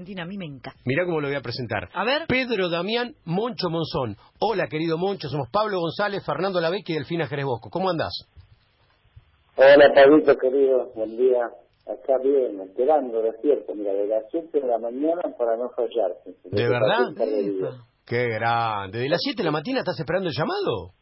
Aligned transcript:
Argentina 0.00 0.22
a 0.22 0.26
mí 0.26 0.38
me 0.38 0.46
encanta. 0.46 0.80
Mirá 0.86 1.04
cómo 1.04 1.20
lo 1.20 1.28
voy 1.28 1.36
a 1.36 1.42
presentar. 1.42 1.90
A 1.92 2.04
ver. 2.04 2.22
Pedro 2.26 2.70
Damián 2.70 3.14
Moncho 3.26 3.68
Monzón. 3.68 4.16
Hola, 4.40 4.66
querido 4.66 4.96
Moncho. 4.96 5.28
Somos 5.28 5.48
Pablo 5.52 5.78
González, 5.78 6.24
Fernando 6.24 6.58
Lavecchi 6.58 6.92
y 6.92 6.96
Delfina 6.96 7.26
Jerez 7.26 7.44
Bosco. 7.44 7.68
¿Cómo 7.68 7.90
andás? 7.90 8.12
Hola, 9.56 9.92
Pablito, 9.94 10.34
querido. 10.36 10.90
Buen 10.94 11.18
día. 11.18 11.44
Acá 11.86 12.16
bien, 12.22 12.60
esperando, 12.60 13.20
despierto. 13.20 13.74
Mira, 13.74 13.92
de 13.92 14.06
las 14.06 14.24
7 14.30 14.60
de 14.60 14.66
la 14.66 14.78
mañana 14.78 15.20
para 15.36 15.56
no 15.58 15.68
fallarse. 15.70 16.34
¿De 16.44 16.68
verdad? 16.68 17.12
De. 17.14 17.68
Qué 18.06 18.26
grande. 18.28 19.00
¿De 19.00 19.08
las 19.08 19.20
7 19.22 19.36
de 19.36 19.44
la 19.44 19.50
mañana 19.50 19.80
estás 19.80 20.00
esperando 20.00 20.28
el 20.30 20.34
llamado? 20.34 20.94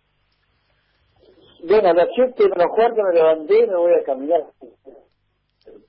Bueno, 1.69 1.89
a 1.91 1.95
las 1.95 2.09
7 2.17 2.43
menos 2.43 2.67
cuarto 2.75 3.01
me 3.03 3.15
levanté 3.15 3.59
y 3.59 3.67
me 3.69 3.77
voy 3.77 3.93
a 4.01 4.05
caminar 4.05 4.41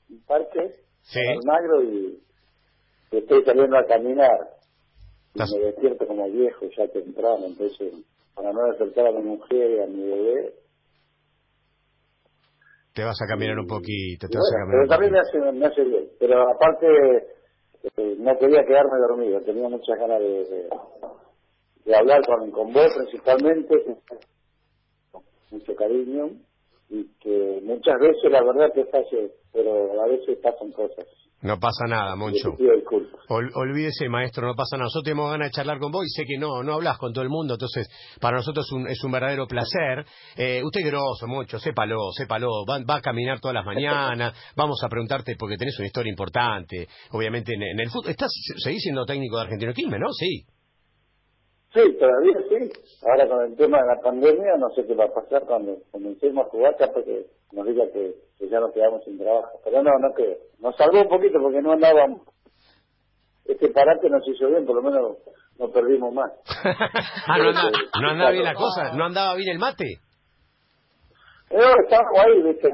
un 0.10 0.23
parque 0.28 0.76
Sí. 1.02 1.20
y 1.20 1.86
y 1.88 2.29
estoy 3.18 3.44
saliendo 3.44 3.78
a 3.78 3.86
caminar. 3.86 4.38
Y 5.36 5.40
me 5.40 5.66
despierto 5.66 6.08
como 6.08 6.30
viejo 6.30 6.66
ya 6.76 6.88
temprano, 6.88 7.45
entonces 7.45 7.94
para 8.34 8.54
no 8.54 8.66
despertar 8.67 9.08
a 9.08 9.12
mi 9.12 9.23
mujer 9.23 9.72
y 9.72 9.80
a 9.81 9.88
mi 9.88 10.04
bebé. 10.04 10.54
Te 12.94 13.03
vas 13.03 13.22
a 13.22 13.27
caminar 13.27 13.59
un 13.59 13.67
poquito. 13.67 14.27
Te 14.27 14.38
vas 14.38 14.52
a 14.53 14.59
caminar 14.59 14.72
pero 14.72 14.84
un 14.84 14.90
también 14.90 15.12
me 15.12 15.20
hace, 15.20 15.52
me 15.52 15.66
hace 15.66 15.84
bien. 15.84 16.09
Pero 16.20 16.50
aparte, 16.50 16.88
eh, 17.98 18.16
no 18.17 18.38
quería 18.38 18.64
quedarme 18.66 18.98
dormido, 19.08 19.41
tenía 19.41 19.70
muchas 19.70 19.98
ganas 20.00 20.20
de, 20.20 20.45
de, 20.45 20.70
de 21.86 21.95
hablar 21.95 22.22
con, 22.26 22.52
con 22.52 22.73
vos 22.73 22.88
principalmente, 22.98 23.98
mucho 25.52 25.76
cariño, 25.76 26.30
y 26.89 27.05
que 27.20 27.62
muchas 27.64 28.00
veces 28.00 28.31
la 28.31 28.44
verdad 28.44 28.73
que 28.73 28.86
falle, 28.86 29.31
pero 29.53 30.02
a 30.02 30.08
veces 30.08 30.38
pasan 30.39 30.72
cosas. 30.72 31.08
No 31.41 31.57
pasa 31.59 31.85
nada, 31.88 32.16
Moncho. 32.16 32.55
Ol- 33.31 33.52
olvídese, 33.55 34.09
maestro, 34.09 34.47
no 34.47 34.55
pasa 34.55 34.75
nada. 34.75 34.85
Nosotros 34.85 35.03
tenemos 35.03 35.31
ganas 35.31 35.49
de 35.49 35.52
charlar 35.52 35.77
con 35.80 35.91
vos 35.91 36.03
y 36.03 36.09
sé 36.09 36.25
que 36.25 36.38
no, 36.38 36.63
no 36.63 36.73
hablas 36.73 36.97
con 36.97 37.14
todo 37.14 37.23
el 37.23 37.30
mundo, 37.30 37.53
entonces 37.53 37.88
para 38.19 38.38
nosotros 38.38 38.66
es 38.66 38.72
un, 38.73 38.88
es 38.88 39.02
un 39.03 39.11
verdadero 39.11 39.45
placer. 39.47 40.03
Eh, 40.36 40.61
usted 40.64 40.81
es 40.81 40.88
grosso, 40.88 41.27
Moncho, 41.27 41.59
sépalo, 41.59 42.11
sépalo. 42.11 42.49
Va, 42.69 42.80
va 42.89 42.95
a 42.97 43.02
caminar 43.02 43.39
todas 43.39 43.53
las 43.55 43.66
mañanas, 43.66 44.33
vamos 44.58 44.83
a 44.83 44.89
preguntarte 44.89 45.36
porque 45.38 45.58
tenés 45.58 45.77
una 45.77 45.86
historia 45.88 46.09
importante. 46.09 46.88
Obviamente 47.11 47.53
en, 47.53 47.61
en 47.61 47.80
el 47.80 47.89
fútbol. 47.89 48.09
¿Estás, 48.11 48.31
¿Seguís 48.58 48.81
siendo 48.81 49.05
técnico 49.05 49.38
de 49.38 49.44
Argentino 49.44 49.73
Quilmes, 49.73 49.99
no? 49.99 50.11
Sí. 50.11 50.45
Sí, 51.71 51.81
todavía 51.99 52.33
sí. 52.49 52.71
Ahora 53.08 53.27
con 53.27 53.45
el 53.45 53.55
tema 53.55 53.77
de 53.80 53.88
la 53.95 54.02
pandemia, 54.02 54.58
no 54.58 54.69
sé 54.75 54.86
qué 54.88 54.95
va 54.95 55.05
a 55.05 55.14
pasar 55.14 55.44
cuando 55.45 55.77
comencemos 55.92 56.47
a 56.47 56.49
jugar, 56.49 56.75
capaz 56.77 57.02
diga 57.52 57.86
que, 57.92 58.16
que 58.38 58.50
ya 58.50 58.59
nos 58.59 58.73
quedamos 58.73 59.03
sin 59.03 59.17
trabajo. 59.17 59.59
Pero 59.64 59.83
no, 59.83 59.92
no 60.00 60.14
creo. 60.14 60.38
Nos 60.59 60.75
salvó 60.75 61.02
un 61.02 61.09
poquito 61.09 61.39
porque 61.42 61.61
no 61.61 61.73
andábamos. 61.73 62.22
Este 63.45 63.69
parate 63.69 64.09
nos 64.09 64.28
hizo 64.28 64.47
bien, 64.47 64.66
por 64.66 64.75
lo 64.75 64.83
menos 64.83 65.17
no 65.58 65.70
perdimos 65.70 66.14
más. 66.14 66.31
ah, 67.27 67.38
no, 67.38 67.50
andaba, 67.50 67.72
no 68.02 68.09
andaba 68.09 68.31
bien 68.31 68.44
la 68.44 68.53
cosa, 68.53 68.94
no 68.94 69.05
andaba 69.05 69.36
bien 69.36 69.50
el 69.50 69.59
mate. 69.59 70.00
Pero 71.50 71.67
estamos 71.83 72.20
ahí, 72.20 72.44
viste. 72.44 72.70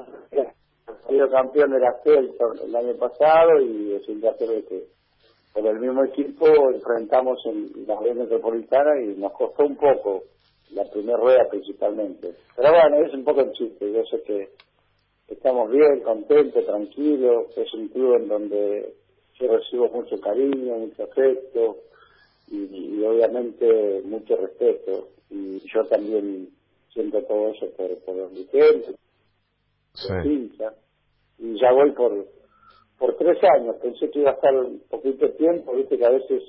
Sido 1.07 1.29
campeón 1.29 1.71
de 1.71 1.79
la 1.79 1.93
CEL 2.03 2.31
el 2.65 2.75
año 2.75 2.95
pasado 2.97 3.61
y 3.61 3.93
es 3.93 4.07
un 4.09 4.19
placer 4.19 4.65
que 4.67 4.83
por 5.53 5.65
el 5.65 5.79
mismo 5.79 6.03
equipo 6.03 6.45
enfrentamos 6.73 7.39
en 7.45 7.87
la 7.87 7.97
red 7.99 8.15
metropolitana 8.15 9.01
y 9.01 9.17
nos 9.19 9.31
costó 9.33 9.65
un 9.65 9.77
poco 9.77 10.23
la 10.71 10.83
primera 10.91 11.17
rueda 11.17 11.47
principalmente. 11.49 12.35
Pero 12.55 12.71
bueno, 12.71 13.05
es 13.05 13.13
un 13.13 13.23
poco 13.23 13.41
el 13.41 13.51
chiste. 13.53 13.91
Yo 13.91 14.03
sé 14.05 14.21
que 14.23 14.49
estamos 15.27 15.71
bien, 15.71 16.01
contentos, 16.01 16.65
tranquilos. 16.65 17.57
Es 17.57 17.73
un 17.73 17.87
club 17.89 18.15
en 18.15 18.27
donde 18.27 18.93
yo 19.39 19.57
recibo 19.57 19.89
mucho 19.89 20.19
cariño, 20.19 20.77
mucho 20.77 21.03
afecto 21.03 21.77
y, 22.49 22.97
y 22.97 23.03
obviamente 23.03 24.01
mucho 24.05 24.35
respeto. 24.37 25.09
Y 25.29 25.59
yo 25.73 25.83
también 25.85 26.49
siento 26.93 27.21
todo 27.23 27.49
eso 27.49 27.67
por, 27.75 27.97
por 27.99 28.15
los 28.15 28.31
dirigentes, 28.31 28.95
por. 30.07 30.25
Y 31.37 31.59
ya 31.59 31.71
voy 31.73 31.91
por 31.91 32.25
por 32.97 33.17
tres 33.17 33.37
años. 33.43 33.75
Pensé 33.81 34.09
que 34.09 34.19
iba 34.19 34.31
a 34.31 34.35
estar 34.35 34.55
un 34.55 34.79
poquito 34.89 35.25
de 35.25 35.33
tiempo. 35.33 35.75
Viste 35.75 35.97
que 35.97 36.05
a 36.05 36.11
veces 36.11 36.43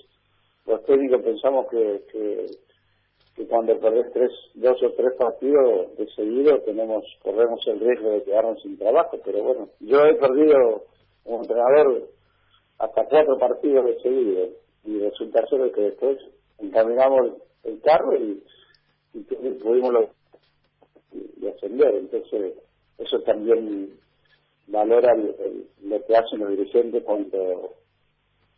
los 0.67 0.85
técnicos 0.85 1.23
pensamos 1.23 1.67
que, 1.69 2.03
que, 2.13 2.47
que 3.37 3.47
cuando 3.47 3.79
perdés 3.79 4.13
tres, 4.13 4.31
dos 4.55 4.83
o 4.83 4.91
tres 4.93 5.13
partidos 5.19 5.97
de 5.99 6.07
seguido 6.15 6.59
tenemos 6.63 7.05
corremos 7.23 7.61
el 7.67 7.81
riesgo 7.81 8.11
de 8.11 8.23
quedarnos 8.25 8.63
sin 8.63 8.79
trabajo. 8.79 9.19
Pero 9.25 9.43
bueno, 9.43 9.69
yo 9.81 10.05
he 10.07 10.15
perdido 10.15 10.85
como 11.25 11.43
entrenador 11.43 12.09
hasta 12.79 13.05
cuatro 13.07 13.39
partidos 13.39 13.85
de 13.87 14.01
seguido 14.01 14.49
y 14.85 14.99
resulta 15.01 15.47
ser 15.49 15.71
que 15.73 15.81
después 15.83 16.19
encaminamos 16.59 17.33
el 17.65 17.81
carro 17.83 18.17
y, 18.17 18.43
y 19.15 19.19
pu- 19.19 19.59
pudimos 19.63 19.93
lo- 19.93 20.11
y 21.13 21.47
ascender. 21.49 21.95
Entonces, 21.95 22.55
eso 22.99 23.21
también 23.21 23.99
valora 24.69 25.15
lo 25.15 26.05
que 26.07 26.17
hacen 26.17 26.41
los 26.41 26.51
dirigentes 26.51 27.03
cuando, 27.05 27.75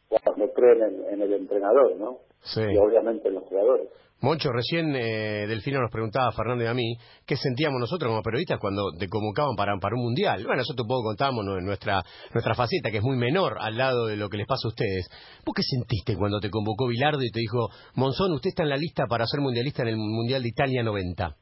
cuando 0.09 0.53
creen 0.53 0.83
en, 0.83 1.15
en 1.15 1.23
el 1.23 1.33
entrenador, 1.35 1.97
¿no? 1.97 2.19
Sí. 2.43 2.63
Y 2.63 2.77
obviamente 2.79 3.29
en 3.29 3.35
los 3.35 3.45
jugadores. 3.45 3.89
Moncho, 4.21 4.51
recién 4.51 4.97
eh, 4.97 5.47
Delfino 5.47 5.81
nos 5.81 5.93
preguntaba 5.93 6.29
a 6.29 6.33
Fernando 6.33 6.65
y 6.65 6.67
a 6.67 6.75
mí 6.75 6.97
qué 7.25 7.37
sentíamos 7.37 7.79
nosotros 7.79 8.11
como 8.11 8.23
periodistas 8.23 8.59
cuando 8.59 8.91
te 8.99 9.07
convocaban 9.07 9.55
para, 9.55 9.79
para 9.81 9.95
un 9.95 10.03
mundial. 10.03 10.43
Bueno, 10.43 10.59
nosotros 10.59 10.87
un 10.87 10.89
poco 10.89 11.05
contamos 11.05 11.45
¿no? 11.45 11.61
nuestra, 11.61 12.03
nuestra 12.35 12.55
faceta, 12.55 12.91
que 12.91 12.97
es 12.97 13.05
muy 13.05 13.17
menor 13.17 13.59
al 13.61 13.77
lado 13.79 14.07
de 14.07 14.17
lo 14.17 14.29
que 14.29 14.39
les 14.39 14.47
pasa 14.49 14.67
a 14.67 14.75
ustedes. 14.75 15.09
¿Vos 15.47 15.55
qué 15.55 15.63
sentiste 15.63 16.17
cuando 16.17 16.41
te 16.41 16.51
convocó 16.51 16.89
Bilardo 16.89 17.23
y 17.23 17.31
te 17.31 17.39
dijo, 17.39 17.69
Monzón, 17.95 18.33
usted 18.33 18.49
está 18.49 18.65
en 18.65 18.71
la 18.71 18.77
lista 18.77 19.05
para 19.09 19.25
ser 19.25 19.41
mundialista 19.41 19.83
en 19.83 19.89
el 19.89 19.97
Mundial 19.97 20.43
de 20.43 20.49
Italia 20.49 20.83
90? 20.83 21.37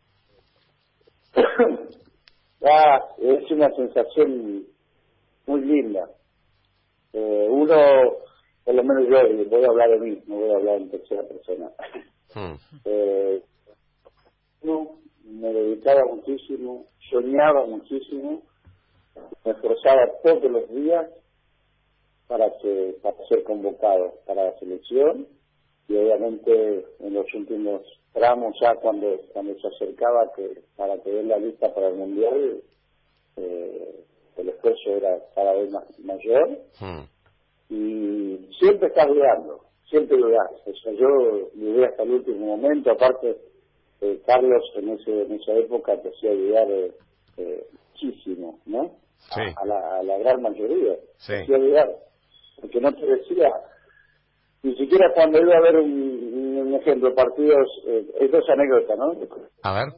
Ah, 2.68 2.98
es 3.18 3.48
una 3.52 3.70
sensación 3.76 4.64
muy 5.46 5.60
linda. 5.60 6.00
Eh, 7.12 7.46
uno, 7.48 7.76
por 8.66 8.74
lo 8.74 8.82
menos 8.82 9.08
yo, 9.08 9.26
y 9.28 9.44
voy 9.44 9.64
a 9.64 9.68
hablar 9.68 9.90
de 9.90 9.98
mí, 10.00 10.22
no 10.26 10.36
voy 10.38 10.50
a 10.50 10.56
hablar 10.56 10.76
en 10.78 10.90
tercera 10.90 11.22
persona. 11.22 11.70
Hmm. 12.34 12.54
Eh, 12.84 13.40
no, 14.64 14.98
me 15.22 15.52
dedicaba 15.52 16.04
muchísimo, 16.04 16.84
soñaba 17.08 17.64
muchísimo, 17.64 18.42
me 19.44 19.52
esforzaba 19.52 20.10
todos 20.24 20.50
los 20.50 20.68
días 20.74 21.06
para 22.26 22.50
que 22.58 22.96
para 23.02 23.16
ser 23.28 23.44
convocado 23.44 24.14
para 24.26 24.46
la 24.46 24.58
selección 24.58 25.28
y 25.86 25.96
obviamente 25.96 26.84
en 26.98 27.14
los 27.14 27.32
últimos 27.34 27.82
tramos 28.12 28.56
ya 28.60 28.74
cuando 28.74 29.16
cuando 29.32 29.54
se 29.60 29.68
acercaba 29.68 30.32
que 30.34 30.60
para 30.74 30.98
que 30.98 31.12
den 31.12 31.28
la 31.28 31.38
lista 31.38 31.72
para 31.72 31.86
el 31.88 31.94
mundial 31.94 32.62
eh, 33.36 34.04
el 34.36 34.48
esfuerzo 34.48 34.90
era 34.96 35.20
cada 35.36 35.52
vez 35.52 35.70
más 35.70 35.84
mayor 36.00 36.58
Hmm. 36.80 37.04
Y 37.68 38.48
siempre 38.58 38.88
estás 38.88 39.06
dudando, 39.08 39.60
siempre 39.88 40.16
dudas. 40.16 40.50
O 40.66 40.72
sea, 40.74 40.92
yo 40.92 41.08
dudé 41.54 41.86
hasta 41.86 42.02
el 42.02 42.10
último 42.12 42.56
momento, 42.56 42.90
aparte 42.92 43.36
eh, 44.00 44.20
Carlos 44.26 44.62
en, 44.76 44.90
ese, 44.90 45.22
en 45.22 45.32
esa 45.32 45.52
época 45.54 46.00
te 46.00 46.10
hacía 46.10 46.32
dudar 46.32 46.70
eh, 46.70 46.92
eh, 47.38 47.66
muchísimo, 47.92 48.58
¿no? 48.66 48.90
Sí. 49.34 49.40
A, 49.40 49.62
a 49.62 49.64
la, 49.66 49.96
a 49.98 50.02
la 50.02 50.18
gran 50.18 50.42
mayoría, 50.42 50.94
Sí. 51.16 51.32
te 51.32 51.42
hacía 51.42 51.58
dudar, 51.58 51.88
porque 52.60 52.80
no 52.80 52.92
te 52.92 53.06
decía, 53.06 53.50
ni 54.62 54.76
siquiera 54.76 55.12
cuando 55.14 55.40
iba 55.40 55.56
a 55.56 55.60
ver 55.60 55.76
un, 55.76 56.58
un 56.58 56.74
ejemplo, 56.74 57.14
partidos, 57.14 57.68
eh, 57.86 58.06
es 58.20 58.30
dos 58.30 58.44
anécdotas, 58.48 58.98
¿no? 58.98 59.12
A 59.62 59.72
ver. 59.74 59.92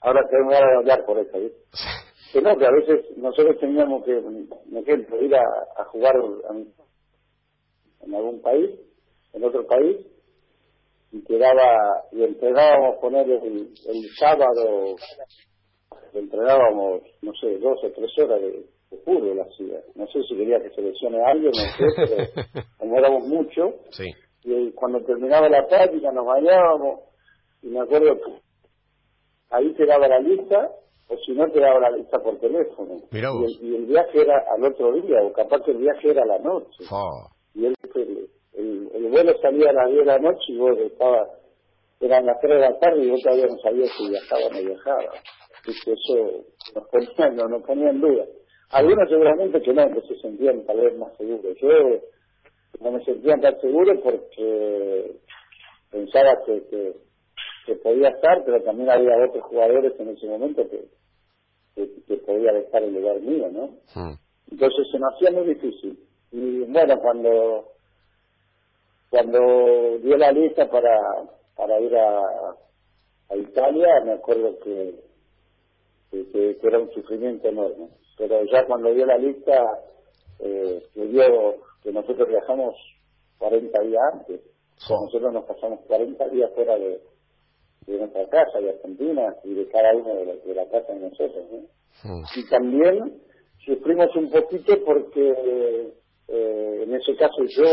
Ahora 0.00 0.20
tengo 0.30 0.50
ganas 0.50 0.70
de 0.70 0.76
hablar 0.76 1.04
por 1.06 1.18
eso, 1.18 1.38
¿viste? 1.38 1.58
que 2.32 2.40
no, 2.42 2.56
que 2.56 2.66
a 2.66 2.70
veces 2.70 3.16
nosotros 3.16 3.58
teníamos 3.60 4.04
que, 4.04 4.14
por 4.20 4.78
ejemplo, 4.82 5.22
ir 5.22 5.34
a, 5.34 5.42
a 5.78 5.84
jugar 5.86 6.14
a- 6.16 8.04
en 8.04 8.14
algún 8.14 8.40
país, 8.40 8.70
en 9.32 9.44
otro 9.44 9.66
país, 9.66 9.96
y 11.12 11.22
quedaba, 11.24 12.04
y 12.12 12.22
entrenábamos 12.24 12.96
poner 13.00 13.28
el, 13.30 13.68
el 13.86 14.02
sábado, 14.18 14.96
entrenábamos, 16.12 17.02
no 17.22 17.32
sé, 17.34 17.58
dos 17.58 17.78
o 17.84 17.90
tres 17.92 18.10
horas 18.18 18.40
de, 18.40 18.50
de 18.90 18.96
fútbol 19.04 19.40
hacía. 19.40 19.80
No 19.94 20.06
sé 20.08 20.22
si 20.28 20.36
quería 20.36 20.60
que 20.60 20.70
seleccione 20.70 21.18
a 21.22 21.28
alguien, 21.30 21.52
no 21.52 21.62
sé, 21.76 21.84
pero 22.34 22.66
como 22.78 22.98
éramos 22.98 23.26
muchos, 23.28 23.74
Sí. 23.90 24.04
y 24.44 24.72
cuando 24.72 25.02
terminaba 25.04 25.48
la 25.48 25.66
práctica 25.66 26.10
nos 26.12 26.26
bañábamos, 26.26 27.00
y 27.62 27.68
me 27.68 27.80
acuerdo 27.80 28.16
que 28.20 28.32
ahí 29.50 29.72
te 29.74 29.86
daba 29.86 30.08
la 30.08 30.20
lista, 30.20 30.70
o 31.08 31.16
si 31.18 31.32
no 31.32 31.48
te 31.50 31.60
daba 31.60 31.80
la 31.80 31.96
lista 31.96 32.18
por 32.18 32.38
teléfono. 32.38 32.96
Mirá 33.10 33.30
y, 33.32 33.44
el, 33.44 33.64
y 33.64 33.76
el 33.76 33.86
viaje 33.86 34.22
era 34.22 34.42
al 34.54 34.64
otro 34.64 34.92
día, 34.92 35.22
o 35.22 35.32
capaz 35.32 35.62
que 35.62 35.70
el 35.72 35.78
viaje 35.78 36.10
era 36.10 36.22
a 36.22 36.26
la 36.26 36.38
noche. 36.38 36.84
Y 37.54 37.66
el, 37.66 37.74
el, 37.94 38.28
el, 38.54 38.90
el 38.94 39.10
vuelo 39.10 39.32
salía 39.40 39.70
a 39.70 39.72
las 39.72 39.88
10 39.88 39.98
de 40.00 40.04
la 40.04 40.18
noche 40.18 40.44
y 40.48 40.58
vos 40.58 40.78
estabas, 40.78 41.28
eran 42.00 42.26
las 42.26 42.40
3 42.40 42.54
de 42.54 42.60
la 42.60 42.78
tarde 42.78 43.04
y 43.04 43.10
vos 43.10 43.22
todavía 43.22 43.46
no 43.46 43.58
sabías 43.58 43.90
si 43.96 44.08
viajaba 44.08 44.46
o 44.46 44.50
no 44.50 44.60
viajaba. 44.60 45.12
Viste, 45.66 45.92
Eso 45.92 46.44
nos 46.74 46.88
ponía, 46.88 47.30
no, 47.30 47.48
nos 47.48 47.62
ponía 47.62 47.90
en 47.90 48.00
duda. 48.00 48.24
Algunos 48.70 49.08
seguramente 49.08 49.60
que 49.62 49.72
no, 49.72 49.88
que 49.92 50.00
se 50.08 50.20
sentían 50.20 50.64
tal 50.66 50.80
vez 50.80 50.96
más 50.98 51.16
seguros. 51.16 51.56
Yo 51.60 51.68
no 52.80 52.92
me 52.92 53.04
sentía 53.04 53.36
tan 53.36 53.60
seguro 53.60 53.92
porque 54.02 55.16
pensaba 55.90 56.34
que, 56.44 56.62
que, 56.68 56.92
podía 57.74 58.10
estar, 58.10 58.44
pero 58.44 58.62
también 58.62 58.90
había 58.90 59.26
otros 59.28 59.44
jugadores 59.44 59.92
en 59.98 60.10
ese 60.10 60.26
momento 60.26 60.62
que, 60.70 60.86
que, 61.74 62.16
podía 62.18 62.52
dejar 62.52 62.84
el 62.84 62.94
lugar 62.94 63.20
mío, 63.20 63.48
¿no? 63.50 63.66
Hmm. 63.94 64.14
Entonces 64.50 64.86
se 64.90 64.98
me 64.98 65.06
hacía 65.12 65.30
muy 65.32 65.54
difícil. 65.54 65.98
Y 66.30 66.60
bueno, 66.60 66.98
cuando 67.00 67.76
cuando 69.10 69.98
dio 69.98 70.16
la 70.16 70.32
lista 70.32 70.68
para, 70.68 70.98
para 71.56 71.80
ir 71.80 71.96
a, 71.96 72.20
a 73.30 73.36
Italia, 73.36 73.88
me 74.04 74.12
acuerdo 74.12 74.58
que, 74.58 74.94
que, 76.10 76.58
era 76.62 76.78
un 76.78 76.90
sufrimiento 76.92 77.48
enorme. 77.48 77.88
Pero 78.18 78.44
ya 78.44 78.66
cuando 78.66 78.92
dio 78.92 79.06
la 79.06 79.18
lista, 79.18 79.62
eh, 80.40 80.82
que 80.92 81.06
dio 81.06 81.24
que 81.82 81.92
nosotros 81.92 82.28
viajamos 82.28 82.74
40 83.38 83.82
días 83.82 84.02
antes, 84.12 84.40
nosotros 84.88 85.32
nos 85.32 85.44
pasamos 85.44 85.80
40 85.86 86.28
días 86.28 86.50
fuera 86.54 86.76
de, 86.76 87.00
de 87.86 87.98
nuestra 87.98 88.26
casa, 88.28 88.58
de 88.60 88.70
Argentina, 88.70 89.34
y 89.44 89.54
de 89.54 89.68
cada 89.68 89.94
uno 89.94 90.14
de 90.14 90.26
la, 90.26 90.34
de 90.34 90.70
casa 90.70 90.92
de 90.92 91.00
nosotros. 91.00 91.44
Y 92.36 92.48
también 92.48 93.22
sufrimos 93.64 94.14
un 94.16 94.30
poquito 94.30 94.74
porque 94.84 95.92
eh, 96.28 96.82
en 96.82 96.94
ese 96.94 97.16
caso 97.16 97.42
yo 97.48 97.64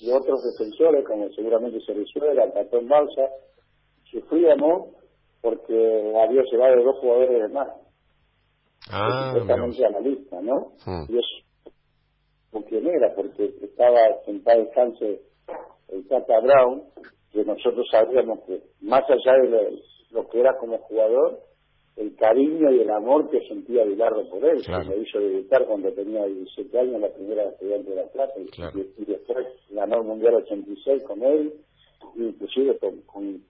y 0.00 0.10
otros 0.10 0.40
defensores, 0.42 1.04
como 1.06 1.30
seguramente 1.30 1.80
se 1.80 1.94
resuelve, 1.94 2.42
el 2.42 2.52
Catón 2.52 2.88
Balsa, 2.88 3.28
sufríamos 4.10 4.96
porque 5.40 6.14
había 6.16 6.42
llevado 6.50 6.82
dos 6.82 6.98
jugadores 6.98 7.42
de 7.42 7.48
más. 7.48 7.68
Ah, 8.90 9.32
a 9.32 9.90
la 9.90 10.00
lista, 10.00 10.40
¿no? 10.40 10.72
Y 11.08 11.18
eso, 11.18 11.72
¿con 12.50 12.62
quién 12.64 12.86
era? 12.86 13.14
Porque 13.14 13.54
estaba 13.62 14.00
en 14.26 14.42
tal 14.42 14.64
descanse 14.64 15.22
el 15.88 16.08
Tata 16.08 16.40
Brown, 16.40 16.82
que 17.32 17.44
nosotros 17.44 17.86
sabíamos 17.90 18.40
que, 18.46 18.60
más 18.80 19.02
allá 19.08 19.32
de 19.42 19.78
lo, 20.10 20.28
que 20.28 20.40
era 20.40 20.56
como 20.58 20.78
jugador, 20.78 21.40
el 21.96 22.14
cariño 22.16 22.70
y 22.72 22.80
el 22.80 22.90
amor 22.90 23.30
que 23.30 23.46
sentía 23.48 23.84
Bilardo 23.84 24.28
por 24.30 24.44
él, 24.44 24.62
que 24.64 24.72
me 24.72 24.96
hizo 24.96 25.18
debutar 25.18 25.66
cuando 25.66 25.92
tenía 25.92 26.24
17 26.24 26.78
años, 26.78 27.00
la 27.00 27.08
primera 27.08 27.44
estudiante 27.44 27.90
de 27.90 27.96
La 27.96 28.08
Plata, 28.08 28.34
y, 28.38 29.04
después 29.04 29.46
ganó 29.70 29.98
el 29.98 30.04
Mundial 30.04 30.34
86 30.36 31.02
con 31.04 31.22
él, 31.22 31.52
inclusive 32.16 32.78
con... 33.06 33.42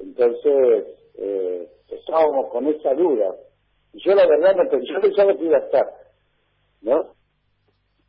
Entonces, 0.00 0.86
eh, 1.16 1.68
estábamos 1.88 2.50
con 2.50 2.66
esa 2.66 2.94
duda. 2.94 3.34
Yo 3.94 4.14
la 4.14 4.26
verdad 4.26 4.56
no 4.56 4.68
pensé, 4.70 4.92
yo 4.92 5.00
pensaba 5.00 5.36
que 5.36 5.44
iba 5.44 5.56
a 5.56 5.60
estar, 5.60 5.86
¿no? 6.82 7.14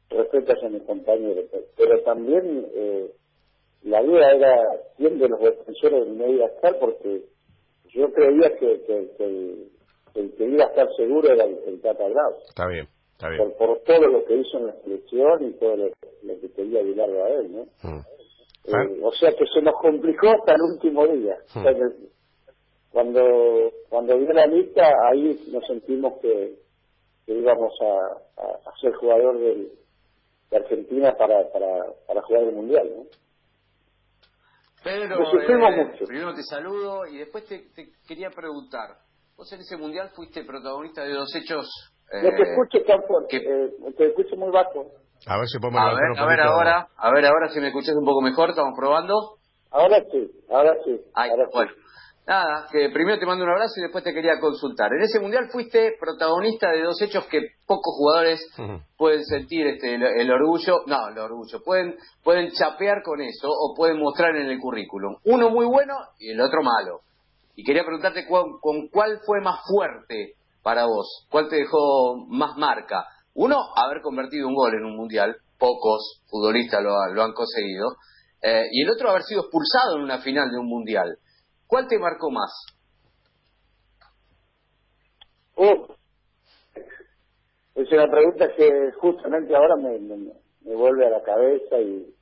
respetas 0.09 0.63
a 0.63 0.69
mis 0.69 0.83
compañeros, 0.83 1.45
pero 1.75 2.01
también 2.03 2.67
eh, 2.73 3.11
la 3.85 4.01
duda 4.01 4.31
era 4.31 4.63
quién 4.97 5.19
de 5.19 5.29
los 5.29 5.39
defensores 5.39 6.07
me 6.07 6.31
iba 6.31 6.45
a 6.45 6.49
estar 6.49 6.77
porque 6.79 7.23
yo 7.93 8.11
creía 8.11 8.49
que, 8.57 8.81
que, 8.81 8.97
el, 10.15 10.33
que 10.35 10.43
iba 10.43 10.65
a 10.65 10.67
estar 10.67 10.87
seguro 10.97 11.31
era 11.31 11.43
el, 11.43 11.57
el 11.67 11.81
Tata 11.81 12.03
Está 12.49 12.67
bien, 12.67 12.87
está 13.13 13.29
bien. 13.29 13.53
Por, 13.57 13.79
todo 13.83 14.07
lo 14.07 14.25
que 14.25 14.37
hizo 14.37 14.57
en 14.57 14.67
la 14.67 14.75
selección 14.81 15.47
y 15.47 15.53
todo 15.53 15.75
lo, 15.77 15.89
que 16.41 16.51
quería 16.55 16.79
ayudarlo 16.79 17.23
a 17.25 17.29
él, 17.29 17.51
¿no? 17.51 17.63
Mm. 17.83 17.99
Eh, 18.65 18.99
o 19.03 19.11
sea 19.11 19.31
que 19.31 19.45
se 19.45 19.61
nos 19.61 19.75
complicó 19.79 20.29
hasta 20.29 20.55
el 20.55 20.61
último 20.61 21.07
día. 21.07 21.37
Mm. 21.53 22.05
cuando 22.91 23.71
cuando 23.89 24.17
vi 24.17 24.25
la 24.33 24.47
lista, 24.47 24.91
ahí 25.11 25.39
nos 25.51 25.65
sentimos 25.67 26.19
que, 26.21 26.55
íbamos 27.27 27.73
a, 27.81 28.41
a 28.41 28.79
ser 28.81 28.93
jugador 28.93 29.37
del, 29.37 29.71
de 30.49 30.57
Argentina 30.57 31.13
para, 31.17 31.51
para, 31.51 31.93
para 32.07 32.21
jugar 32.23 32.43
el 32.43 32.53
Mundial, 32.53 32.89
¿no? 32.95 33.24
Pedro, 34.85 35.17
eh, 35.41 35.97
primero 36.05 36.35
te 36.35 36.43
saludo 36.43 37.07
y 37.07 37.17
después 37.17 37.43
te, 37.47 37.71
quería 38.07 38.29
preguntar, 38.29 38.97
vos 39.35 39.51
en 39.51 39.61
ese 39.61 39.77
Mundial 39.77 40.11
fuiste 40.15 40.45
protagonista 40.45 41.03
de 41.03 41.13
dos 41.13 41.35
hechos... 41.35 41.65
Eh, 42.13 42.21
no 42.21 42.29
te 42.29 42.43
escucho 42.43 42.85
tan 42.85 43.01
fuerte, 43.07 43.37
eh, 43.37 43.93
te 43.97 44.05
escucho 44.09 44.35
muy 44.35 44.51
bajo. 44.51 44.85
A 45.25 45.39
ver 45.39 45.47
si 45.47 45.57
podemos... 45.57 45.81
A 45.81 45.95
ver, 45.95 46.19
a 46.19 46.25
ver 46.27 46.39
ahora, 46.39 46.87
a 46.97 47.11
ver 47.11 47.25
ahora 47.25 47.49
si 47.49 47.59
me 47.61 47.69
escuchas 47.69 47.95
un 47.95 48.05
poco 48.05 48.21
mejor, 48.21 48.51
estamos 48.51 48.77
probando. 48.77 49.39
Ahora 49.71 50.03
sí, 50.11 50.31
ahora 50.51 50.75
sí. 50.85 51.01
ahora 51.15 51.47
bueno. 51.51 51.71
Nada, 52.27 52.67
que 52.71 52.89
primero 52.89 53.19
te 53.19 53.25
mando 53.27 53.43
un 53.43 53.51
abrazo 53.51 53.73
y 53.77 53.83
después 53.83 54.03
te 54.03 54.13
quería 54.13 54.39
consultar. 54.39 54.91
En 54.93 55.01
ese 55.01 55.19
mundial 55.19 55.47
fuiste 55.51 55.95
protagonista 55.99 56.71
de 56.71 56.81
dos 56.81 56.99
hechos 57.01 57.25
que 57.25 57.39
pocos 57.67 57.93
jugadores 57.95 58.41
pueden 58.97 59.23
sentir 59.25 59.67
este 59.67 59.93
el, 59.93 60.31
orgullo, 60.31 60.81
no, 60.87 61.09
el 61.09 61.19
orgullo, 61.19 61.61
pueden 61.63 61.95
pueden 62.23 62.51
chapear 62.51 63.03
con 63.03 63.21
eso 63.21 63.47
o 63.47 63.75
pueden 63.75 63.99
mostrar 63.99 64.35
en 64.35 64.47
el 64.47 64.59
currículum. 64.59 65.17
Uno 65.25 65.51
muy 65.51 65.67
bueno 65.67 65.93
y 66.17 66.31
el 66.31 66.41
otro 66.41 66.63
malo. 66.63 67.01
Y 67.55 67.63
quería 67.63 67.83
preguntarte 67.83 68.25
con 68.27 68.87
cuál 68.91 69.19
fue 69.23 69.41
más 69.41 69.59
fuerte 69.63 70.33
para 70.63 70.85
vos, 70.85 71.27
cuál 71.29 71.47
te 71.47 71.57
dejó 71.57 72.25
más 72.27 72.57
marca. 72.57 73.05
Uno, 73.35 73.57
haber 73.75 74.01
convertido 74.01 74.47
un 74.47 74.55
gol 74.55 74.73
en 74.73 74.83
un 74.83 74.95
mundial, 74.95 75.35
pocos 75.59 76.23
futbolistas 76.27 76.81
lo, 76.81 76.95
lo 77.13 77.23
han 77.23 77.33
conseguido, 77.33 77.97
eh, 78.41 78.65
y 78.71 78.83
el 78.83 78.89
otro 78.89 79.11
haber 79.11 79.21
sido 79.23 79.41
expulsado 79.41 79.97
en 79.97 80.03
una 80.03 80.19
final 80.19 80.49
de 80.49 80.57
un 80.57 80.67
mundial. 80.67 81.17
¿Cuál 81.67 81.87
te 81.87 81.97
marcó 81.97 82.29
más? 82.29 82.51
Uh, 85.57 85.93
es 87.75 87.91
una 87.91 88.07
pregunta 88.09 88.47
que 88.55 88.91
justamente 88.99 89.55
ahora 89.55 89.75
me, 89.77 89.99
me, 89.99 90.75
vuelve 90.75 91.07
a 91.07 91.09
la 91.09 91.23
cabeza 91.23 91.79
y, 91.79 92.13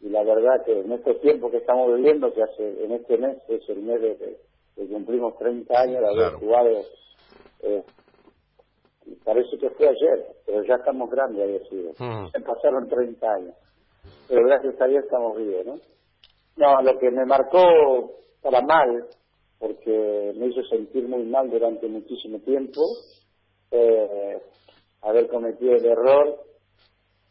y, 0.00 0.08
la 0.08 0.22
verdad 0.22 0.64
que 0.64 0.80
en 0.80 0.92
estos 0.92 1.20
tiempos 1.20 1.50
que 1.50 1.58
estamos 1.58 1.94
viviendo, 1.94 2.32
que 2.32 2.42
hace 2.42 2.84
en 2.84 2.92
este 2.92 3.18
mes 3.18 3.38
es 3.48 3.68
el 3.68 3.82
mes 3.82 4.00
de 4.00 4.16
que 4.76 4.86
cumplimos 4.86 5.36
30 5.38 5.78
años 5.78 6.00
de 6.00 6.08
haber 6.08 6.34
jugado, 6.34 6.68
eh, 7.62 7.84
parece 9.24 9.58
que 9.58 9.70
fue 9.70 9.88
ayer, 9.88 10.26
pero 10.46 10.62
ya 10.64 10.74
estamos 10.76 11.10
grandes, 11.10 11.42
había 11.42 11.68
sido. 11.68 11.92
Se 12.30 12.40
pasaron 12.40 12.88
30 12.88 13.26
años, 13.26 13.54
pero 14.28 14.46
gracias 14.46 14.80
a 14.80 14.86
Dios 14.86 15.04
estamos 15.04 15.36
vivos, 15.36 15.66
¿no? 15.66 15.78
No, 16.56 16.82
lo 16.82 16.98
que 16.98 17.10
me 17.10 17.24
marcó 17.24 18.23
para 18.44 18.60
mal, 18.60 19.06
porque 19.58 20.34
me 20.36 20.48
hizo 20.48 20.62
sentir 20.64 21.08
muy 21.08 21.22
mal 21.22 21.50
durante 21.50 21.88
muchísimo 21.88 22.38
tiempo, 22.40 22.82
eh, 23.70 24.38
haber 25.00 25.28
cometido 25.28 25.74
el 25.74 25.86
error 25.86 26.44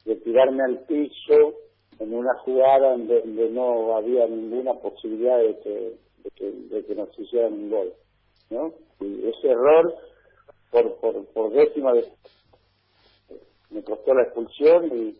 de 0.05 0.15
tirarme 0.15 0.63
al 0.63 0.79
piso 0.85 1.53
en 1.99 2.15
una 2.15 2.33
jugada 2.39 2.93
donde, 2.93 3.21
no 3.51 3.95
había 3.95 4.25
ninguna 4.27 4.73
posibilidad 4.73 5.37
de 5.37 5.59
que, 5.59 5.97
de 6.41 6.83
que, 6.83 6.95
nos 6.95 7.07
hicieran 7.19 7.53
un 7.53 7.69
gol. 7.69 7.93
¿no? 8.49 8.73
Y 8.99 9.29
ese 9.29 9.49
error, 9.49 9.93
por, 10.71 10.95
por, 10.95 11.25
por 11.27 11.51
décima 11.51 11.93
vez, 11.93 12.11
me 13.69 13.83
costó 13.83 14.15
la 14.15 14.23
expulsión 14.23 14.97
y, 14.97 15.15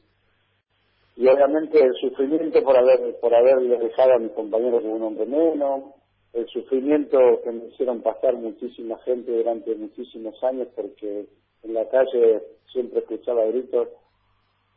y 1.16 1.28
obviamente 1.28 1.80
el 1.80 1.94
sufrimiento 1.96 2.64
por 2.64 2.78
haber 2.78 3.20
por 3.20 3.34
haberle 3.34 3.78
dejado 3.78 4.14
a 4.14 4.20
mis 4.20 4.32
compañeros 4.32 4.82
con 4.82 4.92
un 4.92 5.04
hombre 5.04 5.26
menos, 5.26 5.94
el 6.34 6.48
sufrimiento 6.48 7.18
que 7.44 7.52
me 7.52 7.66
hicieron 7.68 8.02
pasar 8.02 8.36
muchísima 8.36 8.98
gente 9.00 9.32
durante 9.32 9.76
muchísimos 9.76 10.36
años 10.44 10.68
porque 10.76 11.28
en 11.62 11.74
la 11.74 11.88
calle 11.90 12.42
siempre 12.72 13.00
escuchaba 13.00 13.46
gritos 13.46 13.90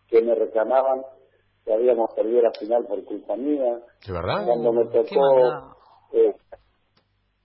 que 0.08 0.20
me 0.20 0.34
reclamaban 0.34 1.02
que 1.64 1.72
habíamos 1.72 2.12
perdido 2.14 2.42
la 2.42 2.52
final 2.52 2.86
por 2.86 3.04
culpa 3.04 3.34
mía. 3.34 3.80
¿De 4.06 4.12
verdad? 4.12 4.46
Cuando 4.46 4.72
me 4.72 4.84
tocó 4.84 5.74
eh, 6.12 6.34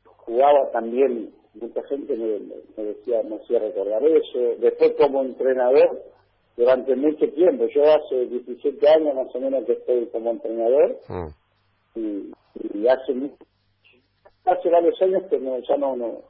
jugaba 0.04 0.70
también 0.72 1.34
mucha 1.54 1.82
gente 1.84 2.16
me, 2.16 2.40
me 2.78 2.84
decía 2.84 3.24
me 3.24 3.38
hacía 3.38 3.60
recordar 3.60 4.04
eso. 4.04 4.60
Después 4.60 4.94
como 4.98 5.22
entrenador 5.22 6.04
durante 6.58 6.96
mucho 6.96 7.28
tiempo. 7.34 7.66
Yo 7.68 7.84
hace 7.84 8.26
17 8.28 8.88
años 8.90 9.16
más 9.16 9.36
o 9.36 9.40
menos 9.40 9.66
que 9.66 9.74
estoy 9.74 10.06
como 10.08 10.32
entrenador 10.32 10.98
mm. 11.08 11.28
y, 11.96 12.88
hace 12.88 13.14
hace 14.46 14.70
varios 14.70 15.02
años 15.02 15.24
que 15.30 15.40
no, 15.40 15.60
ya 15.60 15.78
no, 15.78 15.96
no, 15.96 16.22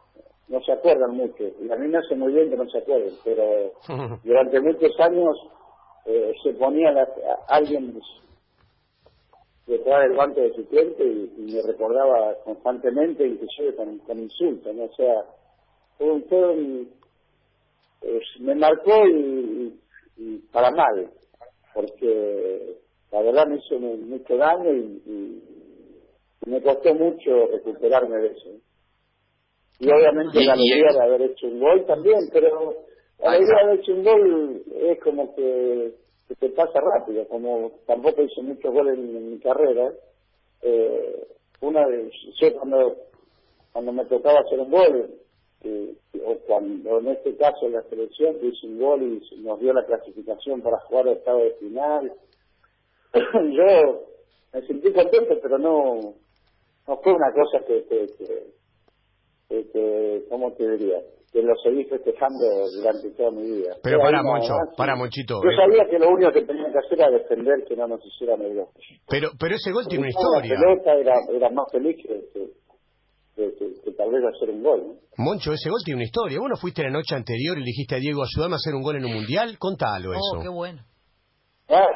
no 0.47 0.61
se 0.63 0.71
acuerdan 0.71 1.15
mucho. 1.15 1.43
Y 1.61 1.71
a 1.71 1.75
mí 1.75 1.87
me 1.87 1.97
hace 1.97 2.15
muy 2.15 2.33
bien 2.33 2.49
que 2.49 2.57
no 2.57 2.69
se 2.69 2.79
acuerden, 2.79 3.13
pero 3.23 3.71
durante 4.23 4.59
muchos 4.61 4.99
años 4.99 5.37
eh, 6.05 6.33
se 6.43 6.53
ponía 6.53 6.91
la, 6.91 7.03
a 7.03 7.55
alguien 7.55 7.99
detrás 9.65 10.01
del 10.01 10.17
banco 10.17 10.41
de 10.41 10.53
su 10.53 10.67
cliente 10.67 11.03
y, 11.03 11.31
me 11.53 11.61
recordaba 11.61 12.35
constantemente, 12.43 13.25
inclusive 13.25 13.75
con, 13.75 13.97
con 13.99 14.19
insultos, 14.19 14.73
¿no? 14.75 14.83
O 14.83 14.93
sea, 14.93 15.25
fue 15.97 16.11
un, 16.11 16.89
me 18.39 18.55
marcó 18.55 19.07
y, 19.07 19.77
para 20.51 20.71
mal, 20.71 21.11
porque 21.73 22.77
la 23.11 23.21
verdad 23.21 23.47
me 23.47 23.57
hizo 23.57 23.79
mucho 23.79 24.37
daño 24.37 24.73
y, 24.73 25.43
me 26.47 26.59
costó 26.59 26.95
mucho 26.95 27.47
recuperarme 27.51 28.17
de 28.17 28.27
eso. 28.29 28.49
Y 29.79 29.91
obviamente 29.91 30.43
la 30.43 30.53
alegría 30.53 30.91
de 30.91 31.03
haber 31.03 31.21
hecho 31.21 31.45
un 31.45 31.59
gol 31.59 31.85
también, 31.85 32.17
pero 32.33 32.73
la 33.19 33.31
alegría 33.31 33.55
de 33.55 33.61
haber 33.61 33.79
hecho 33.79 33.91
un 33.93 34.03
gol 34.03 34.63
es 34.73 34.99
como 35.01 35.35
que 35.35 35.93
se 36.27 36.35
te 36.35 36.49
pasa 36.49 36.79
rápido, 36.79 37.27
como 37.27 37.71
tampoco 37.85 38.23
hice 38.23 38.41
muchos 38.41 38.73
goles 38.73 38.97
en, 38.97 39.31
mi 39.31 39.39
carrera, 39.39 39.91
eh, 40.63 41.27
una 41.61 41.85
vez, 41.85 42.11
yo 42.39 42.53
cuando, 42.53 42.95
cuando 43.71 43.91
me 43.91 44.05
tocaba 44.05 44.39
hacer 44.39 44.59
un 44.59 44.71
gol, 44.71 45.09
eh, 45.63 45.93
o 46.25 46.35
cuando 46.47 46.99
en 46.99 47.07
este 47.09 47.35
caso 47.37 47.69
la 47.69 47.83
selección 47.83 48.35
hizo 48.41 48.67
un 48.67 48.79
gol 48.79 49.01
y 49.03 49.41
nos 49.41 49.59
dio 49.59 49.73
la 49.73 49.85
clasificación 49.85 50.61
para 50.61 50.79
jugar 50.81 51.07
el 51.07 51.17
estado 51.17 51.39
de 51.39 51.51
final, 51.51 52.13
yo 53.13 54.01
me 54.53 54.61
sentí 54.67 54.91
contento, 54.91 55.35
pero 55.41 55.57
no, 55.57 55.99
no 56.87 56.97
fue 56.97 57.13
una 57.13 57.31
cosa 57.33 57.65
que, 57.65 57.83
que, 57.85 58.07
que, 59.49 59.71
que, 59.71 60.25
¿cómo 60.29 60.53
te 60.53 60.69
diría? 60.77 61.01
que 61.31 61.41
lo 61.41 61.55
seguí 61.63 61.85
festejando 61.85 62.43
durante 62.75 63.09
toda 63.11 63.31
mi 63.31 63.43
vida. 63.43 63.75
Pero 63.81 63.99
para, 63.99 64.21
Moncho, 64.21 64.53
para, 64.75 64.95
Monchito. 64.97 65.39
Yo 65.41 65.49
eh. 65.49 65.55
sabía 65.55 65.87
que 65.89 65.97
lo 65.97 66.09
único 66.09 66.29
que 66.31 66.41
tenía 66.41 66.69
que 66.71 66.77
hacer 66.77 66.99
era 66.99 67.09
defender 67.09 67.63
que 67.65 67.75
no 67.77 67.87
nos 67.87 68.05
hicieran 68.05 68.41
el 68.41 68.55
gol. 68.55 68.67
Pero, 69.07 69.29
pero 69.39 69.55
ese 69.55 69.71
gol 69.71 69.85
tiene 69.87 70.03
una 70.03 70.09
historia. 70.09 70.55
La 70.55 70.59
pelota 70.59 70.93
era, 70.95 71.15
era 71.31 71.49
más 71.49 71.71
feliz 71.71 71.95
que, 72.03 72.51
que, 73.35 73.91
tal 73.97 74.11
vez 74.11 74.23
hacer 74.23 74.49
un 74.49 74.63
gol. 74.63 74.99
Moncho, 75.17 75.53
ese 75.53 75.69
gol 75.69 75.79
tiene 75.83 75.97
una 75.97 76.05
historia. 76.05 76.39
Vos 76.39 76.49
no 76.49 76.57
fuiste 76.57 76.83
la 76.83 76.89
noche 76.89 77.15
anterior 77.15 77.57
y 77.57 77.61
le 77.61 77.65
dijiste 77.65 77.95
a 77.95 77.99
Diego, 77.99 78.23
ayúdame 78.23 78.55
a 78.55 78.57
hacer 78.57 78.75
un 78.75 78.81
gol 78.81 78.97
en 78.97 79.05
un 79.05 79.13
mundial. 79.13 79.57
Contalo 79.57 80.11
oh, 80.11 80.13
eso. 80.13 80.37
Oh, 80.37 80.41
qué 80.41 80.49
bueno. 80.49 80.83
Ah, 81.69 81.87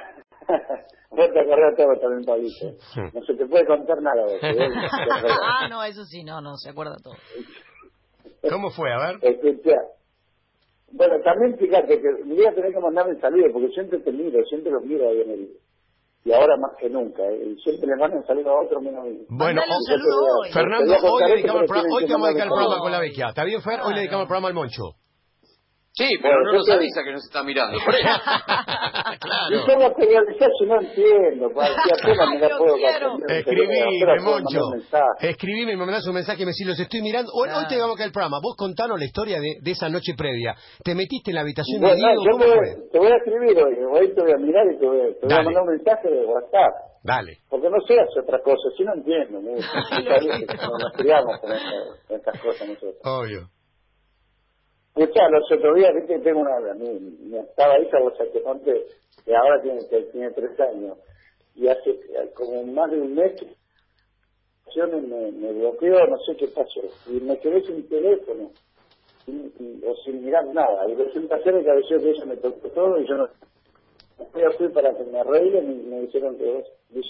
vos 1.11 1.29
te 1.33 1.39
acordás 1.39 1.75
todo 1.75 1.99
también, 1.99 2.23
Pablito. 2.25 2.65
No 3.13 3.25
se 3.25 3.33
te 3.33 3.45
puede 3.45 3.65
contar 3.65 4.01
nada. 4.01 4.25
De 4.25 4.35
eso, 4.37 4.47
ah, 5.43 5.67
no, 5.69 5.83
eso 5.83 6.05
sí, 6.05 6.23
no, 6.23 6.41
no, 6.41 6.55
se 6.57 6.69
acuerda 6.69 6.95
todo. 7.03 7.15
¿Cómo 8.49 8.69
fue? 8.69 8.91
A 8.93 8.97
ver. 8.99 9.19
bueno, 10.91 11.15
también 11.23 11.57
fíjate 11.57 11.99
que 11.99 12.23
me 12.25 12.35
voy 12.35 12.45
a 12.45 12.53
tener 12.53 12.73
que 12.73 12.79
mandarme 12.79 13.13
el 13.13 13.21
saludo, 13.21 13.51
porque 13.51 13.69
siempre 13.69 13.99
te 13.99 14.11
miro, 14.11 14.43
siempre 14.45 14.71
los 14.71 14.83
miro 14.83 15.09
ahí 15.09 15.21
en 15.21 15.31
el... 15.31 15.49
Y 16.25 16.33
ahora 16.33 16.57
más 16.57 16.71
que 16.79 16.89
nunca, 16.89 17.21
¿eh? 17.21 17.55
siempre 17.63 17.87
le 17.87 17.95
mando 17.97 18.17
un 18.17 18.25
saludo 18.25 18.49
a 18.49 18.63
otro 18.63 18.81
menos. 18.81 19.05
Bueno, 19.29 19.61
hoy. 19.61 20.51
Fernando, 20.51 20.95
hoy, 21.03 21.23
le 21.23 21.35
dedicamos 21.35 21.61
el 21.61 21.67
programa, 21.67 21.95
hoy 21.95 22.05
te 22.07 22.13
vamos 22.13 22.25
a 22.25 22.29
dedicar 22.29 22.47
el 22.47 22.53
programa 22.53 22.79
con 22.79 22.91
la 22.91 22.99
vecchia. 22.99 23.27
¿Está 23.29 23.43
bien, 23.43 23.61
Fer? 23.61 23.81
Hoy 23.81 23.93
le 23.93 23.99
dedicamos 23.99 24.23
el 24.23 24.27
programa 24.27 24.47
al 24.47 24.53
Moncho. 24.55 25.04
Sí, 25.97 26.09
pero 26.21 26.43
no 26.43 26.51
nos 26.51 26.69
avisa 26.69 27.03
que 27.05 27.13
nos 27.13 27.23
está 27.23 27.41
mirando. 27.41 27.79
claro. 27.85 29.49
Yo 29.49 29.65
tengo 29.65 29.95
que 29.95 30.05
realizar 30.05 30.49
si 30.59 30.65
no 30.65 30.81
entiendo. 30.81 31.47
Apenas 31.47 32.29
me 32.33 32.39
la 32.39 32.57
puedo 32.57 32.75
Escribime, 33.29 34.19
Moncho. 34.19 34.59
Escribime, 35.21 35.77
me 35.77 35.85
mandás 35.85 36.05
un 36.05 36.15
mensaje 36.15 36.43
y 36.43 36.45
me 36.45 36.51
decís, 36.51 36.67
los 36.67 36.77
estoy 36.77 37.01
mirando. 37.01 37.31
Hoy, 37.33 37.47
hoy 37.47 37.63
te 37.69 37.79
vamos 37.79 37.97
a 37.97 38.03
el 38.03 38.11
programa. 38.11 38.39
Vos 38.43 38.57
contanos 38.57 38.99
la 38.99 39.05
historia 39.05 39.39
de, 39.39 39.59
de, 39.61 39.71
esa 39.71 39.87
noche 39.87 40.11
previa. 40.17 40.53
¿Te 40.83 40.95
metiste 40.95 41.31
en 41.31 41.35
la 41.35 41.41
habitación 41.41 41.79
de 41.79 41.95
Diego? 41.95 42.23
yo 42.25 42.37
te, 42.39 42.43
fue? 42.43 42.89
te, 42.91 42.99
voy 42.99 43.11
a 43.11 43.15
escribir 43.15 43.57
hoy. 43.63 43.75
Hoy 43.89 44.13
te 44.13 44.21
voy 44.21 44.33
a 44.33 44.37
mirar 44.37 44.65
y 44.67 44.77
te 44.77 44.85
voy, 44.85 44.99
te 45.21 45.27
voy 45.27 45.33
a 45.33 45.43
mandar 45.43 45.63
un 45.63 45.69
mensaje 45.69 46.09
de 46.09 46.25
WhatsApp. 46.25 46.73
Dale. 47.03 47.37
Porque 47.47 47.69
no 47.69 47.79
sé 47.87 47.93
hacer 47.93 48.23
otra 48.23 48.39
cosa, 48.43 48.67
si 48.75 48.83
no 48.83 48.95
entiendo 48.95 49.39
mucho. 49.39 49.63
nos 49.63 50.91
criamos 50.91 51.39
con 51.39 51.53
estas 51.53 52.41
cosas 52.41 52.67
nosotros. 52.67 52.99
Obvio. 53.05 53.47
Escucha, 54.95 55.29
los 55.29 55.51
otros 55.51 55.75
días, 55.75 55.93
viste, 55.93 56.19
tengo 56.19 56.39
una, 56.39 56.73
mi, 56.75 56.89
mi 56.99 57.37
octava 57.37 57.77
hija, 57.79 57.99
vos 57.99 58.15
sabés 58.17 58.31
que 58.31 58.41
conté, 58.41 58.85
que 59.25 59.35
ahora 59.35 59.61
tiene, 59.61 59.81
tiene 59.83 60.31
tres 60.31 60.59
años, 60.59 60.97
y 61.55 61.67
hace 61.67 61.99
como 62.33 62.63
más 62.63 62.91
de 62.91 63.01
un 63.01 63.13
mes 63.13 63.33
me, 64.75 65.31
me 65.31 65.53
bloqueó, 65.53 66.05
no 66.07 66.17
sé 66.19 66.35
qué 66.35 66.47
pasó, 66.47 66.81
y 67.07 67.19
me 67.21 67.37
quedé 67.39 67.61
sin 67.61 67.87
teléfono, 67.87 68.51
o 69.27 69.95
sin 70.03 70.23
mirar 70.23 70.45
nada, 70.47 70.89
y 70.89 70.95
resulta 70.95 71.41
ser 71.43 71.63
que 71.63 71.71
a 71.71 71.75
veces 71.75 72.03
ella 72.03 72.25
me 72.25 72.37
tocó 72.37 72.69
todo 72.69 72.99
y 72.99 73.07
yo 73.07 73.15
no 73.15 73.29
yo 74.17 74.51
fui 74.57 74.69
para 74.69 74.95
que 74.95 75.03
me 75.03 75.19
arreglen 75.19 75.71
y 75.71 75.75
me 75.89 76.01
dijeron 76.01 76.37
que 76.37 76.63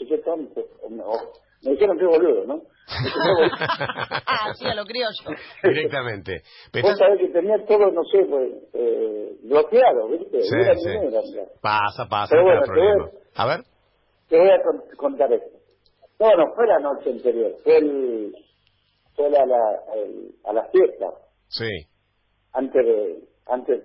qué 0.08 0.18
tonto, 0.20 0.62
o, 1.04 1.18
me 1.64 1.72
dijeron 1.72 1.98
que 1.98 2.06
boludo, 2.06 2.46
¿no? 2.46 2.62
Así 2.88 4.66
a 4.66 4.76
lo 4.76 4.86
creo 4.86 5.08
yo. 5.24 5.32
Directamente. 5.70 6.42
Pero 6.72 6.90
Vos 6.90 6.98
sabés 6.98 7.20
que 7.20 7.28
tenía 7.30 7.58
todo, 7.66 7.92
no 7.92 8.04
sé, 8.04 8.26
pues, 8.30 8.52
eh, 8.74 9.38
bloqueado, 9.44 10.10
¿viste? 10.10 10.42
Sí, 10.42 10.58
sí. 10.84 11.40
pasa, 11.62 12.06
pasa, 12.08 12.30
Pero 12.32 12.44
bueno, 12.44 12.62
problema. 12.66 13.10
a 13.36 13.48
ver. 13.48 13.64
Te 14.30 14.38
voy 14.38 14.50
a 14.50 14.62
contar 14.98 15.32
esto. 15.34 15.58
No, 16.20 16.36
no 16.36 16.54
fue 16.56 16.68
la 16.68 16.80
noche 16.80 17.12
anterior, 17.12 17.56
fue 17.64 17.78
el, 17.78 18.34
fue 19.16 19.28
a 19.28 19.46
la, 19.46 19.80
a 20.46 20.54
la 20.54 20.64
fiesta. 20.70 21.08
Sí. 21.50 21.70
Antes 22.54 22.86
de, 22.86 23.20
antes, 23.48 23.84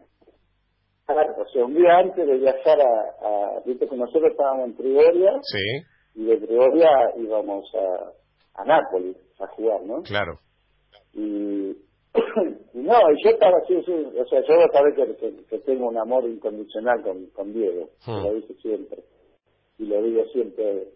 o 1.08 1.48
sea, 1.52 1.64
un 1.64 1.74
día 1.74 1.98
antes 1.98 2.24
de 2.24 2.38
viajar 2.38 2.78
a, 2.80 3.26
a 3.26 3.60
viste 3.66 3.88
que 3.88 3.96
nosotros 3.96 4.30
estábamos 4.30 4.66
en 4.68 4.76
Trigoria. 4.76 5.32
Sí 5.42 5.84
y 6.14 6.24
de 6.24 6.36
Trigoria 6.38 6.90
íbamos 7.16 7.72
a, 7.74 8.60
a 8.60 8.64
Nápoles 8.64 9.16
a 9.38 9.46
jugar, 9.48 9.82
¿no? 9.82 10.02
Claro. 10.02 10.38
Y, 11.14 11.76
no, 12.74 12.96
y 13.12 13.24
yo 13.24 13.30
estaba 13.30 13.58
así, 13.58 13.74
o 13.76 14.26
sea, 14.26 14.40
yo 14.42 14.54
sabés 14.72 14.94
que, 14.94 15.44
que, 15.48 15.58
tengo 15.60 15.88
un 15.88 15.98
amor 15.98 16.24
incondicional 16.24 17.02
con, 17.02 17.26
con 17.26 17.52
Diego, 17.52 17.88
hmm. 18.06 18.24
lo 18.24 18.34
dije 18.34 18.54
siempre, 18.60 19.02
y 19.78 19.86
lo 19.86 20.02
digo 20.02 20.24
siempre 20.32 20.88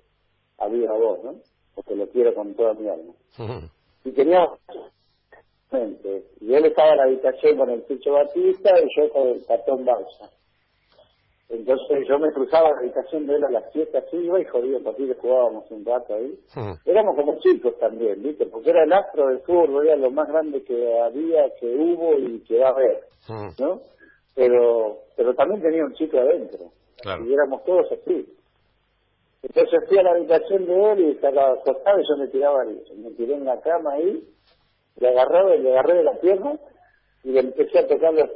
a 0.58 0.68
viva 0.68 0.96
voz, 0.96 1.24
¿no? 1.24 1.34
Porque 1.74 1.96
lo 1.96 2.08
quiero 2.08 2.34
con 2.34 2.54
toda 2.54 2.74
mi 2.74 2.88
alma. 2.88 3.12
Hmm. 3.36 3.66
Y 4.04 4.12
quería 4.12 4.48
y 6.40 6.54
él 6.54 6.66
estaba 6.66 6.90
en 6.90 6.96
la 6.98 7.04
habitación 7.04 7.56
con 7.56 7.70
el 7.70 7.86
Chicho 7.86 8.12
Batista 8.12 8.70
y 8.80 8.86
yo 8.96 9.10
con 9.10 9.28
el 9.28 9.44
cartón 9.46 9.84
Balsa. 9.84 10.30
Entonces 11.48 12.08
yo 12.08 12.18
me 12.18 12.32
cruzaba 12.32 12.70
la 12.70 12.78
habitación 12.78 13.26
de 13.26 13.36
él 13.36 13.44
a 13.44 13.50
las 13.50 13.64
siete 13.72 13.98
así, 13.98 14.16
iba 14.16 14.40
y 14.40 14.44
jodido, 14.44 14.80
que 14.96 15.14
jugábamos 15.14 15.70
un 15.70 15.84
rato 15.84 16.14
ahí. 16.14 16.38
Éramos 16.84 17.16
como 17.16 17.38
chicos 17.40 17.78
también, 17.78 18.22
¿viste? 18.22 18.46
Porque 18.46 18.70
era 18.70 18.84
el 18.84 18.92
astro 18.92 19.28
del 19.28 19.40
fútbol, 19.40 19.86
era 19.86 19.96
lo 19.96 20.10
más 20.10 20.28
grande 20.28 20.62
que 20.64 21.00
había, 21.00 21.54
que 21.60 21.66
hubo 21.66 22.14
y 22.18 22.40
que 22.40 22.58
va 22.58 22.68
a 22.68 22.70
haber, 22.70 23.00
¿no? 23.58 23.80
Pero 24.34 24.98
pero 25.16 25.34
también 25.34 25.62
tenía 25.62 25.84
un 25.84 25.94
chico 25.94 26.18
adentro. 26.18 26.72
Y 27.24 27.32
éramos 27.32 27.64
todos 27.64 27.86
así. 27.92 28.26
Entonces 29.42 29.80
fui 29.88 29.98
a 29.98 30.02
la 30.02 30.12
habitación 30.12 30.66
de 30.66 30.92
él 30.92 31.00
y 31.00 31.10
estaba 31.10 31.52
acostado 31.52 32.00
y 32.00 32.08
yo 32.08 32.16
me 32.16 32.28
tiraba, 32.28 32.64
me 32.64 33.10
tiré 33.10 33.34
en 33.34 33.44
la 33.44 33.60
cama 33.60 33.92
ahí, 33.92 34.26
le 34.96 35.08
agarraba 35.08 35.54
y 35.54 35.60
le 35.60 35.72
agarré 35.72 35.98
de 35.98 36.04
la 36.04 36.14
pierna 36.14 36.58
y 37.22 37.32
le 37.32 37.40
empecé 37.40 37.78
a 37.78 37.86
tocar 37.86 38.14
los 38.14 38.30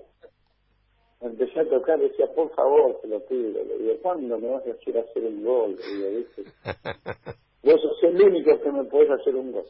empecé 1.21 1.61
a 1.61 1.69
tocar, 1.69 1.99
decía, 1.99 2.27
por 2.35 2.51
favor, 2.55 2.99
te 3.01 3.09
lo 3.09 3.21
pido. 3.27 3.63
Le 3.65 3.79
digo, 3.79 3.95
¿cuándo 4.03 4.39
me 4.39 4.51
vas 4.51 4.67
a 4.67 4.71
hacer 4.71 4.99
hacer 4.99 5.25
un 5.25 5.45
gol? 5.45 5.77
Le 5.77 5.95
digo, 5.95 6.11
¿viste? 6.11 6.43
Vos 7.63 7.81
sos 7.83 8.03
el 8.05 8.23
único 8.23 8.59
que 8.61 8.73
me 8.73 8.85
podés 8.85 9.11
hacer 9.11 9.35
un 9.35 9.53
gol. 9.53 9.67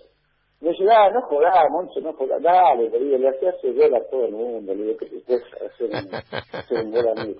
Me 0.61 0.71
dice, 0.71 0.85
ah, 0.90 1.11
no 1.11 1.23
jodás, 1.23 1.71
Moncho, 1.71 2.00
no 2.00 2.12
jodás, 2.14 2.43
dale, 2.43 2.90
le 2.90 2.99
digo, 2.99 3.17
le 3.17 3.28
hacía 3.28 3.50
hacer 3.50 3.75
gol 3.75 3.95
a 3.95 4.05
todo 4.11 4.25
el 4.25 4.33
mundo, 4.33 4.75
le 4.75 4.83
digo, 4.83 4.97
que 4.99 5.07
te 5.07 5.21
puedes 5.21 5.45
hacer 5.55 5.88
un, 5.88 6.14
hacer 6.14 6.85
un 6.85 6.90
gol 6.90 7.09
a 7.09 7.25
mí, 7.25 7.37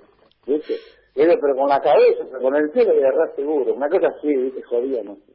¿viste? 0.47 0.75
Le 1.17 1.27
digo, 1.27 1.38
pero 1.41 1.57
con 1.57 1.69
la 1.69 1.81
cabeza, 1.81 2.25
con 2.41 2.55
el 2.55 2.71
pie 2.71 2.85
le 2.85 2.99
agarrás 2.99 3.35
seguro, 3.35 3.75
una 3.75 3.88
cosa 3.88 4.07
así, 4.17 4.29
¿viste? 4.29 4.62
Jodía, 4.62 5.03
no 5.03 5.17
sé. 5.17 5.33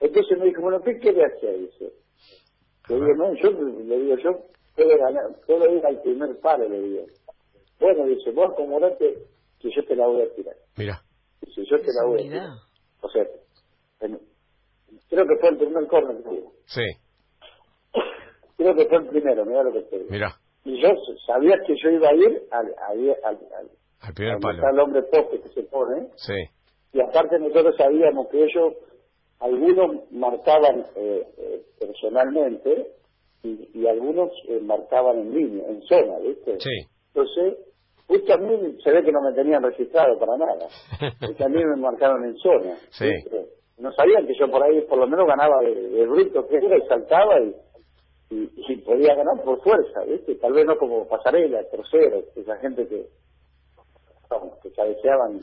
Entonces 0.00 0.38
me 0.38 0.46
dijo, 0.46 0.62
bueno, 0.62 0.80
¿qué 0.80 0.98
querés 0.98 1.36
hacer? 1.36 1.58
Dice. 1.58 1.92
Le 2.88 2.94
digo, 2.94 3.14
no, 3.16 3.34
yo, 3.34 3.50
le 3.50 3.98
digo, 3.98 4.16
yo 4.16 4.30
puedo 4.74 4.96
ganar, 4.96 5.24
puedo 5.46 5.70
ir 5.70 5.84
al 5.84 6.00
primer 6.00 6.40
palo, 6.40 6.68
le 6.68 6.80
digo. 6.80 7.04
Bueno, 7.80 8.06
dice, 8.06 8.30
vos 8.32 8.50
acomodate 8.52 9.18
que 9.60 9.70
yo 9.70 9.84
te 9.84 9.96
la 9.96 10.06
voy 10.06 10.22
a 10.22 10.34
tirar. 10.34 10.56
Mira. 10.76 11.02
Dice, 11.40 11.62
yo 11.70 11.76
te 11.80 11.92
la 11.92 12.06
voy 12.06 12.20
a 12.20 12.22
tirar. 12.22 12.48
O 13.00 13.08
sea, 13.08 13.24
creo 15.08 15.26
que 15.26 15.36
fue 15.40 15.48
el 15.50 15.56
primer 15.56 15.86
corner 15.86 16.22
que 16.22 16.28
hubo. 16.28 16.52
Sí. 16.66 16.82
Creo 18.56 18.74
que 18.74 18.86
fue 18.86 18.98
el 18.98 19.06
primero, 19.06 19.44
mira 19.44 19.62
lo 19.62 19.72
que 19.72 19.82
te 19.82 19.98
digo. 19.98 20.10
Mira. 20.10 20.34
Y 20.64 20.82
yo 20.82 20.88
sabía 21.26 21.56
que 21.66 21.74
yo 21.80 21.90
iba 21.90 22.08
a 22.08 22.14
ir 22.14 22.42
al, 22.50 22.74
al, 22.88 23.16
al, 23.24 23.38
al 24.00 24.14
primer 24.14 24.38
palo. 24.40 24.66
Al 24.66 24.80
hombre 24.80 25.02
poste 25.04 25.40
que 25.40 25.48
se 25.50 25.62
pone. 25.62 26.08
Sí. 26.16 26.34
Y 26.92 27.00
aparte 27.00 27.38
nosotros 27.38 27.76
sabíamos 27.76 28.28
que 28.28 28.42
ellos, 28.44 28.74
algunos 29.38 30.10
marcaban 30.10 30.84
eh, 30.96 31.26
eh, 31.36 31.62
personalmente 31.78 32.92
y, 33.44 33.70
y 33.74 33.86
algunos 33.86 34.32
eh, 34.48 34.60
marcaban 34.60 35.18
en 35.20 35.34
línea, 35.34 35.68
en 35.68 35.82
zona, 35.82 36.18
¿viste? 36.18 36.58
Sí. 36.58 36.88
Entonces, 37.14 37.58
Justo 38.08 38.32
a 38.32 38.38
mí 38.38 38.78
se 38.82 38.90
ve 38.90 39.04
que 39.04 39.12
no 39.12 39.20
me 39.20 39.34
tenían 39.34 39.62
registrado 39.62 40.18
para 40.18 40.38
nada. 40.38 40.66
Porque 41.20 41.44
a 41.44 41.48
mí 41.48 41.62
me 41.62 41.76
marcaron 41.76 42.24
en 42.24 42.36
zona. 42.38 42.74
Sí. 42.90 43.10
No 43.76 43.92
sabían 43.92 44.26
que 44.26 44.34
yo 44.34 44.50
por 44.50 44.62
ahí 44.62 44.80
por 44.82 44.98
lo 44.98 45.06
menos 45.06 45.26
ganaba 45.26 45.60
de, 45.60 46.06
bruto 46.06 46.48
que 46.48 46.56
era 46.56 46.78
y 46.78 46.88
saltaba 46.88 47.38
y, 47.40 47.54
y, 48.30 48.76
podía 48.78 49.14
ganar 49.14 49.44
por 49.44 49.62
fuerza, 49.62 50.04
¿viste? 50.08 50.34
Tal 50.36 50.54
vez 50.54 50.64
no 50.66 50.76
como 50.78 51.06
pasarela, 51.06 51.62
tercero, 51.70 52.22
esa 52.34 52.56
gente 52.56 52.88
que, 52.88 53.06
que 54.62 54.72
cabeceaban 54.72 55.40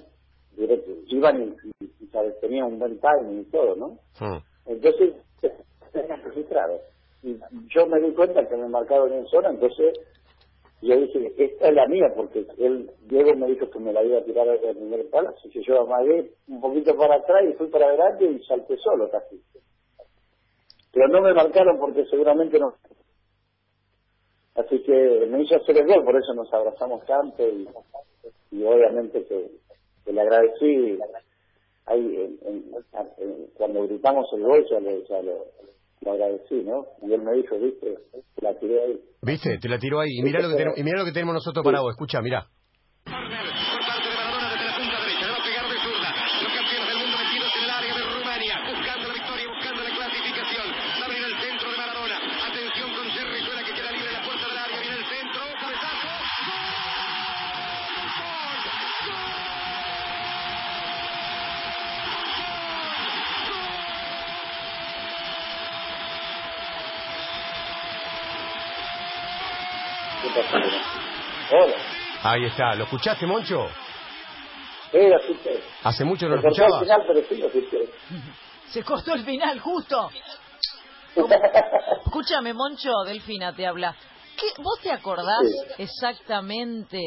directo, 0.58 0.92
iban 1.08 1.44
y, 1.44 1.86
y, 1.86 2.10
tenían 2.42 2.66
un 2.66 2.80
buen 2.80 3.00
timing 3.00 3.42
y 3.42 3.52
todo, 3.52 3.76
¿no? 3.76 3.88
Hmm. 4.20 4.40
Entonces, 4.66 5.14
tenían 5.94 6.24
registrado. 6.24 6.80
Y 7.24 7.40
yo 7.70 7.88
me 7.88 8.00
di 8.02 8.12
cuenta 8.14 8.48
que 8.48 8.58
me 8.58 8.68
marcaron 8.68 9.14
en 9.14 9.26
zona, 9.28 9.50
entonces 9.50 9.94
yo 10.88 10.98
dije, 10.98 11.34
esta 11.38 11.70
es 11.70 11.74
la 11.74 11.88
mía, 11.88 12.14
porque 12.16 12.46
él, 12.58 12.92
Diego 13.08 13.36
me 13.36 13.48
dijo 13.48 13.70
que 13.70 13.80
me 13.80 13.92
la 13.92 14.04
iba 14.04 14.20
a 14.20 14.24
tirar 14.24 14.48
al 14.48 14.60
primer 14.60 15.10
palo, 15.10 15.30
así 15.30 15.50
que 15.50 15.64
yo 15.64 15.82
amagué 15.82 16.32
un 16.48 16.62
poquito 16.62 16.96
para 16.96 17.16
atrás 17.16 17.44
y 17.50 17.54
fui 17.54 17.68
para 17.68 17.88
adelante 17.88 18.26
y 18.26 18.44
salté 18.44 18.78
solo 18.78 19.10
casi. 19.10 19.42
Pero 20.92 21.08
no 21.08 21.22
me 21.22 21.34
marcaron 21.34 21.80
porque 21.80 22.06
seguramente 22.06 22.60
no. 22.60 22.74
Así 24.56 24.82
que 24.84 25.28
me 25.30 25.42
hizo 25.42 25.56
hacer 25.56 25.78
el 25.78 25.88
gol, 25.88 26.06
por 26.06 26.16
eso 26.16 26.34
nos 26.34 26.54
abrazamos 26.54 27.06
tanto 27.06 27.48
y, 27.48 27.68
y 28.52 28.64
obviamente 28.64 29.26
que, 29.26 29.52
que 30.06 30.14
le 30.14 30.22
agradecí 30.22 31.00
ahí 31.88 32.38
en, 32.46 32.74
en, 33.18 33.48
cuando 33.56 33.84
gritamos 33.84 34.28
el 34.34 34.44
gol 34.44 34.66
ya, 34.70 34.80
le, 34.80 35.04
ya 35.06 35.22
lo, 35.22 35.46
lo 36.02 36.12
agradecí, 36.12 36.64
¿no? 36.64 36.86
Y 37.02 37.14
él 37.14 37.22
me 37.22 37.34
dijo, 37.34 37.58
viste, 37.58 37.98
la 38.42 38.58
tiré 38.60 38.84
ahí. 38.84 39.02
¿Viste? 39.22 39.58
Te 39.58 39.70
la 39.70 39.80
tiró 39.80 40.00
ahí. 40.00 40.12
Y 40.18 40.24
mirá 40.24 40.42
lo 40.42 40.50
que, 40.50 40.56
tenemos, 40.56 40.78
y 40.78 40.84
mirá 40.84 41.00
lo 41.00 41.06
que 41.06 41.12
tenemos 41.12 41.34
nosotros 41.34 41.64
para 41.64 41.82
vos. 41.82 41.92
Escucha, 41.92 42.22
mirá. 42.22 42.48
Ahí 72.24 72.46
está. 72.46 72.76
¿Lo 72.76 72.84
escuchaste, 72.86 73.26
Moncho? 73.26 73.68
Sí, 74.92 74.98
lo 75.08 75.18
escuché. 75.20 75.60
¿Hace 75.84 76.04
mucho 76.06 76.28
no 76.28 76.36
lo 76.38 76.42
cortó 76.42 76.56
el 76.64 76.68
escuchabas? 76.68 76.84
final, 76.84 77.04
pero 77.08 77.28
sí 77.28 77.36
lo 77.38 77.48
escuché. 77.48 77.90
Se 78.70 78.84
cortó 78.84 79.14
el 79.14 79.26
final, 79.26 79.60
justo. 79.60 80.10
Escúchame, 82.06 82.54
Moncho, 82.54 82.92
Delfina 83.06 83.54
te 83.56 83.66
habla. 83.68 83.96
¿Qué, 84.38 84.48
¿Vos 84.62 84.80
te 84.82 84.92
acordás 84.92 85.40
Sí. 85.78 85.84
exactamente 85.84 87.00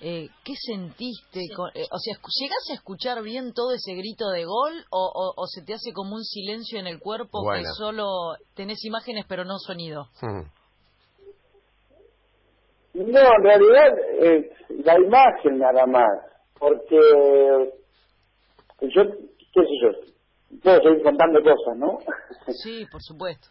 eh, 0.00 0.28
qué 0.42 0.54
sentiste? 0.56 1.40
con- 1.54 1.70
eh, 1.74 1.86
o 1.90 1.98
sea, 1.98 2.14
¿llegás 2.40 2.70
a 2.70 2.74
escuchar 2.74 3.22
bien 3.22 3.52
todo 3.54 3.72
ese 3.72 3.94
grito 3.94 4.30
de 4.30 4.44
gol 4.44 4.84
o, 4.90 5.12
o- 5.14 5.32
o 5.40 5.46
se 5.46 5.62
te 5.62 5.74
hace 5.74 5.92
como 5.92 6.16
un 6.16 6.24
silencio 6.24 6.80
en 6.80 6.88
el 6.88 6.98
cuerpo 6.98 7.38
que 7.42 7.60
Bueno. 7.60 7.74
solo 7.76 8.06
tenés 8.54 8.84
imágenes 8.84 9.26
pero 9.28 9.44
no 9.44 9.58
sonido? 9.58 10.08
Hmm. 10.20 10.42
No, 12.94 13.20
en 13.36 13.42
realidad 13.42 13.98
eh, 14.20 14.50
la 14.84 14.98
imagen 14.98 15.58
nada 15.58 15.86
más, 15.86 16.08
porque 16.58 16.98
yo, 18.82 19.02
qué 19.04 19.60
sé 19.64 19.74
yo, 19.82 20.58
puedo 20.62 20.82
seguir 20.82 21.02
contando 21.02 21.40
cosas, 21.42 21.76
¿no? 21.76 21.98
Sí, 22.62 22.86
por 22.90 23.00
supuesto. 23.02 23.48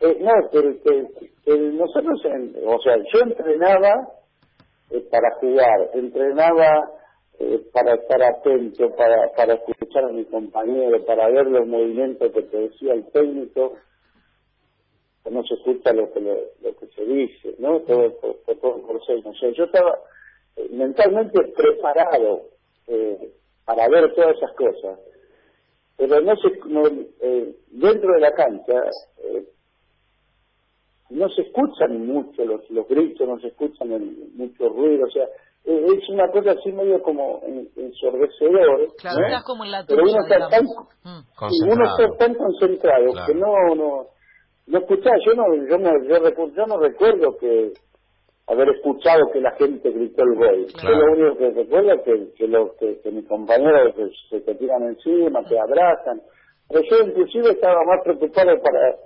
Eh, 0.00 0.18
no, 0.20 0.32
que, 0.50 0.80
que- 0.82 1.30
que 1.44 1.58
nosotros, 1.58 2.20
en- 2.26 2.54
o 2.66 2.78
sea, 2.80 2.96
yo 2.96 3.20
entrenaba 3.20 3.94
eh, 4.90 5.00
para 5.10 5.30
jugar, 5.40 5.90
entrenaba 5.94 6.90
eh, 7.38 7.60
para 7.72 7.94
estar 7.94 8.22
atento, 8.22 8.90
para, 8.96 9.30
para 9.36 9.54
escuchar 9.54 10.04
a 10.04 10.08
mi 10.12 10.24
compañero, 10.26 11.04
para 11.06 11.28
ver 11.28 11.46
los 11.46 11.66
movimientos 11.66 12.30
que 12.32 12.42
te 12.42 12.56
decía 12.58 12.92
el 12.94 13.10
técnico, 13.10 13.74
que 15.26 15.34
no 15.34 15.42
se 15.42 15.54
escucha 15.54 15.92
lo 15.92 16.12
que, 16.12 16.20
lo, 16.20 16.34
lo 16.62 16.76
que 16.76 16.86
se 16.94 17.04
dice, 17.04 17.56
¿no? 17.58 17.80
Todo, 17.80 18.12
todo, 18.12 18.34
todo 18.60 18.82
por 18.86 19.04
ser, 19.04 19.18
o 19.26 19.34
sea, 19.34 19.50
yo 19.50 19.64
estaba 19.64 19.98
eh, 20.54 20.68
mentalmente 20.70 21.40
preparado 21.56 22.42
eh, 22.86 23.32
para 23.64 23.88
ver 23.88 24.14
todas 24.14 24.36
esas 24.36 24.52
cosas, 24.52 25.00
pero 25.96 26.20
no 26.20 26.36
se, 26.36 26.48
no, 26.68 26.86
eh, 27.20 27.56
dentro 27.72 28.12
de 28.14 28.20
la 28.20 28.30
cancha, 28.34 28.74
eh, 29.24 29.44
no 31.10 31.28
se 31.30 31.42
escuchan 31.42 32.06
mucho 32.06 32.44
los, 32.44 32.68
los 32.70 32.86
gritos, 32.86 33.26
no 33.26 33.40
se 33.40 33.48
escuchan 33.48 33.90
el- 33.92 34.28
mucho 34.34 34.68
ruido, 34.68 35.06
o 35.06 35.10
sea, 35.10 35.24
eh, 35.64 35.86
es 35.98 36.08
una 36.08 36.30
cosa 36.30 36.52
así 36.52 36.70
medio 36.70 37.02
como 37.02 37.40
en- 37.44 37.68
ensordecedor, 37.76 38.94
Claro, 38.96 39.18
¿no? 39.20 39.26
estás 39.26 39.42
como 39.44 39.64
en 39.64 39.72
la 39.72 39.84
pero 39.86 40.02
tuya, 40.02 40.14
uno 40.14 40.22
está 40.22 40.48
tan. 40.48 40.64
Mm. 40.64 41.72
uno 41.72 41.84
está 41.84 42.16
tan 42.16 42.34
concentrado 42.34 43.06
Claro. 43.12 43.26
que 43.26 43.34
no, 43.34 43.74
no, 43.74 44.06
no 44.66 44.78
escuchaba, 44.78 45.16
yo 45.24 45.34
no, 45.34 45.54
yo 45.54 45.78
no, 45.78 45.90
yo, 46.04 46.16
recu- 46.24 46.52
yo 46.54 46.66
no 46.66 46.78
recuerdo 46.78 47.36
que 47.38 47.72
haber 48.48 48.68
escuchado 48.70 49.30
que 49.32 49.40
la 49.40 49.52
gente 49.52 49.90
gritó 49.90 50.22
el 50.22 50.34
gol. 50.36 50.66
Claro. 50.80 50.96
Yo 50.96 51.00
lo 51.06 51.12
único 51.12 51.38
que 51.38 51.50
recuerdo 51.50 51.92
es 51.92 52.02
que, 52.02 52.32
que, 52.34 52.48
lo, 52.48 52.74
que, 52.76 53.00
que 53.00 53.10
mis 53.10 53.26
compañeros 53.26 53.94
se, 54.30 54.40
te 54.40 54.54
tiran 54.54 54.82
encima, 54.84 55.42
te 55.48 55.58
abrazan. 55.58 56.20
Pero 56.68 56.82
yo 56.90 57.08
inclusive 57.08 57.50
estaba 57.50 57.82
más 57.84 58.02
preocupado 58.04 58.60
para 58.62 58.96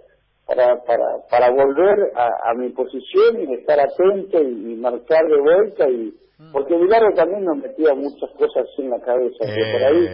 para 0.46 0.82
para, 0.84 1.04
para 1.30 1.50
volver 1.50 2.10
a, 2.16 2.50
a 2.50 2.54
mi 2.54 2.70
posición 2.70 3.40
y 3.40 3.54
estar 3.54 3.78
atento 3.78 4.42
y, 4.42 4.72
y 4.72 4.76
marcar 4.76 5.24
de 5.28 5.40
vuelta 5.40 5.88
y 5.88 6.12
porque 6.52 6.74
Bilardo 6.76 7.14
también 7.14 7.44
nos 7.44 7.58
metía 7.58 7.94
muchas 7.94 8.30
cosas 8.36 8.66
en 8.78 8.90
la 8.90 8.98
cabeza 9.00 9.44
que 9.54 9.72
por 9.72 9.82
ahí 9.84 10.06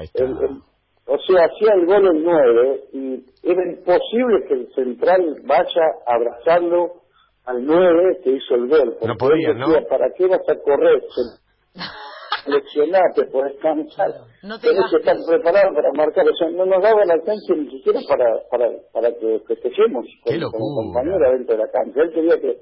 ahí 0.00 0.06
el- 0.24 0.60
o 1.06 1.18
sea, 1.18 1.44
hacía 1.44 1.74
el 1.74 1.86
gol 1.86 2.06
el 2.16 2.24
9 2.24 2.80
y 2.92 3.24
era 3.44 3.62
imposible 3.64 4.44
que 4.48 4.54
el 4.54 4.74
central 4.74 5.40
vaya 5.44 5.84
a 6.06 6.14
abrazarlo 6.14 7.02
al 7.44 7.64
9 7.64 8.20
que 8.24 8.30
hizo 8.30 8.54
el 8.56 8.68
gol. 8.68 8.96
porque 8.98 9.06
No 9.06 9.16
podía, 9.16 9.50
él 9.50 9.58
decía, 9.58 9.80
¿no? 9.80 9.86
¿Para 9.88 10.10
qué 10.16 10.26
vas 10.26 10.48
a 10.48 10.56
correr? 10.56 11.02
Seleccionate, 12.44 13.26
podés 13.26 13.56
cansar. 13.60 14.10
No 14.42 14.58
te 14.58 14.68
Tenés 14.68 14.90
que 14.90 14.96
estar 14.98 15.16
preparado 15.28 15.74
para 15.74 15.92
marcar. 15.92 16.26
O 16.28 16.34
sea, 16.34 16.50
no 16.50 16.66
nos 16.66 16.82
daba 16.82 17.04
la 17.04 17.18
cancha 17.22 17.54
ni 17.56 17.70
siquiera 17.70 18.00
para, 18.08 18.26
para, 18.50 18.70
para 18.92 19.12
que 19.12 19.40
festejemos 19.46 20.06
con, 20.24 20.40
con 20.40 20.74
compañero 20.74 21.30
dentro 21.32 21.56
de 21.56 21.62
la 21.62 21.70
cancha. 21.70 22.02
Él 22.02 22.12
quería 22.12 22.40
que, 22.40 22.58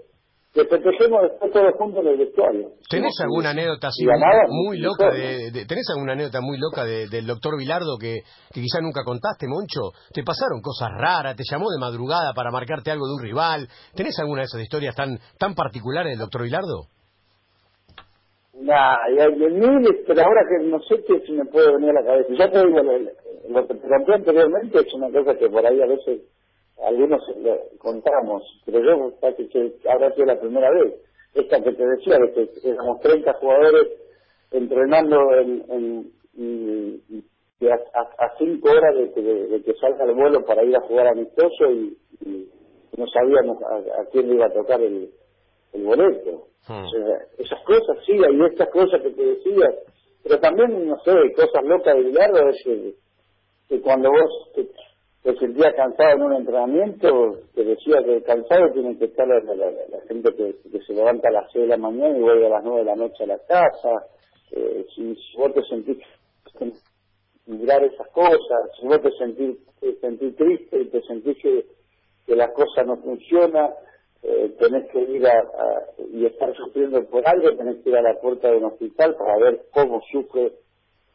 que 0.54 0.64
festejemos 0.66 1.22
después 1.22 1.52
todos 1.52 1.74
juntos 1.76 2.00
en 2.04 2.12
el 2.12 2.16
vestuario. 2.18 2.68
¿Tenés 2.88 3.12
alguna 3.20 3.50
anécdota 3.50 3.88
así 3.88 4.04
muy 4.48 4.78
loca 4.78 5.10
de, 5.10 5.50
de- 5.50 5.66
tenés 5.66 5.84
alguna 5.90 6.12
anécdota 6.12 6.40
muy 6.40 6.58
loca 6.58 6.84
de- 6.84 7.08
del 7.08 7.26
doctor 7.26 7.58
Vilardo 7.58 7.98
que, 7.98 8.20
que 8.52 8.60
quizá 8.60 8.80
nunca 8.80 9.02
contaste, 9.04 9.48
Moncho? 9.48 9.90
¿Te 10.12 10.22
pasaron 10.22 10.60
cosas 10.62 10.90
raras? 10.96 11.34
¿Te 11.36 11.42
llamó 11.50 11.66
de 11.70 11.80
madrugada 11.80 12.32
para 12.34 12.52
marcarte 12.52 12.92
algo 12.92 13.06
de 13.08 13.14
un 13.14 13.22
rival? 13.22 13.68
¿Tenés 13.96 14.16
alguna 14.20 14.42
de 14.42 14.46
esas 14.46 14.60
historias 14.62 14.94
tan 14.94 15.18
tan 15.38 15.54
particulares 15.56 16.10
del 16.12 16.20
doctor 16.20 16.44
Vilardo? 16.44 16.86
Nah, 18.60 18.96
y 19.12 19.18
hay 19.18 19.32
miles, 19.34 20.04
pero 20.06 20.22
ahora 20.22 20.42
que 20.48 20.64
no 20.68 20.78
sé 20.82 21.02
qué 21.04 21.20
si 21.26 21.32
me 21.32 21.44
puede 21.46 21.72
venir 21.72 21.90
a 21.90 22.00
la 22.00 22.06
cabeza. 22.06 22.28
Ya 22.38 22.48
te 22.50 22.58
digo, 22.64 22.78
lo, 22.80 22.92
lo 23.60 23.66
que 23.66 23.74
te 23.74 23.88
conté 23.88 24.14
anteriormente 24.14 24.78
es 24.78 24.94
una 24.94 25.10
cosa 25.10 25.36
que 25.36 25.48
por 25.50 25.66
ahí 25.66 25.82
a 25.82 25.86
veces 25.86 26.20
algunos 26.82 27.22
le 27.38 27.78
contamos, 27.78 28.42
pero 28.64 28.80
yo 28.80 29.14
casi 29.20 29.48
que 29.48 29.74
habrá 29.88 30.12
sido 30.12 30.26
la 30.26 30.40
primera 30.40 30.70
vez. 30.70 30.94
Esta 31.34 31.60
que 31.62 31.72
te 31.72 31.86
decía, 31.86 32.18
de 32.18 32.32
que 32.32 32.68
éramos 32.68 33.00
30 33.00 33.32
jugadores 33.34 33.88
entrenando 34.50 35.16
en, 35.34 35.64
en, 35.68 36.12
y 37.60 37.68
a, 37.68 37.74
a, 37.74 38.24
a 38.24 38.38
cinco 38.38 38.70
horas 38.70 38.94
de 38.96 39.12
que, 39.12 39.22
de, 39.22 39.46
de 39.48 39.62
que 39.62 39.74
salga 39.74 40.04
el 40.04 40.14
vuelo 40.14 40.44
para 40.44 40.62
ir 40.64 40.76
a 40.76 40.80
jugar 40.82 41.08
amistoso 41.08 41.70
y, 41.70 41.96
y 42.24 42.48
no 42.96 43.06
sabíamos 43.06 43.62
a, 43.62 44.00
a 44.02 44.04
quién 44.12 44.28
le 44.28 44.34
iba 44.34 44.46
a 44.46 44.52
tocar 44.52 44.80
el, 44.80 45.10
el 45.72 45.84
boleto. 45.84 46.48
Hmm. 46.68 46.84
O 46.84 46.88
sea, 46.88 47.16
esas 47.38 47.62
cosas 47.64 47.98
sí, 48.06 48.12
y 48.12 48.44
estas 48.44 48.68
cosas 48.70 49.02
que 49.02 49.10
te 49.10 49.24
decía, 49.24 49.70
pero 50.22 50.40
también, 50.40 50.88
no 50.88 50.98
sé, 51.00 51.12
cosas 51.34 51.64
locas 51.64 51.94
de 51.94 52.02
Bilardo 52.02 52.48
es 52.48 52.62
que, 52.64 52.94
que 53.68 53.80
cuando 53.80 54.10
vos 54.10 54.50
te, 54.54 54.66
te 55.24 55.34
sentías 55.38 55.72
cansado 55.74 56.16
en 56.16 56.22
un 56.22 56.34
entrenamiento, 56.34 57.38
te 57.54 57.64
decía 57.64 57.96
que 58.04 58.22
cansado 58.24 58.70
tiene 58.74 58.98
que 58.98 59.06
estar 59.06 59.26
la, 59.26 59.40
gente 60.06 60.30
que, 60.34 60.54
que 60.70 60.84
se 60.84 60.92
levanta 60.92 61.28
a 61.28 61.32
las 61.32 61.50
6 61.50 61.62
de 61.62 61.68
la 61.68 61.78
mañana 61.78 62.18
y 62.18 62.20
vuelve 62.20 62.46
a 62.46 62.50
las 62.50 62.62
9 62.62 62.80
de 62.80 62.84
la 62.84 62.94
noche 62.94 63.24
a 63.24 63.28
la 63.28 63.38
casa. 63.38 64.06
Eh, 64.52 64.84
si, 64.94 65.16
vos 65.38 65.54
te 65.54 65.62
sentís 65.62 65.96
mirar 67.46 67.82
esas 67.84 68.06
cosas, 68.08 68.70
si 68.78 68.86
vos 68.86 69.00
te 69.00 69.10
sentís, 69.12 69.56
te 69.80 69.98
sentís 70.00 70.36
triste 70.36 70.82
y 70.82 70.88
te 70.90 71.00
sentís 71.04 71.38
que, 71.38 71.64
que 72.26 72.36
la 72.36 72.52
cosa 72.52 72.82
no 72.84 72.98
funciona, 72.98 73.72
eh, 74.22 74.54
tenés 74.58 74.90
que 74.90 75.00
ir 75.00 75.26
a, 75.26 75.42
y 76.12 76.26
estar 76.26 76.54
sufriendo 76.54 77.02
por 77.06 77.26
algo, 77.26 77.56
tenés 77.56 77.82
que 77.82 77.88
ir 77.88 77.96
a 77.96 78.02
la 78.02 78.20
puerta 78.20 78.50
de 78.50 78.58
un 78.58 78.64
hospital 78.64 79.16
para 79.16 79.38
ver 79.38 79.62
cómo 79.72 80.02
sufre 80.12 80.52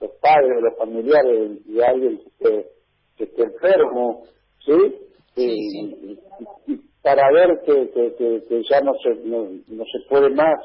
los 0.02 0.12
padres 0.20 0.64
los 0.64 0.76
familiares 0.78 1.64
de 1.68 1.86
alguien 1.86 2.22
que 2.40 2.79
que 3.20 3.26
esté 3.26 3.44
enfermo, 3.44 4.24
¿sí? 4.66 4.96
Sí, 5.36 5.44
Y- 5.44 5.72
sí. 5.72 6.20
y- 6.68 6.74
y 6.74 6.82
para 7.04 7.32
ver 7.32 7.62
que, 7.66 7.92
que, 7.92 8.16
que, 8.16 8.44
que 8.48 8.64
ya 8.70 8.82
no 8.82 8.94
se, 9.04 9.16
no, 9.26 9.44
no 9.68 9.84
se 9.86 10.00
puede 10.10 10.30
más 10.32 10.60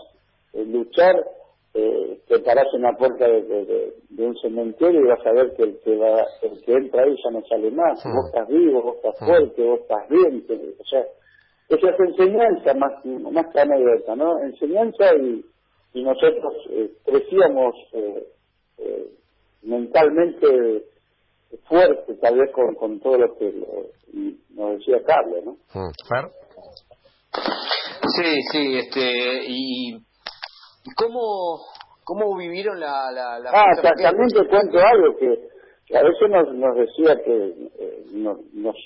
eh, 0.55 0.65
luchar, 0.65 1.17
eh, 1.75 2.21
te 2.29 2.39
parás 2.41 2.67
en 2.75 2.83
la 2.83 2.93
puerta 2.97 3.27
de, 3.29 3.43
de- 3.43 3.65
de- 3.67 3.95
de 4.11 4.27
un 4.27 4.37
cementerio 4.39 5.01
y 5.01 5.09
vas 5.09 5.27
a 5.27 5.33
ver 5.33 5.55
que 5.57 5.65
el 5.65 5.81
que, 5.81 5.97
va, 5.97 6.25
el 6.43 6.61
que 6.65 6.73
entra 6.73 7.03
ahí 7.05 7.17
ya 7.25 7.31
no 7.33 7.43
sale 7.47 7.71
más. 7.73 7.99
Hmm. 8.05 8.15
Vos 8.17 8.27
estás 8.27 8.49
vivo, 8.49 8.83
vos 8.83 8.97
estás 8.97 9.19
fuerte, 9.27 9.63
vos 9.65 9.81
estás 9.81 10.09
bien. 10.09 10.47
o 10.81 10.85
sea, 10.85 11.05
esas 11.69 11.99
enseñanzas 12.01 12.77
más, 12.77 13.05
más 13.05 13.47
que 13.53 13.61
anécdota, 13.61 14.15
¿no? 14.17 14.39
Enseñanza 14.41 15.15
y, 15.17 15.45
y 15.95 16.03
nosotros 16.05 16.55
eh, 16.71 16.91
crecíamos 17.05 17.75
eh, 17.95 18.27
eh, 18.79 19.07
mentalmente 19.63 20.85
fuerte 21.69 22.15
tal 22.21 22.39
vez 22.39 22.53
con, 22.53 22.75
con 22.75 23.01
todo 23.01 23.19
lo 23.19 23.37
que 23.37 23.53
nos 24.51 24.79
decía 24.79 25.03
Carlos, 25.07 25.45
¿no? 25.45 25.53
Mm. 25.75 25.93
Sí, 28.17 28.43
sí, 28.53 28.77
este, 28.79 29.45
y 29.49 29.99
¿cómo, 30.97 31.61
cómo 32.05 32.37
vivieron 32.37 32.79
la... 32.79 33.11
la, 33.13 33.39
la 33.41 33.51
ah, 33.51 33.83
también 33.83 34.29
te 34.29 34.47
cuento 34.49 34.79
algo 34.79 35.17
que, 35.19 35.97
a 35.97 36.03
veces 36.03 36.31
nos, 36.31 36.55
nos 36.55 36.77
decía 36.77 37.17
que 37.25 37.69
eh, 37.79 38.05
nos, 38.13 38.39
nos, 38.53 38.77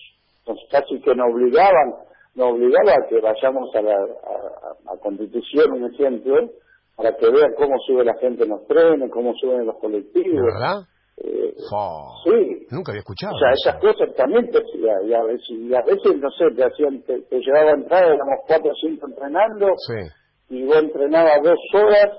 casi 0.70 1.00
que 1.00 1.14
nos 1.14 1.33
obligaban, 1.33 1.94
nos 2.35 2.52
obligaba 2.52 2.92
a 2.92 3.09
que 3.09 3.20
vayamos 3.20 3.74
a 3.74 3.83
la 3.83 3.94
a, 3.94 4.96
Constitución, 5.02 5.72
un 5.72 5.94
ejemplo, 5.94 6.50
para 6.96 7.16
que 7.16 7.31
vean 7.31 7.52
cómo 7.57 7.78
sube 7.87 8.04
la 8.04 8.14
gente 8.14 8.44
en 8.44 8.50
los 8.50 8.66
trenes, 8.66 9.11
cómo 9.12 9.35
suben 9.35 9.66
los 9.66 9.76
colectivos. 9.78 10.42
¿Verdad? 10.42 10.83
Eh, 11.20 11.54
sí. 12.24 12.66
Nunca 12.70 12.92
había 12.92 13.00
escuchado. 13.00 13.35
O 13.35 13.38
sea, 13.38 13.52
esas 13.52 13.81
cosas 13.81 14.14
también 14.14 14.50
te 14.50 14.59
y 14.76 15.12
a, 15.12 15.22
veces, 15.22 15.50
y 15.50 15.74
a 15.74 15.83
veces, 15.83 16.16
no 16.16 16.31
sé, 16.31 16.54
te 16.54 16.64
hacían, 16.64 17.02
te, 17.02 17.20
te 17.22 17.40
llevaba 17.40 17.70
a 17.70 17.74
entrar, 17.74 18.04
éramos 18.04 18.40
cuatro 18.46 18.70
o 18.70 18.74
cinco 18.81 19.07
entrenando, 19.09 19.66
y 20.50 20.64
vos 20.64 20.78
entrenabas 20.78 21.42
dos 21.42 21.59
horas, 21.74 22.16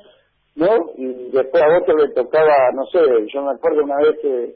¿no? 0.55 0.91
Y 0.97 1.31
después 1.31 1.63
a 1.63 1.77
otro 1.77 1.97
le 1.97 2.13
tocaba, 2.13 2.55
no 2.75 2.85
sé, 2.87 2.99
yo 3.33 3.41
me 3.41 3.51
acuerdo 3.51 3.83
una 3.83 3.97
vez 3.97 4.17
que, 4.21 4.55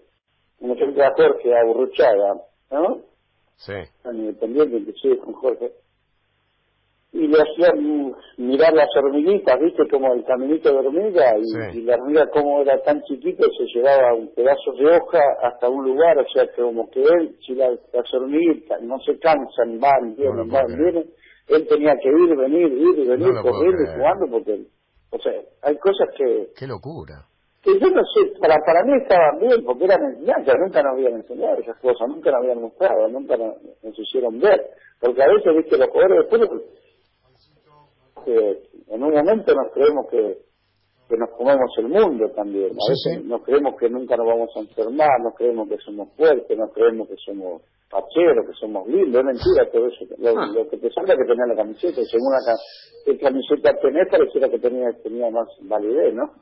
como 0.59 0.75
yo 0.75 0.85
a 1.03 1.13
Jorge, 1.15 1.55
a 1.55 1.63
Burruchaga, 1.65 2.35
¿no? 2.71 3.01
Sí. 3.55 3.73
Independiente, 4.05 4.83
que 4.85 4.93
sigue 4.99 5.17
con 5.19 5.33
Jorge 5.33 5.71
y 7.13 7.27
le 7.27 7.37
hacían 7.37 8.15
mirar 8.37 8.73
las 8.73 8.89
hormiguitas, 8.97 9.59
¿viste? 9.59 9.87
Como 9.87 10.13
el 10.13 10.25
caminito 10.25 10.71
de 10.71 10.79
hormiga, 10.79 11.35
y, 11.71 11.81
la 11.81 11.95
hormiga 11.95 12.27
como 12.31 12.61
era 12.61 12.81
tan 12.81 13.03
chiquita 13.03 13.45
se 13.55 13.65
llevaba 13.65 14.15
un 14.15 14.33
pedazo 14.33 14.73
de 14.73 14.97
hoja 14.97 15.19
hasta 15.43 15.69
un 15.69 15.85
lugar, 15.85 16.17
o 16.17 16.25
sea, 16.33 16.47
que 16.47 16.61
como 16.63 16.89
que 16.89 17.03
él, 17.03 17.37
si 17.45 17.53
las 17.53 17.77
hormiguitas 18.13 18.81
no 18.81 18.97
se 19.01 19.19
cansan, 19.19 19.79
van, 19.79 20.15
vienen, 20.15 20.49
van, 20.49 20.65
vienen, 20.65 21.05
él 21.49 21.67
tenía 21.67 21.93
que 22.01 22.09
ir, 22.09 22.35
venir, 22.35 22.73
ir 22.73 22.99
y 22.99 23.07
venir, 23.07 23.33
corriendo 23.43 23.83
y 23.83 23.95
jugando, 23.95 24.25
porque, 24.31 24.65
o 25.11 25.19
sea, 25.19 25.33
hay 25.61 25.77
cosas 25.77 26.09
que... 26.17 26.49
¡Qué 26.57 26.65
locura! 26.65 27.27
Que 27.61 27.79
yo 27.79 27.89
no 27.91 28.01
sé, 28.05 28.33
para, 28.41 28.57
para 28.65 28.83
mí 28.83 28.91
estaban 28.99 29.39
bien, 29.39 29.63
porque 29.63 29.85
eran 29.85 30.03
enseñanzas, 30.03 30.55
nunca 30.59 30.81
nos 30.81 30.93
habían 30.93 31.13
enseñado 31.13 31.59
esas 31.59 31.77
cosas, 31.77 32.09
nunca 32.09 32.31
nos 32.31 32.39
habían 32.41 32.61
mostrado, 32.61 33.07
nunca 33.07 33.37
nos, 33.37 33.53
nos 33.83 33.99
hicieron 33.99 34.39
ver, 34.39 34.65
porque 34.99 35.21
a 35.21 35.27
veces, 35.27 35.55
viste, 35.55 35.77
los 35.77 35.89
jugadores 35.89 36.27
después 36.27 36.49
que 38.23 38.63
en 38.87 39.03
un 39.03 39.13
momento 39.13 39.53
nos 39.53 39.71
creemos 39.73 40.07
que, 40.09 40.37
que 41.09 41.17
nos 41.17 41.29
comemos 41.37 41.71
el 41.77 41.87
mundo 41.89 42.29
también. 42.35 42.71
A 42.71 42.89
veces 42.89 43.25
nos 43.25 43.43
creemos 43.43 43.75
que 43.79 43.89
nunca 43.89 44.15
nos 44.17 44.27
vamos 44.27 44.49
a 44.55 44.59
enfermar, 44.59 45.21
nos 45.21 45.35
creemos 45.35 45.69
que 45.69 45.77
somos 45.77 46.09
fuertes, 46.15 46.57
nos 46.57 46.71
creemos 46.73 47.07
que 47.07 47.15
somos 47.25 47.61
pachero, 47.93 48.41
que 48.45 48.53
somos 48.59 48.87
lindos, 48.87 49.21
es 49.21 49.25
mentira 49.25 49.69
todo 49.71 49.87
eso. 49.87 50.03
Ah. 50.25 50.49
Lo, 50.49 50.67
que 50.67 50.77
te 50.77 50.89
salga 50.89 51.13
que 51.13 51.25
tenía 51.29 51.45
la 51.45 51.55
camiseta, 51.55 52.01
y 52.01 52.05
según 52.05 52.33
la 52.33 52.41
camiseta 53.21 53.71
tenés, 53.81 54.07
pareciera 54.09 54.49
que 54.49 54.57
tenía, 54.57 54.89
tenía 55.03 55.29
más 55.29 55.47
validez, 55.61 56.13
¿no? 56.13 56.33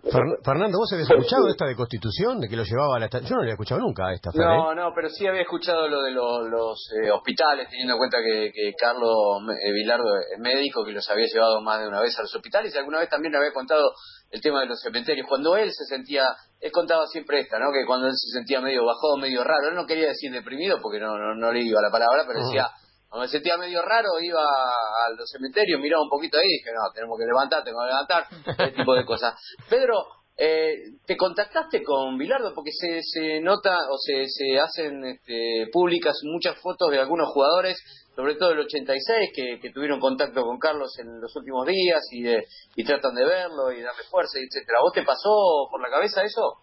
Fernando, 0.44 0.80
¿vos 0.80 0.92
habías 0.94 1.10
escuchado 1.12 1.48
esta 1.50 1.68
de 1.68 1.76
Constitución, 1.76 2.40
de 2.40 2.48
que 2.48 2.56
lo 2.56 2.64
llevaba 2.64 2.96
a 2.96 3.00
la 3.00 3.10
Yo 3.12 3.36
no 3.36 3.38
la 3.38 3.52
había 3.52 3.60
escuchado 3.60 3.82
nunca 3.82 4.14
esta, 4.14 4.32
No, 4.34 4.74
no, 4.74 4.94
pero 4.96 5.10
sí 5.10 5.28
había 5.28 5.42
escuchado 5.42 5.90
lo 5.90 6.02
de 6.02 6.12
los, 6.12 6.80
eh, 6.96 7.12
hospitales, 7.12 7.68
teniendo 7.70 7.94
en 7.94 8.00
cuenta 8.00 8.18
que, 8.24 8.52
que 8.54 8.72
Carlos 8.80 9.44
eh, 9.60 9.72
Vilardo 9.72 10.18
es 10.18 10.40
médico, 10.40 10.86
que 10.86 10.94
los 10.94 11.10
había 11.10 11.28
llevado 11.28 11.62
más 11.62 11.82
de 11.82 11.88
una 11.88 12.02
vez 12.02 12.18
a 12.18 12.24
los 12.24 12.34
hospitales, 12.34 12.74
y 12.74 12.78
alguna 12.78 13.00
vez 13.00 13.10
también 13.10 13.34
le 13.34 13.40
había 13.40 13.52
contado 13.52 13.92
el 14.32 14.42
tema 14.42 14.62
de 14.62 14.68
los 14.68 14.82
cementerios. 14.82 15.28
Cuando 15.28 15.56
él 15.58 15.70
se 15.72 15.86
sentía, 15.86 16.24
él 16.60 16.72
contaba 16.72 17.06
siempre 17.08 17.42
esta, 17.42 17.60
¿no? 17.60 17.72
Que 17.72 17.86
cuando 17.86 18.08
él 18.08 18.14
se 18.16 18.32
sentía 18.32 18.62
medio 18.62 18.86
bajado, 18.86 19.18
medio 19.18 19.44
raro, 19.44 19.68
él 19.70 19.76
no 19.76 19.86
quería 19.86 20.08
decir 20.08 20.32
deprimido 20.32 20.80
porque 20.82 21.00
no, 21.00 21.36
no, 21.36 21.52
le 21.52 21.62
iba 21.62 21.82
la 21.82 21.92
palabra, 21.92 22.24
pero 22.26 22.46
decía, 22.46 22.68
cuando 23.10 23.28
se 23.28 23.34
sentía 23.34 23.58
medio 23.58 23.82
raro, 23.82 24.20
iba 24.22 24.42
a 24.42 25.10
los 25.18 25.30
cementerios, 25.30 25.80
miraba 25.82 26.04
un 26.04 26.10
poquito 26.10 26.38
ahí 26.38 26.48
y 26.48 26.58
dije, 26.60 26.72
no, 26.72 26.92
tenemos 26.94 27.20
que 27.20 27.26
levantar, 27.26 27.64
tenemos 27.64 27.84
que 27.84 27.92
levantar, 27.92 28.28
ese 28.68 28.78
tipo 28.78 28.94
de 28.96 29.06
cosas. 29.06 29.36
Pedro, 29.70 30.21
eh, 30.44 30.98
¿te 31.06 31.16
contactaste 31.16 31.84
con 31.84 32.18
Bilardo? 32.18 32.52
Porque 32.56 32.72
se, 32.72 33.00
se 33.04 33.40
nota 33.42 33.78
o 33.92 33.98
se, 33.98 34.26
se 34.26 34.58
hacen 34.58 35.06
este, 35.06 35.68
públicas 35.72 36.20
muchas 36.24 36.60
fotos 36.60 36.90
de 36.90 36.98
algunos 36.98 37.30
jugadores 37.32 37.78
sobre 38.16 38.36
todo 38.36 38.52
el 38.52 38.60
86, 38.60 39.32
que, 39.34 39.60
que 39.62 39.72
tuvieron 39.72 40.00
contacto 40.00 40.42
con 40.44 40.58
Carlos 40.58 40.98
en 41.00 41.22
los 41.22 41.36
últimos 41.36 41.66
días 41.66 42.02
y, 42.12 42.24
de, 42.24 42.44
y 42.76 42.84
tratan 42.84 43.16
de 43.16 43.24
verlo 43.24 43.72
y 43.72 43.82
darle 43.82 44.04
fuerza, 44.10 44.38
etcétera. 44.38 44.80
¿Vos 44.82 44.94
te 44.94 45.04
pasó 45.04 45.68
por 45.70 45.82
la 45.82 45.90
cabeza 45.90 46.24
eso? 46.24 46.58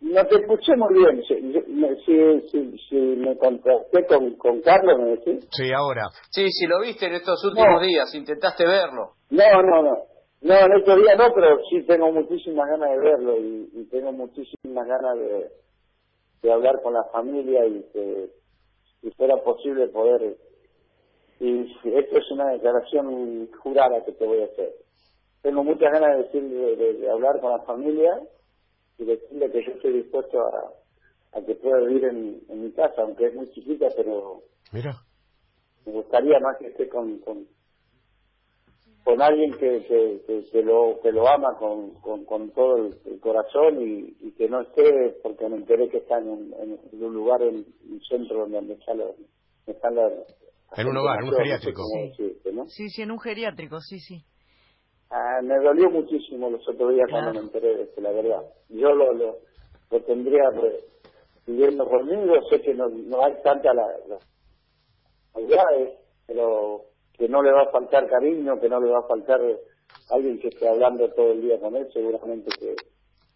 No 0.00 0.26
te 0.26 0.36
escuché 0.36 0.72
muy 0.76 0.94
bien. 0.94 1.22
Si, 2.06 2.50
si, 2.50 2.78
si, 2.88 2.96
me 2.96 3.36
contacté 3.36 4.06
con, 4.06 4.34
con 4.36 4.62
Carlos, 4.62 4.98
¿me 4.98 5.10
decís? 5.10 5.46
Sí, 5.52 5.70
ahora. 5.76 6.06
Sí, 6.30 6.50
si 6.50 6.66
lo 6.66 6.80
viste 6.80 7.06
en 7.06 7.14
estos 7.14 7.44
últimos 7.44 7.82
días, 7.82 8.14
intentaste 8.14 8.64
verlo. 8.64 9.12
No, 9.28 9.62
no, 9.62 9.82
no. 9.82 10.09
No, 10.42 10.54
en 10.54 10.72
estos 10.72 10.96
días 10.96 11.18
no, 11.18 11.34
pero 11.34 11.58
sí 11.68 11.82
tengo 11.82 12.10
muchísimas 12.12 12.68
ganas 12.68 12.90
de 12.90 12.98
verlo 12.98 13.38
y, 13.38 13.70
y 13.74 13.84
tengo 13.90 14.12
muchísimas 14.12 14.86
ganas 14.86 15.18
de, 15.18 15.50
de 16.42 16.52
hablar 16.52 16.80
con 16.82 16.94
la 16.94 17.04
familia 17.04 17.66
y 17.66 17.82
que 17.92 18.30
si 19.00 19.10
fuera 19.12 19.36
posible 19.42 19.88
poder 19.88 20.36
y 21.40 21.62
esto 21.84 22.18
es 22.18 22.30
una 22.30 22.50
declaración 22.50 23.48
jurada 23.62 24.04
que 24.04 24.12
te 24.12 24.26
voy 24.26 24.42
a 24.42 24.44
hacer. 24.44 24.74
Tengo 25.40 25.64
muchas 25.64 25.90
ganas 25.90 26.16
de 26.16 26.22
decir 26.24 26.42
de, 26.42 27.10
hablar 27.10 27.40
con 27.40 27.52
la 27.52 27.60
familia 27.60 28.20
y 28.98 29.06
decirle 29.06 29.50
que 29.50 29.64
yo 29.64 29.72
estoy 29.72 29.92
dispuesto 29.94 30.38
a, 30.38 31.38
a 31.38 31.40
que 31.42 31.54
pueda 31.54 31.78
vivir 31.80 32.04
en, 32.04 32.42
en 32.48 32.64
mi 32.64 32.72
casa 32.72 33.00
aunque 33.02 33.26
es 33.26 33.34
muy 33.34 33.50
chiquita 33.52 33.88
pero 33.96 34.42
mira. 34.72 34.92
me 35.86 35.92
gustaría 35.92 36.38
más 36.40 36.58
que 36.58 36.66
esté 36.66 36.88
con, 36.90 37.18
con 37.20 37.46
con 39.04 39.22
alguien 39.22 39.52
que, 39.52 39.84
que, 39.86 40.44
que, 40.50 40.62
lo 40.62 41.00
que 41.02 41.12
lo 41.12 41.26
ama 41.28 41.56
con, 41.58 41.94
con, 42.00 42.24
con 42.24 42.50
todo 42.50 42.76
el, 42.76 43.20
corazón 43.20 43.80
y, 43.80 44.16
y, 44.20 44.32
que 44.32 44.48
no 44.48 44.60
esté 44.60 45.18
porque 45.22 45.48
me 45.48 45.56
enteré 45.56 45.88
que 45.88 45.98
está 45.98 46.18
en, 46.18 46.52
en, 46.58 47.02
un 47.02 47.14
lugar 47.14 47.42
en 47.42 47.64
un 47.88 48.00
centro 48.08 48.46
donde 48.46 48.74
está 48.74 48.94
la, 48.94 49.04
están 49.66 49.94
la, 49.94 50.10
en 50.76 50.88
un 50.88 50.96
hogar, 50.96 51.20
en 51.20 51.28
un 51.28 51.34
geriátrico. 51.34 51.82
Sí, 52.68 52.88
sí, 52.90 53.02
en 53.02 53.10
un 53.10 53.18
geriátrico, 53.18 53.80
sí, 53.80 53.98
sí. 53.98 54.24
Ah, 55.10 55.40
me 55.42 55.58
dolió 55.58 55.90
muchísimo 55.90 56.48
los 56.50 56.66
otros 56.68 56.94
días 56.94 57.08
cuando 57.10 57.32
me 57.32 57.40
enteré 57.40 57.76
de 57.76 57.82
esto, 57.82 58.00
la 58.00 58.12
verdad. 58.12 58.42
Yo 58.68 58.92
lo, 58.92 59.12
lo, 59.12 59.38
lo 59.90 60.00
tendría 60.02 60.44
viviendo 61.46 61.88
conmigo, 61.88 62.34
sé 62.48 62.60
que 62.60 62.74
no, 62.74 62.88
no 62.88 63.24
hay 63.24 63.34
tanta 63.42 63.74
la, 63.74 63.86
la, 64.06 64.18
pero 66.26 66.84
que 67.20 67.28
no 67.28 67.42
le 67.42 67.52
va 67.52 67.64
a 67.64 67.70
faltar 67.70 68.08
cariño, 68.08 68.58
que 68.58 68.68
no 68.70 68.80
le 68.80 68.90
va 68.90 69.00
a 69.00 69.06
faltar 69.06 69.38
alguien 70.08 70.40
que 70.40 70.48
esté 70.48 70.66
hablando 70.66 71.06
todo 71.10 71.32
el 71.32 71.42
día 71.42 71.60
con 71.60 71.76
él, 71.76 71.86
seguramente 71.92 72.48
que 72.58 72.74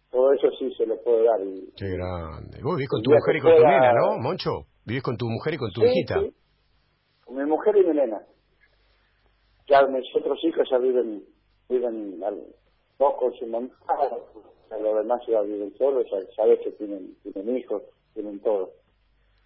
todo 0.09 0.33
eso 0.33 0.49
sí 0.57 0.73
se 0.75 0.87
lo 0.87 0.99
puede 1.03 1.25
dar. 1.25 1.39
Y, 1.41 1.71
Qué 1.77 1.89
grande. 1.89 2.57
Vos 2.63 2.77
vivís 2.77 2.89
con 2.89 3.03
tu 3.03 3.11
mujer 3.11 3.35
y 3.35 3.41
con 3.41 3.55
tu 3.55 3.61
nena, 3.61 3.93
¿no, 3.93 4.17
Moncho? 4.17 4.65
Vivís 4.87 5.03
con 5.03 5.15
tu 5.17 5.27
mujer 5.29 5.53
y 5.53 5.57
con 5.57 5.71
tu 5.71 5.83
hijita. 5.83 6.19
Sí. 6.19 6.33
Con 7.25 7.35
mi 7.35 7.45
mujer 7.45 7.77
y 7.77 7.85
mi 7.85 7.93
nena. 7.93 8.23
Ya 9.67 9.85
mis 9.85 10.03
otros 10.15 10.39
hijos 10.43 10.67
ya 10.67 10.79
viven, 10.79 11.23
viven 11.69 12.19
dos 12.97 13.13
con 13.19 13.33
su 13.33 13.45
mamá, 13.45 13.69
los 14.81 14.95
demás 14.95 15.21
ya 15.27 15.41
viven 15.41 15.77
solos, 15.77 16.07
ya 16.11 16.17
sabes 16.35 16.59
que 16.63 16.71
tienen, 16.71 17.15
tienen 17.21 17.55
hijos, 17.55 17.83
tienen 18.15 18.39
todo. 18.39 18.71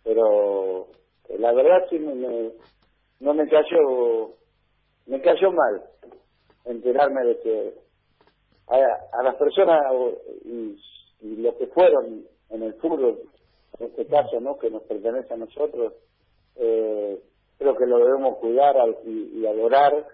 Pero 0.05 0.87
eh, 1.27 1.37
la 1.37 1.51
verdad 1.51 1.85
sí 1.89 1.99
me 1.99 2.13
no 3.19 3.33
me 3.33 3.47
cayó, 3.47 4.35
me 5.05 5.21
cayó 5.21 5.51
mal 5.51 5.83
enterarme 6.65 7.25
de 7.25 7.39
que 7.39 7.73
a, 8.67 9.23
las 9.23 9.35
personas 9.35 9.81
y, 10.45 10.77
y 11.21 11.35
lo 11.37 11.57
que 11.57 11.67
fueron 11.67 12.23
en 12.49 12.63
el 12.63 12.73
fútbol, 12.75 13.19
en 13.79 13.87
este 13.87 14.05
caso, 14.07 14.39
¿no? 14.39 14.57
que 14.57 14.69
nos 14.69 14.83
pertenece 14.83 15.33
a 15.33 15.37
nosotros, 15.37 15.93
eh, 16.55 17.19
creo 17.57 17.75
que 17.75 17.85
lo 17.85 17.97
debemos 17.97 18.37
cuidar 18.37 18.75
y, 19.05 19.45
adorar 19.45 20.05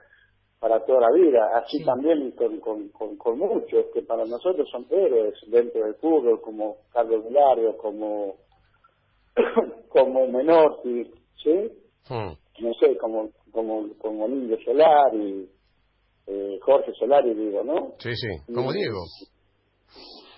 para 0.60 0.84
toda 0.86 1.02
la 1.02 1.12
vida, 1.12 1.58
así 1.58 1.84
también 1.84 2.32
con, 2.32 2.60
con, 2.60 3.18
con, 3.18 3.38
muchos 3.38 3.88
que 3.94 4.02
para 4.02 4.26
nosotros 4.26 4.68
son 4.72 4.88
héroes 4.89 5.36
dentro 5.48 5.84
del 5.84 5.96
fútbol, 5.96 6.41
como 6.41 6.78
Carlos 6.91 7.26
Milario, 7.26 7.78
como 7.78 8.38
como 9.89 10.28
Menotti, 10.28 11.12
¿sí? 11.44 11.72
Hmm 12.10 12.44
no 12.60 12.74
sé, 12.76 12.98
como 12.98 13.30
como 13.52 13.89
como 13.98 14.28
Niño 14.28 14.58
Solar 14.63 15.13
y 15.15 15.50
eh, 16.28 16.60
Jorge 16.62 16.91
Solari, 16.94 17.34
digo, 17.34 17.63
¿no? 17.63 17.94
Sí, 18.00 18.15
sí, 18.15 18.54
como 18.54 18.72
Diego. 18.74 19.00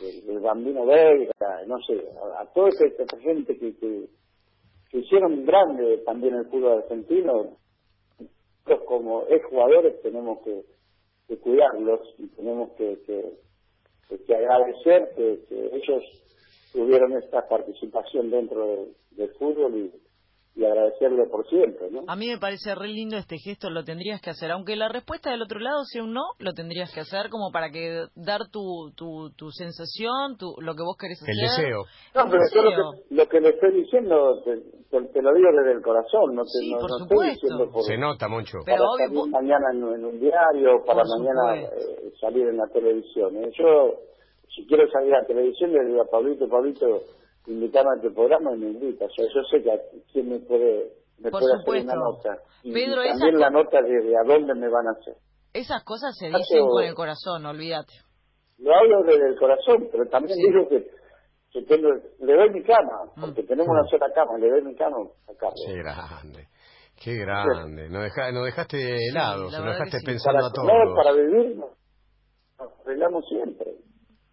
El, 0.02 0.40
Bambino 0.40 0.86
Vega, 0.86 1.32
no 1.66 1.78
sé, 1.88 2.04
a, 2.38 2.46
toda 2.54 2.70
esta, 2.70 3.18
gente 3.20 3.58
que, 3.58 3.76
que, 3.78 4.08
que 4.92 4.98
hicieron 5.00 5.44
grande 5.46 5.98
también 6.06 6.36
el 6.36 6.46
fútbol 6.46 6.84
argentino, 6.84 7.58
nosotros 8.20 8.88
como 8.88 9.24
exjugadores 9.28 10.00
tenemos 10.02 10.40
que, 10.44 10.64
cuidarlos 11.38 12.02
y 12.20 12.28
tenemos 12.28 12.72
que, 12.78 13.00
que, 13.06 14.36
agradecer 14.36 15.10
que, 15.16 15.40
ellos 15.74 16.04
tuvieron 16.72 17.14
esta 17.18 17.48
participación 17.48 18.30
dentro 18.30 18.88
del 19.12 19.30
fútbol 19.40 19.76
y, 19.76 19.92
y 20.58 20.66
agradecerle 20.66 21.28
por 21.28 21.48
siempre, 21.48 21.92
¿no? 21.92 22.02
A 22.08 22.16
mí 22.16 22.28
me 22.28 22.40
parece 22.40 22.74
re 22.74 22.88
lindo 22.88 23.16
este 23.16 23.38
gesto, 23.38 23.70
lo 23.70 23.84
tendrías 23.84 24.20
que 24.22 24.32
hacer. 24.32 24.52
Aunque 24.52 24.76
la 24.76 24.90
respuesta 24.90 25.30
del 25.30 25.44
otro 25.44 25.60
lado 25.60 25.84
sea 25.86 26.04
un 26.04 26.14
no, 26.14 26.24
lo 26.40 26.54
tendrías 26.54 26.92
que 26.92 27.02
hacer 27.02 27.30
como 27.30 27.52
para 27.52 27.70
que 27.70 28.06
dar 28.16 28.50
tu, 28.52 28.92
tu, 28.96 29.30
tu 29.38 29.52
sensación, 29.52 30.36
tu, 30.36 30.56
lo 30.60 30.74
que 30.74 30.82
vos 30.82 30.98
querés 30.98 31.22
hacer. 31.22 31.36
El 31.36 31.42
deseo. 31.42 31.86
No, 32.16 32.32
pero 32.32 32.42
yo 32.52 32.64
lo 32.64 32.72
que, 32.72 33.16
lo 33.16 33.30
que 33.30 33.40
le 33.40 33.50
estoy 33.50 33.72
diciendo, 33.84 34.42
te, 34.44 34.58
te, 34.90 35.22
lo 35.22 35.34
digo 35.36 35.50
desde 35.54 35.74
el 35.74 35.82
corazón, 35.84 36.34
no 36.34 36.42
te 36.42 36.72
no, 36.72 36.80
por 36.80 36.90
estoy 37.02 37.30
diciendo 37.30 37.70
por... 37.72 37.84
Se 37.84 37.98
nota 37.98 38.28
mucho. 38.28 38.58
Para 38.66 38.82
salir 38.98 39.30
mañana 39.30 39.66
en, 39.74 40.06
un 40.06 40.20
diario, 40.20 40.84
para 40.88 41.04
mañana 41.06 41.70
eh, 41.70 42.12
salir 42.20 42.48
en 42.48 42.58
la 42.58 42.68
televisión. 42.74 43.38
¿eh? 43.38 43.52
Yo, 43.60 43.94
si 44.56 44.66
quiero 44.66 44.90
salir 44.90 45.14
a 45.14 45.22
la 45.22 45.28
televisión, 45.28 45.72
le 45.72 45.86
digo 45.86 46.02
a 46.02 46.06
Pablito, 46.06 46.50
Pablito 46.50 47.04
invitarme 47.48 47.92
a 47.98 48.02
tu 48.02 48.14
programa 48.14 48.54
y 48.56 48.60
me 48.60 48.68
invita. 48.72 49.06
O 49.06 49.10
sea, 49.10 49.26
yo 49.26 49.42
sé 49.50 49.64
que 49.64 50.02
quién 50.12 50.30
me 50.30 50.40
puede, 50.40 50.94
me 51.20 51.32
puede 51.32 51.54
hacer 51.54 51.84
una 51.84 51.96
nota. 51.96 52.38
Y, 52.64 52.74
también 52.74 53.40
la 53.40 53.50
nota 53.50 53.82
de, 53.82 54.16
a 54.18 54.24
dónde 54.24 54.54
me 54.54 54.70
van 54.70 54.88
a 54.88 54.92
hacer. 54.92 55.16
Esas 55.54 55.84
cosas 55.84 56.16
se 56.18 56.28
dicen 56.28 56.68
con 56.68 56.84
el 56.84 56.94
corazón, 56.94 57.46
olvídate. 57.46 57.94
Lo 58.60 58.76
hablo 58.76 59.04
desde 59.04 59.30
el 59.30 59.40
corazón, 59.40 59.88
pero 59.92 60.08
también 60.10 60.38
digo 60.38 60.68
que, 60.68 60.88
que 61.52 61.62
tengo, 61.64 61.90
le 62.20 62.34
doy 62.34 62.50
mi 62.52 62.64
cama, 62.64 63.12
mm. 63.16 63.22
porque 63.22 63.44
tenemos 63.44 63.70
una 63.70 63.84
sola 63.90 64.12
cama, 64.14 64.38
le 64.40 64.50
doy 64.50 64.64
mi 64.64 64.76
cama 64.76 64.98
a 64.98 65.34
Carlos. 65.36 65.64
Qué 65.66 65.74
grande. 65.74 66.48
Qué 67.00 67.14
grande, 67.14 67.90
no, 67.90 68.02
deja, 68.02 68.32
no 68.32 68.44
dejaste 68.44 68.78
helado, 69.10 69.52
no 69.52 69.70
dejaste 69.70 70.00
pensando 70.04 70.40
para, 70.40 70.48
a 70.48 70.52
todo. 70.52 70.66
No, 70.66 70.96
para 70.96 71.12
vivir 71.12 71.56
nos 71.56 71.70
arreglamos 72.82 73.24
siempre. 73.28 73.68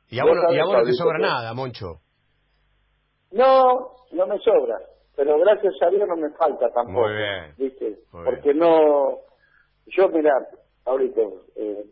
Y 0.09 0.18
a 0.18 0.24
vos, 0.24 0.37
y 0.50 0.59
a 0.59 0.64
vos 0.64 0.77
no 0.79 0.83
te 0.85 0.92
sobra 0.94 1.18
nada, 1.18 1.53
Moncho. 1.53 2.00
No, 3.35 3.90
no 4.12 4.27
me 4.27 4.38
sobra, 4.38 4.79
pero 5.16 5.38
gracias 5.38 5.75
a 5.83 5.90
Dios 5.90 6.09
no 6.09 6.16
me 6.16 6.31
falta 6.31 6.70
tampoco. 6.70 7.09
Muy 7.09 7.16
bien. 7.16 7.55
¿viste? 7.59 7.99
Porque 8.11 8.55
no, 8.55 9.18
yo 9.87 10.09
mira, 10.09 10.33
ahorita, 10.85 11.20
eh, 11.57 11.85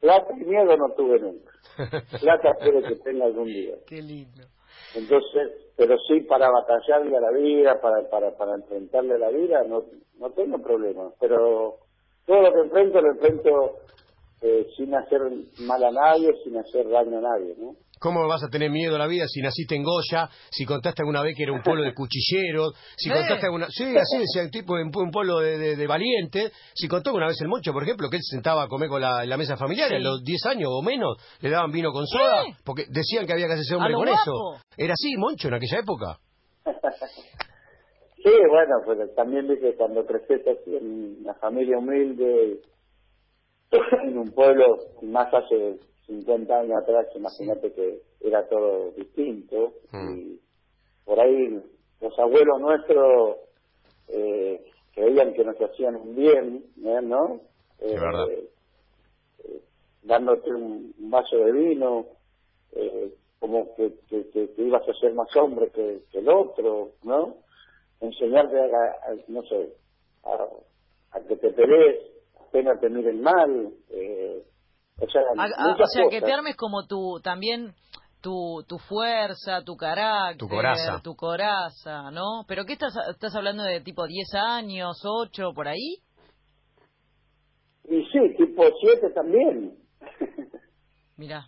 plata 0.00 0.32
y 0.32 0.44
miedo 0.44 0.76
no 0.76 0.94
tuve 0.94 1.20
nunca. 1.20 1.52
Plata 2.20 2.50
espero 2.58 2.82
que 2.82 2.96
tenga 2.96 3.26
algún 3.26 3.46
día. 3.46 3.76
Qué 3.86 4.00
lindo. 4.00 4.44
Entonces, 4.94 5.72
pero 5.76 5.96
sí 6.08 6.20
para 6.22 6.50
batallarle 6.50 7.16
a 7.16 7.20
la 7.20 7.30
vida, 7.32 7.80
para, 7.80 8.08
para, 8.08 8.36
para 8.36 8.54
enfrentarle 8.54 9.14
a 9.14 9.18
la 9.18 9.28
vida, 9.28 9.62
no, 9.64 9.84
no 10.18 10.30
tengo 10.30 10.58
problema. 10.62 11.10
Pero 11.20 11.76
todo 12.26 12.42
lo 12.42 12.52
que 12.52 12.60
enfrento, 12.60 13.00
lo 13.00 13.12
enfrento 13.12 13.78
eh, 14.40 14.66
sin 14.76 14.94
hacer 14.94 15.20
mal 15.60 15.84
a 15.84 15.90
nadie, 15.90 16.32
sin 16.42 16.56
hacer 16.56 16.88
daño 16.88 17.18
a 17.18 17.20
nadie, 17.20 17.54
¿no? 17.58 17.76
¿Cómo 17.98 18.26
vas 18.26 18.42
a 18.42 18.48
tener 18.48 18.70
miedo 18.70 18.96
a 18.96 18.98
la 18.98 19.06
vida 19.06 19.26
si 19.28 19.40
naciste 19.40 19.74
en 19.76 19.82
Goya, 19.82 20.28
si 20.50 20.64
contaste 20.64 21.02
alguna 21.02 21.22
vez 21.22 21.34
que 21.36 21.44
era 21.44 21.52
un 21.52 21.62
pueblo 21.62 21.82
de 21.82 21.94
cuchilleros, 21.94 22.74
si 22.96 23.10
contaste 23.10 23.46
alguna... 23.46 23.66
Sí, 23.70 23.84
así 23.84 24.18
decía 24.18 24.42
el 24.42 24.50
tipo, 24.50 24.74
un, 24.74 24.90
un 24.94 25.10
pueblo 25.10 25.40
de, 25.40 25.76
de, 25.76 25.86
valiente, 25.86 26.50
si 26.74 26.88
contó 26.88 27.12
una 27.12 27.26
vez 27.26 27.40
el 27.40 27.48
Moncho, 27.48 27.72
por 27.72 27.82
ejemplo, 27.82 28.08
que 28.08 28.16
él 28.16 28.22
se 28.22 28.36
sentaba 28.36 28.64
a 28.64 28.68
comer 28.68 28.88
con 28.88 29.00
la, 29.00 29.24
la 29.24 29.36
mesa 29.36 29.56
familiar, 29.56 29.92
a 29.92 29.98
los 29.98 30.22
10 30.22 30.46
años 30.46 30.70
o 30.72 30.82
menos 30.82 31.16
le 31.40 31.50
daban 31.50 31.70
vino 31.70 31.92
con 31.92 32.06
soda, 32.06 32.44
porque 32.64 32.84
decían 32.88 33.26
que 33.26 33.32
había 33.32 33.46
que 33.46 33.54
hacerse 33.54 33.74
hombre 33.74 33.94
con 33.94 34.08
eso. 34.08 34.32
¿Era 34.76 34.92
así, 34.92 35.16
Moncho, 35.16 35.48
en 35.48 35.54
aquella 35.54 35.78
época? 35.80 36.18
sí, 38.16 38.32
bueno, 38.48 38.76
pues 38.84 39.14
también 39.14 39.48
dije, 39.48 39.74
cuando 39.76 40.04
creces 40.06 40.46
así 40.46 40.76
en 40.76 41.18
una 41.22 41.34
familia 41.34 41.78
humilde, 41.78 42.60
en 44.04 44.18
un 44.18 44.30
pueblo 44.32 44.78
más 45.02 45.32
hace 45.32 45.78
50 46.08 46.58
años 46.58 46.82
atrás, 46.82 47.06
imagínate 47.14 47.72
que 47.72 48.00
era 48.20 48.48
todo 48.48 48.90
distinto 48.92 49.74
mm. 49.92 50.18
y 50.18 50.40
por 51.04 51.20
ahí 51.20 51.62
los 52.00 52.18
abuelos 52.18 52.60
nuestros 52.60 53.36
eh, 54.08 54.64
creían 54.94 55.32
que 55.34 55.44
nos 55.44 55.56
hacían 55.56 55.96
un 55.96 56.16
bien, 56.16 56.64
¿eh? 56.84 57.00
¿no? 57.02 57.40
Eh, 57.80 57.96
eh, 59.44 59.60
dándote 60.02 60.50
un, 60.50 60.94
vaso 60.98 61.36
de 61.36 61.52
vino, 61.52 62.06
como 63.38 63.74
que, 63.76 63.92
que, 64.08 64.50
ibas 64.56 64.86
a 64.88 64.94
ser 64.94 65.14
más 65.14 65.34
hombre 65.36 65.70
que, 65.70 66.02
el 66.12 66.28
otro, 66.28 66.92
¿no? 67.04 67.36
Enseñarte 68.00 68.58
a, 68.58 69.14
no 69.28 69.42
sé, 69.44 69.72
a, 70.24 71.20
que 71.20 71.36
te 71.36 71.50
pelees, 71.50 72.00
apenas 72.40 72.80
te 72.80 72.88
miren 72.88 73.22
mal, 73.22 73.72
eh, 73.90 74.42
o 75.00 75.10
sea, 75.10 75.22
o 75.22 75.86
sea 75.86 76.04
que 76.10 76.20
te 76.20 76.32
armes 76.32 76.56
como 76.56 76.86
tu, 76.86 77.20
también 77.22 77.74
tu, 78.20 78.64
tu 78.68 78.78
fuerza, 78.78 79.62
tu 79.64 79.76
carácter, 79.76 80.38
tu 80.38 80.48
coraza. 80.48 81.00
tu 81.02 81.14
coraza, 81.14 82.10
¿no? 82.10 82.44
¿Pero 82.46 82.64
qué 82.64 82.72
estás, 82.74 82.94
estás 83.10 83.34
hablando 83.34 83.62
de 83.62 83.80
tipo 83.80 84.06
10 84.06 84.34
años, 84.34 85.02
8, 85.04 85.52
por 85.54 85.68
ahí? 85.68 85.98
Y 87.84 88.04
sí, 88.12 88.34
tipo 88.36 88.64
7 88.80 89.10
también. 89.14 89.78
Mira. 91.16 91.46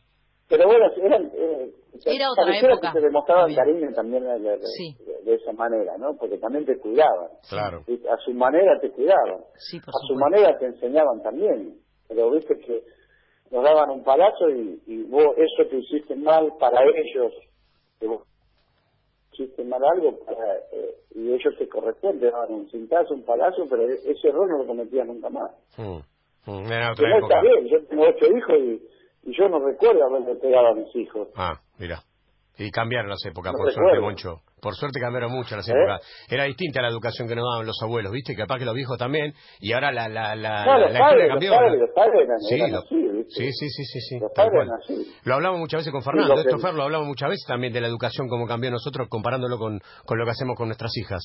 Pero 0.49 0.67
bueno, 0.67 0.87
eran, 0.97 1.31
eh, 1.35 1.73
era 2.07 2.31
otra 2.31 2.59
época. 2.59 2.93
que 2.93 2.99
te 2.99 3.07
demostraban 3.07 3.55
cariño 3.55 3.93
también 3.95 4.25
de, 4.25 4.59
de, 5.25 5.35
esa 5.35 5.53
manera, 5.53 5.97
¿no? 5.99 6.17
Porque 6.19 6.39
también 6.39 6.65
te 6.65 6.79
cuidaban. 6.79 7.29
Claro. 7.49 7.85
Y 7.87 7.95
a 8.07 8.17
su 8.25 8.33
manera 8.33 8.81
te 8.81 8.91
cuidaban. 8.91 9.45
Sí, 9.57 9.79
por 9.79 9.91
a 9.91 10.07
su 10.09 10.15
manera 10.15 10.59
te 10.59 10.67
enseñaban 10.67 11.23
también. 11.23 11.79
Pero 12.09 12.31
viste 12.33 12.59
que 12.59 12.83
nos 13.51 13.65
daban 13.65 13.91
un 13.91 14.05
palazo 14.05 14.49
y, 14.51 14.81
y 14.87 15.03
vos 15.05 15.37
eso 15.37 15.69
te 15.69 15.77
hiciste 15.77 16.15
mal 16.17 16.53
para 16.59 16.83
ellos, 16.85 17.33
que 17.99 18.07
vos 18.07 18.23
hiciste 19.33 19.65
mal 19.65 19.83
algo 19.85 20.19
para, 20.25 20.57
eh, 20.73 20.95
y 21.15 21.33
ellos 21.33 21.55
te 21.59 21.69
corresponden, 21.69 22.21
te 22.21 22.31
daban 22.31 22.53
un 22.53 22.71
cintazo, 22.71 23.15
un 23.15 23.25
palazo, 23.25 23.67
pero 23.69 23.89
e-, 23.89 24.11
ese 24.11 24.29
error 24.29 24.49
no 24.49 24.59
lo 24.59 24.67
cometías 24.67 25.07
nunca 25.07 25.31
más. 25.31 25.51
Mm. 25.77 25.99
Mm, 26.47 26.73
está 26.73 27.41
bien, 27.43 27.69
yo 27.69 27.85
tengo 27.85 28.05
ocho 28.09 28.27
hijos 28.27 28.57
y, 28.59 29.29
y 29.31 29.37
yo 29.37 29.49
no 29.49 29.61
recuerdo 29.61 30.05
haberle 30.05 30.35
pegado 30.37 30.69
a 30.69 30.75
mis 30.75 30.95
hijos. 30.97 31.29
Ah, 31.37 31.61
mira. 31.79 32.01
Y 32.61 32.71
cambiaron 32.71 33.09
las 33.09 33.25
épocas, 33.25 33.55
por 33.57 33.73
suerte, 33.73 33.99
Moncho. 34.01 34.43
Por 34.61 34.75
suerte 34.75 35.01
cambiaron 35.01 35.33
mucho 35.33 35.57
las 35.57 35.67
¿Eh? 35.67 35.73
épocas. 35.73 36.07
Era 36.29 36.45
distinta 36.45 36.83
la 36.83 36.89
educación 36.89 37.27
que 37.27 37.35
nos 37.35 37.47
daban 37.51 37.67
los 37.67 37.81
abuelos, 37.83 38.13
¿viste? 38.13 38.35
Que 38.35 38.43
capaz 38.43 38.59
que 38.59 38.67
los 38.67 38.75
viejos 38.75 38.99
también. 38.99 39.33
Y 39.61 39.73
ahora 39.73 39.91
la, 39.91 40.11
la, 40.11 40.37
la, 40.37 40.67
la, 40.67 40.87
escuela 40.89 41.29
cambió. 41.29 41.53
Los 41.53 41.91
padres, 41.95 42.29
sí, 43.31 43.51
sí, 43.51 43.69
sí, 43.71 43.85
sí, 43.85 44.01
sí, 44.01 44.19
Los 44.21 44.31
padres 44.33 44.69
así. 44.79 45.11
Lo 45.25 45.37
hablamos 45.37 45.59
muchas 45.59 45.81
veces 45.81 45.91
con 45.91 46.03
Fernando. 46.03 46.35
Esto, 46.35 46.59
Fer, 46.59 46.75
lo 46.75 46.83
hablamos 46.83 47.07
muchas 47.09 47.31
veces 47.31 47.47
también 47.49 47.73
de 47.73 47.81
la 47.81 47.89
educación, 47.89 48.29
como 48.29 48.47
cambió 48.47 48.71
nosotros, 48.71 49.09
comparándolo 49.09 49.57
con, 49.57 49.81
con 50.05 50.19
lo 50.19 50.27
que 50.27 50.33
hacemos 50.33 50.55
con 50.55 50.69
nuestras 50.69 50.95
hijas. 50.99 51.23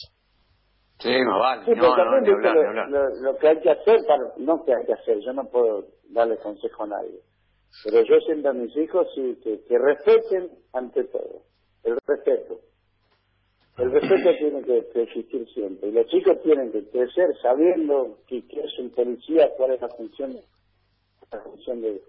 Sí, 0.99 1.11
no 1.21 1.39
vale. 1.39 1.75
no, 1.75 1.97
no, 1.97 2.21
ni 2.21 2.31
hablar, 2.31 2.55
lo, 2.87 3.09
lo, 3.21 3.37
que 3.37 3.49
hay 3.49 3.59
que 3.59 3.71
hacer, 3.71 3.99
para, 4.07 4.23
no 4.37 4.63
que 4.63 4.73
hay 4.73 4.85
que 4.85 4.93
hacer, 4.93 5.19
yo 5.19 5.33
no 5.33 5.43
puedo 5.49 5.83
darle 6.11 6.37
consejo 6.37 6.83
a 6.83 6.87
nadie. 6.87 7.19
Pero 7.83 8.03
yo 8.03 8.19
siento 8.25 8.49
a 8.49 8.53
mis 8.53 8.75
hijos 8.77 9.07
sí, 9.13 9.37
que, 9.43 9.61
que 9.63 9.77
respeten 9.77 10.49
ante 10.73 11.03
todo 11.05 11.41
el 11.85 11.97
respeto. 12.05 12.59
El 13.77 13.91
respeto 13.91 14.29
tiene 14.39 14.61
que, 14.63 15.01
existir 15.01 15.47
siempre. 15.53 15.89
Y 15.89 15.91
los 15.91 16.07
chicos 16.07 16.41
tienen 16.43 16.71
que 16.71 16.83
crecer 16.89 17.29
sabiendo 17.41 18.17
que, 18.27 18.37
es 18.37 18.79
un 18.79 18.89
policía, 18.91 19.51
cuál 19.57 19.73
es 19.73 19.81
la 19.81 19.89
función, 19.89 20.37
la 21.31 21.39
función 21.41 21.81
de, 21.81 22.01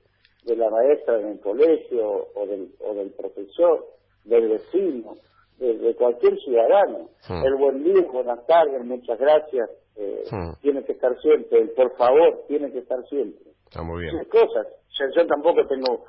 la 0.57 0.70
maestra 0.70 1.20
en 1.20 1.29
el 1.29 1.40
colegio 1.40 2.29
o 2.35 2.46
del, 2.46 2.70
o 2.81 2.94
del 2.94 3.11
profesor, 3.11 3.85
del 4.24 4.48
vecino, 4.48 5.16
de, 5.59 5.94
cualquier 5.96 6.38
ciudadano. 6.38 7.11
El 7.29 7.57
buen 7.57 7.83
día, 7.83 8.02
buenas 8.12 8.46
tardes, 8.46 8.85
muchas 8.85 9.18
gracias, 9.18 9.68
eh, 9.96 10.24
tiene 10.61 10.85
que 10.85 10.92
estar 10.92 11.18
siempre. 11.20 11.61
El 11.61 11.70
por 11.70 11.96
favor 11.96 12.44
tiene 12.46 12.70
que 12.70 12.79
estar 12.79 13.05
siempre. 13.09 13.56
Está 13.66 13.83
cosas. 14.29 14.66
Yo, 15.14 15.26
tampoco 15.26 15.66
tengo 15.66 16.05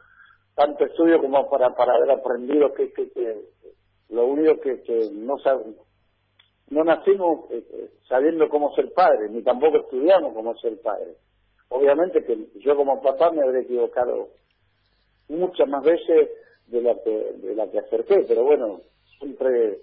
tanto 0.55 0.85
estudio 0.85 1.19
como 1.19 1.49
para, 1.49 1.75
para 1.75 1.93
haber 1.95 2.11
aprendido 2.11 2.73
que, 2.73 2.91
que, 2.93 3.09
que 3.11 3.41
lo 4.09 4.25
único 4.25 4.59
que, 4.61 4.81
que 4.81 5.09
no 5.13 5.37
sabemos, 5.39 5.75
no 6.69 6.83
nacimos 6.83 7.49
eh, 7.51 7.63
eh, 7.71 7.89
sabiendo 8.07 8.49
cómo 8.49 8.73
ser 8.75 8.91
padre, 8.93 9.29
ni 9.29 9.41
tampoco 9.41 9.77
estudiamos 9.77 10.33
cómo 10.33 10.55
ser 10.57 10.79
padre. 10.81 11.15
Obviamente 11.69 12.23
que 12.23 12.47
yo 12.59 12.75
como 12.75 13.01
papá 13.01 13.31
me 13.31 13.41
habré 13.41 13.61
equivocado 13.61 14.29
muchas 15.29 15.67
más 15.67 15.83
veces 15.83 16.29
de 16.67 16.81
la 16.81 16.95
que, 17.03 17.33
de 17.33 17.55
la 17.55 17.69
que 17.69 17.79
acerté, 17.79 18.25
pero 18.27 18.43
bueno, 18.43 18.81
siempre 19.17 19.79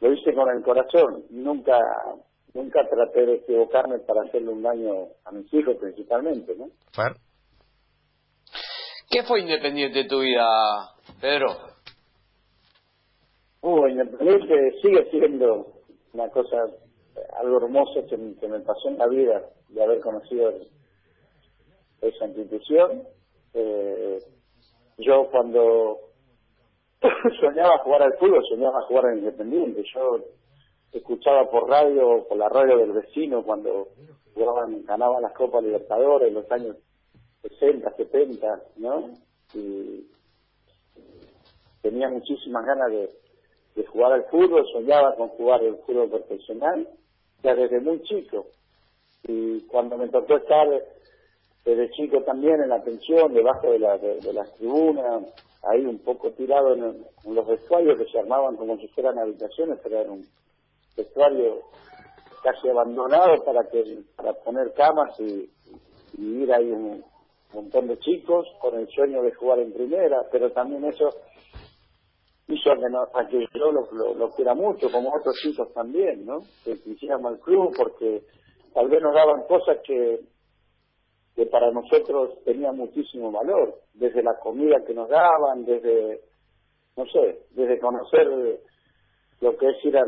lo 0.00 0.12
hice 0.12 0.34
con 0.34 0.48
el 0.50 0.62
corazón, 0.62 1.24
nunca 1.30 1.78
nunca 2.54 2.86
traté 2.88 3.26
de 3.26 3.34
equivocarme 3.36 3.98
para 4.00 4.22
hacerle 4.22 4.50
un 4.50 4.62
daño 4.62 5.08
a 5.24 5.32
mis 5.32 5.52
hijos 5.54 5.76
principalmente, 5.76 6.54
¿no? 6.56 6.68
¿Qué 9.10 9.22
fue 9.24 9.40
independiente 9.40 10.04
de 10.04 10.08
tu 10.08 10.20
vida, 10.20 10.46
Pedro? 11.20 11.48
Uh, 13.60 13.86
Independiente 13.86 14.72
sigue 14.82 15.08
siendo 15.10 15.66
una 16.12 16.28
cosa, 16.30 16.56
algo 17.38 17.58
hermoso 17.58 18.06
que, 18.08 18.16
me 18.16 18.60
pasó 18.60 18.88
en 18.88 18.98
la 18.98 19.06
vida 19.06 19.42
de 19.68 19.82
haber 19.82 20.00
conocido 20.00 20.52
esa 22.00 22.26
institución. 22.26 23.02
Eh, 23.54 24.18
yo 24.98 25.28
cuando 25.30 25.98
soñaba 27.40 27.78
jugar 27.78 28.02
al 28.02 28.18
fútbol, 28.18 28.42
soñaba 28.48 28.82
jugar 28.88 29.12
en 29.12 29.18
Independiente. 29.18 29.84
Yo 29.94 30.18
escuchaba 30.92 31.50
por 31.50 31.68
radio, 31.68 32.26
por 32.28 32.36
la 32.36 32.48
radio 32.48 32.78
del 32.78 32.92
vecino, 32.92 33.42
cuando 33.42 33.88
jugaban, 34.34 34.84
ganaban 34.84 35.22
las 35.22 35.32
Copas 35.32 35.62
Libertadores 35.62 36.28
en 36.28 36.34
los 36.34 36.50
años 36.50 36.76
60, 37.42 37.96
70, 37.96 38.62
¿no? 38.76 39.10
Y 39.54 40.06
tenía 41.82 42.08
muchísimas 42.08 42.64
ganas 42.64 42.90
de, 42.90 43.08
jugar 43.86 44.12
al 44.12 44.24
fútbol, 44.24 44.64
soñaba 44.72 45.14
con 45.16 45.28
jugar 45.30 45.62
el 45.62 45.76
fútbol 45.78 46.08
profesional, 46.08 46.88
ya 47.42 47.54
desde 47.54 47.80
muy 47.80 48.02
chico. 48.02 48.46
Y 49.24 49.60
cuando 49.62 49.98
me 49.98 50.08
tocó 50.08 50.36
estar 50.36 50.68
desde 51.64 51.90
chico 51.90 52.22
también 52.22 52.62
en 52.62 52.70
la 52.70 52.82
pensión, 52.82 53.34
debajo 53.34 53.70
de, 53.70 53.78
la, 53.78 53.98
de, 53.98 54.32
las 54.32 54.52
tribunas, 54.54 55.24
ahí 55.62 55.84
un 55.84 55.98
poco 55.98 56.30
tirado 56.32 56.74
en, 56.74 57.04
los 57.24 57.46
vestuarios 57.46 57.98
que 57.98 58.10
se 58.10 58.18
armaban 58.18 58.56
como 58.56 58.76
si 58.78 58.88
fueran 58.88 59.18
habitaciones, 59.18 59.78
pero 59.82 59.98
era 59.98 60.10
un 60.10 60.26
vestuario 60.96 61.62
casi 62.42 62.68
abandonado 62.68 63.44
para 63.44 63.68
que 63.68 64.02
para 64.16 64.32
poner 64.32 64.72
camas 64.74 65.18
y, 65.20 65.50
y 66.18 66.42
ir 66.42 66.52
ahí 66.52 66.70
un 66.70 67.04
montón 67.52 67.86
de 67.88 67.98
chicos 67.98 68.46
con 68.60 68.78
el 68.78 68.88
sueño 68.88 69.22
de 69.22 69.32
jugar 69.32 69.60
en 69.60 69.72
primera, 69.72 70.22
pero 70.30 70.50
también 70.50 70.84
eso 70.84 71.10
hizo 72.48 72.70
a 72.70 73.26
que 73.28 73.46
yo 73.54 73.72
lo, 73.72 74.30
quiera 74.30 74.54
mucho, 74.54 74.90
como 74.90 75.14
otros 75.14 75.36
chicos 75.42 75.72
también, 75.72 76.26
¿no? 76.26 76.40
Que 76.64 76.78
quisiéramos 76.80 77.34
el 77.34 77.40
club 77.40 77.72
porque 77.76 78.22
tal 78.74 78.88
vez 78.88 79.00
nos 79.02 79.14
daban 79.14 79.44
cosas 79.46 79.78
que, 79.84 80.20
que 81.34 81.46
para 81.46 81.70
nosotros 81.70 82.42
tenían 82.44 82.76
muchísimo 82.76 83.30
valor, 83.30 83.80
desde 83.94 84.22
la 84.22 84.38
comida 84.38 84.84
que 84.86 84.94
nos 84.94 85.08
daban, 85.08 85.64
desde, 85.64 86.20
no 86.96 87.06
sé, 87.06 87.46
desde 87.50 87.78
conocer 87.78 88.60
lo 89.42 89.56
que 89.56 89.68
es 89.68 89.84
ir 89.84 89.96
a, 89.98 90.04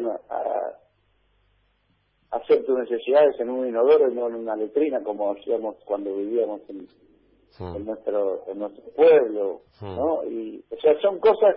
hacer 2.30 2.64
tus 2.64 2.78
necesidades 2.78 3.38
en 3.38 3.50
un 3.50 3.68
inodoro 3.68 4.10
y 4.10 4.14
no 4.14 4.26
en 4.28 4.36
una 4.36 4.56
letrina 4.56 5.02
como 5.04 5.32
hacíamos 5.32 5.76
cuando 5.84 6.16
vivíamos 6.16 6.62
en, 6.68 6.88
en 7.60 7.84
nuestro 7.84 8.42
en 8.48 8.58
nuestro 8.58 8.84
pueblo, 8.96 9.60
¿no? 9.82 10.24
Y 10.24 10.64
o 10.70 10.76
sea, 10.80 10.98
son 11.00 11.20
cosas 11.20 11.54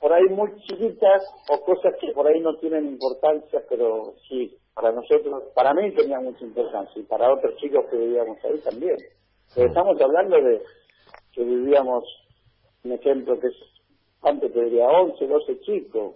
por 0.00 0.12
ahí 0.12 0.24
muy 0.30 0.50
chiquitas 0.62 1.22
o 1.48 1.60
cosas 1.60 1.94
que 2.00 2.10
por 2.12 2.26
ahí 2.26 2.40
no 2.40 2.56
tienen 2.56 2.86
importancia, 2.86 3.62
pero 3.68 4.14
sí, 4.28 4.56
para 4.74 4.90
nosotros, 4.90 5.44
para 5.54 5.72
mí 5.74 5.94
tenía 5.94 6.18
mucha 6.18 6.44
importancia 6.44 7.00
y 7.00 7.04
para 7.04 7.32
otros 7.32 7.56
chicos 7.58 7.84
que 7.88 7.96
vivíamos 7.96 8.36
ahí 8.44 8.58
también. 8.64 8.96
estamos 9.54 10.00
hablando 10.00 10.36
de 10.40 10.60
que 11.32 11.44
vivíamos, 11.44 12.04
un 12.82 12.92
ejemplo 12.92 13.38
que 13.38 13.46
es, 13.46 13.54
antes 14.22 14.52
te 14.52 14.64
diría 14.64 14.88
11, 14.88 15.24
12 15.24 15.60
chicos. 15.60 16.14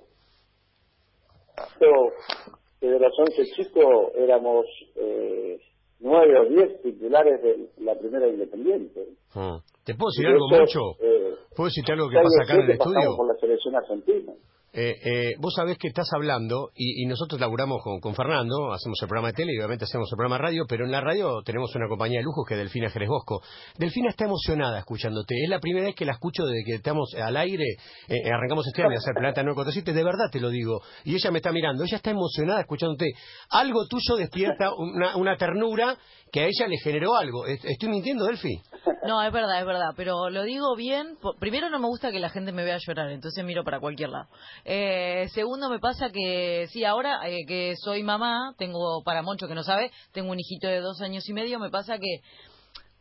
Pero 1.79 2.13
que 2.81 2.87
de 2.87 2.99
los 2.99 3.13
11 3.19 3.45
chicos 3.55 4.13
éramos 4.17 4.67
eh, 4.97 5.59
9 6.01 6.41
o 6.41 6.45
10 6.45 6.83
titulares 6.83 7.43
de 7.43 7.69
la 7.79 7.95
primera 7.99 8.29
Independiente. 8.29 9.09
Ah. 9.35 9.61
¿Te 9.85 9.95
puedo 9.95 10.11
decir 10.11 10.27
algo, 10.27 10.49
mucho? 10.49 10.81
Eh, 11.01 11.35
¿Puedo 11.55 11.69
decirte 11.69 11.93
algo 11.93 12.09
que 12.09 12.17
pasa 12.17 12.43
acá 12.43 12.55
en 12.55 12.61
el 12.63 12.71
estudio? 12.71 13.17
por 13.17 13.29
la 13.29 13.41
selección 13.41 13.77
argentina. 13.77 14.33
Eh, 14.73 14.95
eh, 15.05 15.35
vos 15.39 15.55
sabés 15.55 15.79
que 15.79 15.89
estás 15.89 16.07
hablando, 16.15 16.71
y, 16.75 17.07
nosotros 17.07 17.41
laburamos 17.41 17.79
con, 17.83 18.15
Fernando, 18.15 18.73
hacemos 18.73 18.99
el 19.01 19.09
programa 19.09 19.29
de 19.29 19.35
tele 19.35 19.53
y 19.55 19.59
obviamente 19.59 19.85
hacemos 19.85 20.09
el 20.13 20.17
programa 20.17 20.37
de 20.37 20.43
radio, 20.43 20.65
pero 20.69 20.85
en 20.85 20.93
la 20.93 21.01
radio 21.01 21.41
tenemos 21.45 21.75
una 21.75 21.89
compañía 21.89 22.19
de 22.19 22.25
lujo 22.25 22.45
que 22.45 22.55
es 22.55 22.59
Delfina 22.59 22.91
Jerez 22.91 23.09
Bosco. 23.09 23.41
Delfina 23.79 24.11
está 24.11 24.27
emocionada 24.27 24.79
escuchándote. 24.79 25.35
Es 25.43 25.49
la 25.49 25.61
primera 25.61 25.87
vez 25.87 25.95
que 25.95 26.05
la 26.05 26.13
escucho 26.13 26.45
desde 26.45 26.65
que 26.65 26.75
estamos 26.75 27.15
al 27.15 27.37
aire, 27.37 27.65
eh, 28.09 28.31
arrancamos 28.31 28.67
este 28.67 28.83
año 28.83 28.95
a 28.95 28.99
hacer 28.99 29.15
Planeta 29.15 29.43
947, 29.43 29.93
de 29.93 30.05
verdad 30.05 30.31
te 30.31 30.41
lo 30.41 30.51
digo. 30.51 30.83
Y 31.05 31.15
ella 31.15 31.31
me 31.31 31.39
está 31.39 31.53
mirando, 31.53 31.85
ella 31.85 31.97
está 31.97 32.11
emocionada 32.11 32.61
escuchándote. 32.61 33.13
Algo 33.51 33.87
tuyo 33.87 34.17
despierta 34.17 34.75
una, 34.75 35.17
una 35.17 35.37
ternura 35.37 35.97
que 36.31 36.41
a 36.41 36.45
ella 36.45 36.67
le 36.69 36.77
generó 36.79 37.17
algo. 37.17 37.47
¿Estoy 37.47 37.89
mintiendo, 37.89 38.27
Delfi? 38.27 38.61
No, 39.07 39.23
es 39.23 39.33
verdad, 39.33 39.61
es 39.61 39.67
verdad, 39.67 39.91
pero 39.97 40.29
lo 40.31 40.43
digo 40.43 40.75
bien. 40.77 41.17
Primero 41.39 41.71
no 41.71 41.79
me 41.79 41.87
gusta 41.87 42.11
que 42.11 42.19
la 42.19 42.29
gente 42.29 42.53
me 42.53 42.65
vea 42.65 42.79
llorar, 42.85 43.11
entonces 43.11 43.45
miro 43.45 43.65
para 43.65 43.81
cualquier 43.81 44.11
lado. 44.11 44.27
Eh, 44.65 45.29
segundo, 45.33 45.69
me 45.69 45.79
pasa 45.79 46.11
que, 46.11 46.67
sí, 46.71 46.85
ahora 46.85 47.29
eh, 47.29 47.45
que 47.47 47.75
soy 47.77 48.03
mamá, 48.03 48.55
tengo, 48.59 49.03
para 49.05 49.23
Moncho 49.23 49.49
que 49.49 49.55
no 49.55 49.63
sabe, 49.63 49.91
tengo 50.13 50.31
un 50.31 50.41
hijito 50.41 50.67
de 50.67 50.81
dos 50.81 51.01
años 51.01 51.29
y 51.29 51.33
medio, 51.33 51.59
me 51.59 51.71
pasa 51.71 51.99
que 51.99 52.21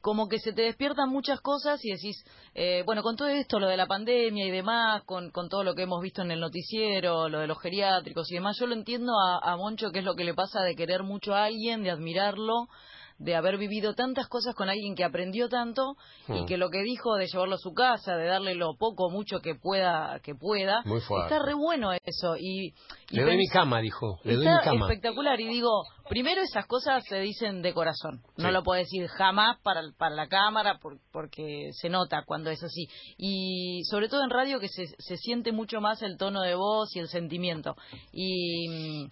como 0.06 0.28
que 0.28 0.38
se 0.38 0.54
te 0.54 0.62
despiertan 0.62 1.10
muchas 1.10 1.42
cosas 1.42 1.84
y 1.84 1.90
decís, 1.90 2.24
eh, 2.54 2.84
bueno, 2.86 3.02
con 3.02 3.16
todo 3.16 3.28
esto, 3.28 3.60
lo 3.60 3.68
de 3.68 3.76
la 3.76 3.88
pandemia 3.88 4.46
y 4.46 4.52
demás, 4.52 5.02
con, 5.06 5.32
con, 5.32 5.50
todo 5.50 5.64
lo 5.64 5.74
que 5.74 5.82
hemos 5.82 6.00
visto 6.00 6.22
en 6.22 6.30
el 6.30 6.40
noticiero, 6.40 7.28
lo 7.28 7.40
de 7.40 7.48
los 7.48 7.60
geriátricos 7.60 8.32
y 8.32 8.36
demás, 8.36 8.56
yo 8.60 8.68
lo 8.68 8.76
entiendo 8.76 9.14
a, 9.20 9.40
a 9.40 9.58
Moncho, 9.58 9.90
que 9.92 10.00
es 10.00 10.06
lo 10.06 10.14
que 10.14 10.24
le 10.24 10.36
pasa 10.36 10.62
de 10.62 10.76
querer 10.76 11.02
mucho 11.02 11.34
a 11.34 11.46
alguien, 11.46 11.82
de 11.82 11.90
admirarlo, 11.90 12.68
de 13.18 13.36
haber 13.36 13.58
vivido 13.58 13.94
tantas 13.94 14.28
cosas 14.28 14.54
con 14.56 14.70
alguien 14.70 14.96
que 14.96 15.04
aprendió 15.04 15.48
tanto 15.48 15.96
y 16.28 16.44
hmm. 16.44 16.46
que 16.46 16.58
lo 16.58 16.70
que 16.70 16.82
dijo 16.82 17.16
de 17.16 17.28
llevarlo 17.28 17.56
a 17.56 17.60
su 17.60 17.74
casa, 17.74 18.16
de 18.16 18.28
darle 18.28 18.56
lo 18.56 18.76
poco 18.76 19.06
o 19.06 19.10
mucho 19.10 19.40
que 19.40 19.56
pueda, 19.56 20.20
que 20.22 20.36
pueda, 20.36 20.84
está 21.24 21.40
re 21.40 21.54
bueno 21.54 21.92
eso. 21.94 22.36
Y, 22.38 22.74
le 23.10 23.24
doy 23.24 23.38
mi 23.38 23.48
cama, 23.48 23.80
dijo. 23.80 24.20
Le 24.24 24.36
doy 24.36 24.46
mi 24.46 24.60
cama. 24.64 24.88
espectacular. 24.88 25.40
Y 25.40 25.48
digo, 25.48 25.84
primero 26.10 26.42
esas 26.42 26.66
cosas 26.66 27.04
se 27.08 27.20
dicen 27.20 27.62
de 27.62 27.74
corazón. 27.74 28.22
No 28.38 28.52
lo 28.52 28.64
puedo 28.64 28.80
decir 28.80 29.08
jamás 29.08 29.58
para, 29.62 29.82
para 29.98 30.16
la 30.16 30.28
cámara 30.28 30.80
porque 31.12 31.70
se 31.72 31.90
nota 31.90 32.24
cuando 32.26 32.50
es 32.50 32.64
así. 32.64 32.88
Y 33.18 33.84
sobre 33.90 34.10
todo 34.10 34.24
en 34.24 34.30
radio 34.30 34.60
que 34.60 34.68
se, 34.68 34.88
se 34.98 35.18
siente 35.18 35.52
mucho 35.52 35.80
más 35.80 36.02
el 36.02 36.18
tono 36.18 36.42
de 36.42 36.56
voz 36.56 36.96
y 36.96 37.00
el 37.00 37.08
sentimiento. 37.08 37.76
Y, 38.12 39.08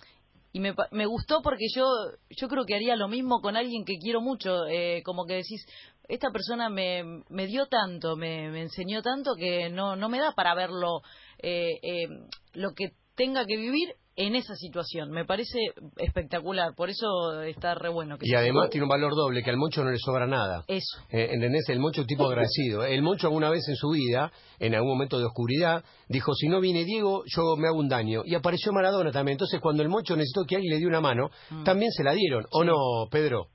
y 0.54 0.60
me, 0.60 0.74
me 0.92 1.08
gustó 1.08 1.42
porque 1.42 1.66
yo 1.76 1.84
yo 2.30 2.48
creo 2.48 2.64
que 2.66 2.76
haría 2.76 2.96
lo 2.96 3.08
mismo 3.08 3.42
con 3.42 3.58
alguien 3.58 3.84
que 3.84 3.98
quiero 3.98 4.22
mucho. 4.22 4.68
Eh, 4.68 5.02
como 5.04 5.26
que 5.26 5.34
decís 5.34 5.66
esta 6.08 6.30
persona 6.32 6.70
me, 6.70 7.24
me 7.30 7.48
dio 7.48 7.66
tanto 7.68 8.16
me, 8.16 8.50
me 8.50 8.62
enseñó 8.62 9.02
tanto 9.02 9.36
que 9.36 9.70
no 9.70 9.96
no 9.96 10.10
me 10.10 10.20
da 10.20 10.34
para 10.34 10.54
verlo 10.54 11.02
eh, 11.40 11.80
eh, 11.82 12.08
lo 12.54 12.74
que 12.74 12.92
tenga 13.16 13.46
que 13.46 13.58
vivir 13.58 13.96
en 14.16 14.36
esa 14.36 14.56
situación. 14.56 15.12
Me 15.12 15.26
parece 15.26 15.58
espectacular, 15.98 16.74
por 16.76 16.90
eso 16.90 17.42
está 17.42 17.76
re 17.76 17.90
bueno. 17.90 18.18
y 18.22 18.36
además 18.36 18.70
tiene 18.70 18.84
un 18.84 18.90
valor 18.90 19.16
doble, 19.16 19.42
que 19.44 19.50
al 19.50 19.58
Moncho 19.58 19.84
no 19.84 19.92
le 19.92 19.98
sobra 19.98 20.28
nada. 20.28 20.64
Eso. 20.68 21.02
Eh, 21.10 21.30
¿Entendés? 21.32 21.68
El 21.70 21.80
Moncho 21.80 22.02
es 22.02 22.06
un 22.06 22.08
tipo 22.08 22.26
agradecido. 22.26 22.84
El 22.84 23.02
Moncho 23.02 23.28
alguna 23.28 23.50
vez 23.50 23.68
en 23.68 23.76
su 23.76 23.90
vida, 23.90 24.32
en 24.60 24.76
algún 24.76 24.92
momento 24.92 25.20
de 25.20 25.26
oscuridad, 25.26 25.84
dijo, 26.08 26.34
si 26.34 26.48
no 26.48 26.60
viene 26.60 26.84
Diego, 26.86 27.24
yo 27.26 27.56
me 27.58 27.68
hago 27.68 27.80
un 27.80 27.90
daño. 27.90 28.22
Y 28.26 28.36
apareció 28.36 28.72
Maradona 28.72 29.12
también. 29.12 29.34
Entonces 29.34 29.60
cuando 29.62 29.82
el 29.82 29.90
Moncho 29.90 30.16
necesitó 30.16 30.44
que 30.48 30.56
alguien 30.56 30.74
le 30.74 30.78
diera 30.78 30.90
una 30.90 31.02
mano, 31.02 31.30
mm. 31.50 31.64
también 31.64 31.92
se 31.92 32.04
la 32.04 32.14
dieron. 32.14 32.46
¿O 32.52 32.64
no, 32.64 32.76
Pedro? 33.10 33.48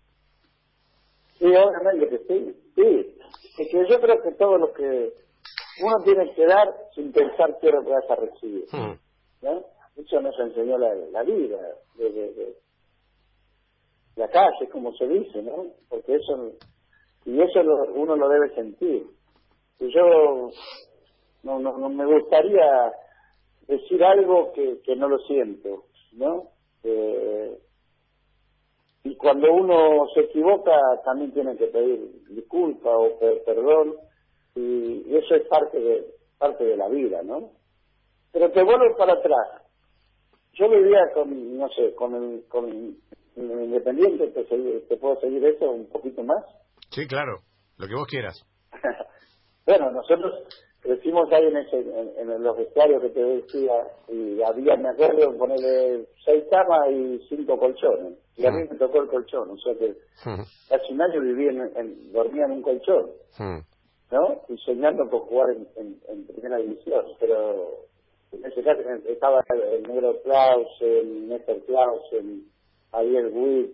Sí, 1.39 1.47
obviamente 1.47 2.09
que 2.11 2.19
sí. 2.27 2.57
Sí. 2.75 3.15
Es 3.59 3.69
que 3.71 3.89
yo 3.89 4.01
creo 4.01 4.23
que 4.23 4.33
todo 4.39 4.59
lo 4.59 4.73
que 4.73 5.13
uno 5.83 5.95
tiene 6.05 6.33
que 6.35 6.47
dar 6.47 6.67
sin 6.95 7.13
pensar 7.13 7.57
que 7.61 7.71
lo 7.71 7.83
vas 7.85 8.11
a 8.11 8.17
recibir. 8.17 8.65
Mm. 8.73 8.99
¿no? 9.43 9.78
Eso 9.99 10.21
nos 10.21 10.39
enseñó 10.39 10.79
la, 10.79 11.23
vida, 11.25 11.59
la 14.17 14.29
calle, 14.29 14.69
como 14.71 14.93
se 14.95 15.09
dice, 15.09 15.43
¿no? 15.43 15.67
Porque 15.89 16.15
eso, 16.15 16.53
y 17.25 17.41
eso 17.41 17.61
uno 17.95 18.17
lo 18.17 18.29
debe 18.29 18.55
sentir. 18.55 19.07
Y 19.81 19.93
yo 19.93 20.51
no, 21.43 21.59
no, 21.59 21.79
no 21.79 21.89
me 21.89 22.07
gustaría 22.07 22.93
decir 23.67 24.03
algo 24.05 24.53
que, 24.53 24.81
que 24.83 24.97
no 24.97 25.09
lo 25.09 25.19
siento, 25.21 25.85
¿no? 26.13 26.49
Eh, 26.85 27.59
y 29.05 29.17
cuando 29.17 29.53
uno 29.53 30.07
se 30.15 30.21
equivoca 30.21 30.73
también 31.05 31.33
tiene 31.33 31.57
que 31.57 31.67
pedir 31.67 32.25
disculpa 32.29 32.91
o 32.97 33.19
perdón 33.45 33.97
y, 34.55 35.17
eso 35.17 35.35
es 35.35 35.47
parte 35.49 35.81
de 35.81 36.07
parte 36.39 36.65
de 36.65 36.77
la 36.77 36.89
vida, 36.89 37.23
¿no? 37.23 37.51
Pero 38.33 38.51
te 38.53 38.63
vuelvo 38.63 38.97
para 38.97 39.15
atrás 39.15 39.68
yo 40.59 40.69
vivía 40.69 41.01
con, 41.15 41.57
no 41.57 41.69
sé, 41.69 41.95
con 41.95 42.15
el, 42.15 42.45
con 42.49 42.97
Independiente, 43.37 44.27
¿te, 44.29 44.97
puedo 44.97 45.21
seguir 45.21 45.45
eso 45.45 45.71
un 45.71 45.87
poquito 45.87 46.25
más? 46.25 46.45
Sí, 46.91 47.07
claro, 47.07 47.39
lo 47.77 47.87
que 47.87 47.95
vos 47.95 48.09
quieras. 48.09 48.45
bueno, 49.67 49.93
nosotros 49.93 50.43
crecimos 50.81 51.31
ahí 51.33 51.45
en, 51.45 51.57
ese, 51.59 51.79
en, 51.79 52.43
los 52.43 52.57
vestuarios 52.57 53.01
que 53.01 53.11
te 53.11 53.23
decía, 53.23 53.73
y 54.09 54.43
había, 54.43 54.77
me 54.77 54.89
acuerdo, 54.89 55.39
ponerle 55.39 56.09
seis 56.25 56.45
camas 56.51 56.91
y 56.91 57.21
cinco 57.29 57.57
colchones, 57.57 58.19
y 58.37 58.45
a 58.45 58.51
mí 58.51 58.65
me 58.69 58.77
tocó 58.77 59.03
el 59.03 59.09
colchón, 59.09 59.51
o 59.51 59.59
sea 59.59 59.75
que 59.77 59.95
casi 60.69 60.93
un 60.93 61.03
año 61.03 61.21
viví 61.21 61.47
en, 61.47 62.13
dormía 62.13 62.47
en 62.47 62.53
un 62.53 62.63
colchón, 62.63 63.11
¿no? 64.11 64.43
Y 64.49 64.57
soñando 64.59 65.09
con 65.09 65.21
jugar 65.21 65.51
en, 65.77 66.01
en 66.09 66.27
primera 66.27 66.57
división, 66.57 67.05
pero 67.21 67.87
estaba 68.33 69.45
el 69.51 69.83
negro 69.83 70.21
Clausen, 70.23 71.29
Néstor 71.29 71.61
Clausen, 71.67 72.45
Javier 72.91 73.27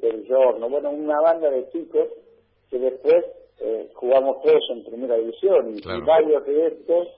el 0.02 0.24
Giorno, 0.26 0.68
bueno, 0.68 0.90
una 0.90 1.20
banda 1.20 1.50
de 1.50 1.68
chicos 1.70 2.08
que 2.70 2.78
después 2.78 3.24
eh, 3.60 3.90
jugamos 3.94 4.42
todos 4.42 4.62
en 4.70 4.84
primera 4.84 5.16
división 5.16 5.74
y, 5.76 5.80
varios 6.02 6.44
de 6.44 6.66
estos 6.66 7.08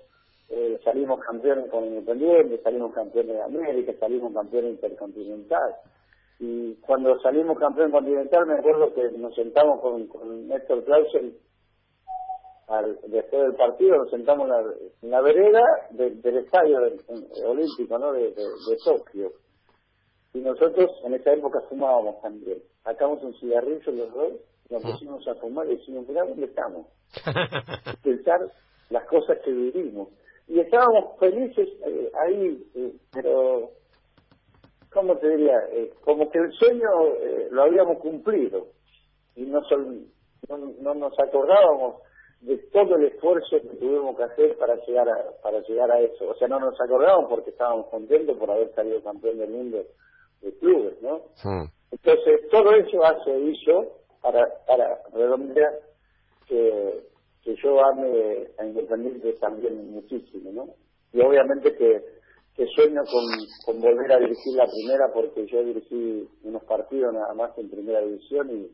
eh, 0.48 0.78
salimos 0.84 1.20
campeones 1.20 1.70
con 1.70 1.84
Independiente, 1.84 2.60
salimos 2.62 2.94
campeones 2.94 3.36
de 3.36 3.42
América, 3.42 3.92
salimos 3.98 4.32
campeones 4.32 4.72
intercontinental. 4.72 5.74
Y 6.38 6.74
cuando 6.74 7.18
salimos 7.20 7.58
campeón 7.58 7.90
continental 7.90 8.46
me 8.46 8.54
acuerdo 8.54 8.92
que 8.94 9.10
nos 9.16 9.34
sentamos 9.34 9.80
con, 9.80 10.06
con 10.06 10.48
Néstor 10.48 10.84
Clausen 10.84 11.34
al, 12.68 12.98
después 13.06 13.42
del 13.42 13.54
partido 13.54 13.96
nos 13.96 14.10
sentamos 14.10 14.48
en 15.02 15.10
la, 15.10 15.20
vereda 15.20 15.62
del 15.90 16.36
estadio 16.38 16.78
olímpico 17.44 17.98
¿no? 17.98 18.12
de, 18.12 18.30
de, 18.30 18.76
Tokio. 18.84 19.32
Y 20.34 20.40
nosotros 20.40 20.90
en 21.04 21.14
esa 21.14 21.32
época 21.32 21.60
fumábamos 21.68 22.20
también. 22.20 22.58
Sacamos 22.82 23.22
un 23.22 23.34
cigarrillo 23.38 23.92
los 23.92 24.12
dos 24.12 24.32
nos 24.68 24.82
pusimos 24.82 25.26
a 25.28 25.34
fumar 25.36 25.66
y 25.68 25.76
decimos 25.76 26.08
mira 26.08 26.24
dónde 26.24 26.46
estamos 26.46 26.86
pensar 28.02 28.40
las 28.90 29.06
cosas 29.06 29.38
que 29.44 29.52
vivimos. 29.52 30.08
Y 30.48 30.60
estábamos 30.60 31.18
felices 31.18 31.68
eh, 31.86 32.10
ahí 32.20 32.66
eh, 32.74 32.92
pero 33.12 33.70
cómo 34.92 35.16
te 35.18 35.28
diría 35.28 35.56
eh, 35.70 35.92
como 36.04 36.30
que 36.30 36.38
el 36.38 36.52
sueño 36.52 36.88
lo 37.50 37.62
habíamos 37.62 37.98
cumplido. 37.98 38.68
Y 39.36 39.42
no, 39.42 39.60
no, 40.48 40.56
no 40.80 40.94
nos 40.94 41.18
acordábamos 41.18 42.02
de 42.40 42.58
todo 42.72 42.96
el 42.96 43.04
esfuerzo 43.04 43.60
que 43.60 43.76
tuvimos 43.76 44.16
que 44.16 44.24
hacer 44.24 44.56
para 44.58 44.76
llegar 44.84 45.08
a, 45.08 45.40
para 45.42 45.60
llegar 45.60 45.90
a 45.90 46.00
eso. 46.00 46.28
O 46.28 46.34
sea, 46.34 46.48
no 46.48 46.60
nos 46.60 46.80
acordamos 46.80 47.26
porque 47.28 47.50
estábamos 47.50 47.86
contentos 47.88 48.36
por 48.36 48.50
haber 48.50 48.72
salido 48.74 49.02
campeón 49.02 49.38
del 49.38 49.50
mundo 49.50 49.84
de 50.42 50.52
clubes, 50.58 51.00
¿no? 51.02 51.22
Entonces, 51.90 52.48
todo 52.50 52.72
eso 52.72 53.04
hace 53.04 53.38
hizo 53.38 53.96
para, 54.20 54.46
para 54.66 55.00
redondear 55.12 55.80
que, 56.46 57.04
que 57.42 57.56
yo 57.56 57.80
ame 57.84 58.48
a 58.58 58.66
Independiente 58.66 59.32
también 59.34 59.92
muchísimo, 59.92 60.52
¿no? 60.52 60.74
Y 61.12 61.20
obviamente 61.20 61.74
que, 61.74 62.04
que 62.54 62.66
sueño 62.66 63.02
con, 63.04 63.24
con 63.64 63.80
volver 63.80 64.12
a 64.12 64.18
dirigir 64.18 64.54
la 64.54 64.66
primera 64.66 65.12
porque 65.12 65.46
yo 65.46 65.64
dirigí 65.64 66.28
unos 66.44 66.62
partidos 66.64 67.14
nada 67.14 67.32
más 67.34 67.56
en 67.58 67.70
primera 67.70 68.00
división 68.00 68.50
y 68.50 68.70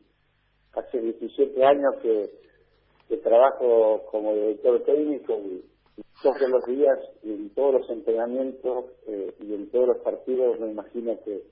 hace 0.73 0.99
17 0.99 1.63
años 1.63 1.95
que 2.01 2.29
que 3.13 3.17
trabajo 3.17 4.05
como 4.09 4.33
director 4.33 4.83
técnico 4.85 5.39
y, 5.45 5.63
todos 6.23 6.49
los 6.49 6.65
días 6.65 6.97
y 7.21 7.31
en 7.31 7.49
todos 7.53 7.81
los 7.81 7.89
entrenamientos 7.91 8.85
eh, 9.05 9.31
y 9.39 9.53
en 9.53 9.69
todos 9.69 9.89
los 9.89 9.97
partidos 9.97 10.59
me 10.59 10.71
imagino 10.71 11.19
que, 11.23 11.43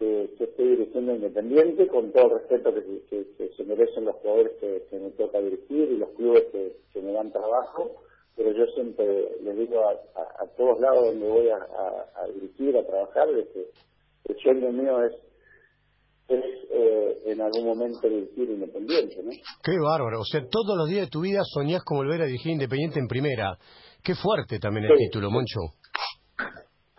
que, 0.00 0.24
estoy 0.40 0.68
dirigiendo 0.70 1.14
independiente 1.14 1.86
con 1.86 2.10
todo 2.10 2.24
el 2.24 2.40
respeto 2.40 2.74
que, 2.74 3.50
se 3.56 3.64
merecen 3.64 4.06
los 4.06 4.16
jugadores 4.16 4.52
que, 4.58 4.98
me 4.98 5.10
toca 5.10 5.38
dirigir 5.38 5.92
y 5.92 5.98
los 5.98 6.08
clubes 6.10 6.44
que, 6.50 7.00
me 7.00 7.12
dan 7.12 7.30
trabajo 7.30 8.02
pero 8.34 8.50
yo 8.50 8.66
siempre 8.74 9.36
les 9.42 9.56
digo 9.56 9.80
a, 9.84 10.46
todos 10.56 10.80
lados 10.80 11.06
donde 11.06 11.28
voy 11.28 11.48
a, 11.50 12.26
dirigir, 12.34 12.76
a 12.76 12.84
trabajar, 12.84 13.30
de 13.30 13.46
que 13.48 13.70
el 14.24 14.36
sueño 14.38 14.72
mío 14.72 15.04
es 15.04 15.12
es 16.28 16.44
eh, 16.70 17.22
en 17.26 17.40
algún 17.40 17.66
momento 17.66 18.08
dirigir 18.08 18.50
Independiente, 18.50 19.22
¿no? 19.22 19.30
Qué 19.62 19.72
bárbaro, 19.78 20.20
o 20.20 20.24
sea, 20.24 20.40
todos 20.50 20.76
los 20.76 20.88
días 20.88 21.06
de 21.06 21.10
tu 21.10 21.20
vida 21.20 21.40
soñás 21.44 21.82
con 21.84 21.98
volver 21.98 22.22
a 22.22 22.26
dirigir 22.26 22.52
Independiente 22.52 22.98
en 22.98 23.08
primera. 23.08 23.58
Qué 24.02 24.14
fuerte 24.14 24.58
también 24.58 24.86
el 24.86 24.96
título, 24.98 25.30
Moncho. 25.30 25.60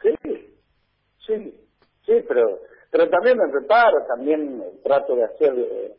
Sí, 0.01 0.13
sí, 1.25 1.53
sí, 2.05 2.13
pero 2.27 2.59
pero 2.93 3.09
también 3.09 3.39
me 3.39 3.49
preparo, 3.49 4.05
también 4.07 4.63
trato 4.83 5.15
de 5.15 5.23
hacer, 5.23 5.51
eh, 5.57 5.95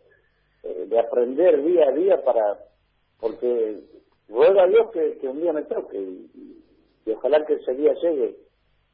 eh, 0.62 0.86
de 0.86 1.00
aprender 1.00 1.60
día 1.64 1.88
a 1.88 1.92
día 1.92 2.24
para, 2.24 2.56
porque 3.18 3.80
ruego 4.28 4.60
a 4.60 4.68
Dios 4.68 4.92
que, 4.92 5.26
un 5.26 5.40
día 5.40 5.52
me 5.52 5.64
toque 5.64 5.98
y, 5.98 7.10
ojalá 7.10 7.44
que 7.44 7.54
ese 7.54 7.74
día 7.74 7.92
llegue 8.00 8.36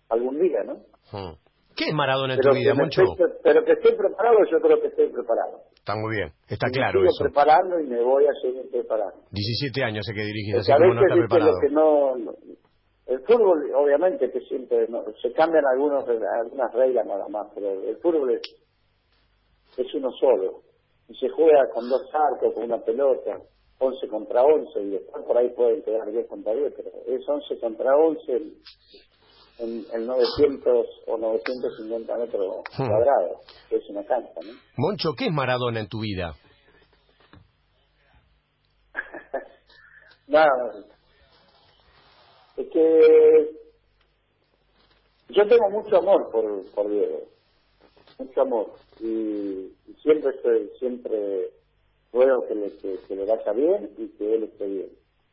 algún 0.08 0.40
día, 0.40 0.64
¿no? 0.64 0.76
Hmm. 1.12 1.36
¿Qué 1.80 1.88
es 1.88 1.94
Maradona 1.94 2.34
en 2.34 2.40
tu 2.40 2.52
vida, 2.52 2.74
Moncho? 2.74 3.00
pero 3.42 3.64
que 3.64 3.72
esté 3.72 3.96
preparado, 3.96 4.36
yo 4.52 4.60
creo 4.60 4.78
que 4.82 4.88
estoy 4.88 5.08
preparado. 5.08 5.64
Está 5.72 5.96
muy 5.96 6.14
bien, 6.14 6.28
está 6.46 6.68
claro 6.68 7.00
me 7.00 7.06
eso. 7.08 7.24
preparando 7.24 7.80
y 7.80 7.86
me 7.86 8.02
voy 8.02 8.26
a 8.26 8.34
seguir 8.42 8.70
preparando. 8.70 9.16
17 9.30 9.82
años 9.82 10.04
sé 10.04 10.12
que 10.12 10.20
dirigís, 10.20 10.56
así 10.56 10.70
como 10.70 10.92
no 10.92 11.00
está 11.00 11.14
preparado. 11.16 11.56
Que 11.58 11.70
no, 11.70 12.16
el 13.06 13.20
fútbol, 13.20 13.72
obviamente, 13.74 14.30
que 14.30 14.40
siempre 14.40 14.88
se 15.22 15.32
cambian 15.32 15.64
algunos, 15.72 16.04
algunas 16.06 16.70
reglas 16.74 17.06
nada 17.06 17.26
más, 17.28 17.46
pero 17.54 17.72
el 17.72 17.96
fútbol 17.96 18.34
es, 18.34 18.42
es 19.78 19.94
uno 19.94 20.10
solo. 20.20 20.60
Y 21.08 21.14
se 21.14 21.30
juega 21.30 21.70
con 21.72 21.88
dos 21.88 22.02
arcos, 22.12 22.52
con 22.52 22.64
una 22.64 22.84
pelota, 22.84 23.40
11 23.78 24.06
contra 24.08 24.44
11, 24.44 24.82
y 24.82 24.90
después 24.90 25.24
por 25.24 25.38
ahí 25.38 25.48
pueden 25.56 25.82
quedar 25.82 26.12
10 26.12 26.28
contra 26.28 26.52
10, 26.52 26.74
pero 26.76 26.90
es 27.06 27.26
11 27.26 27.58
contra 27.58 27.96
11 27.96 28.52
en, 29.60 29.84
en 29.92 30.06
900 30.06 30.86
o 31.06 31.16
950 31.16 32.16
metros 32.16 32.64
hmm. 32.78 32.86
cuadrados, 32.86 33.38
que 33.68 33.76
es 33.76 33.88
una 33.90 34.04
cancha, 34.04 34.40
¿no? 34.44 34.52
Moncho, 34.76 35.14
¿qué 35.16 35.26
es 35.26 35.32
Maradona 35.32 35.80
en 35.80 35.88
tu 35.88 36.00
vida? 36.00 36.34
Nada, 40.28 40.48
es 42.56 42.68
que 42.68 43.50
yo 45.28 45.46
tengo 45.46 45.70
mucho 45.70 45.96
amor 45.98 46.30
por, 46.32 46.64
por 46.72 46.90
Diego, 46.90 47.22
mucho 48.18 48.40
amor, 48.40 48.72
y, 49.00 49.72
siempre 50.02 50.30
estoy, 50.34 50.70
siempre 50.78 51.50
ruego 52.12 52.46
que 52.48 52.54
le, 52.54 52.76
que, 52.78 53.14
le 53.14 53.26
vaya 53.26 53.52
bien 53.52 53.90
y 53.98 54.08
que 54.16 54.34
él 54.34 54.44
esté 54.44 54.66
bien. 54.66 54.90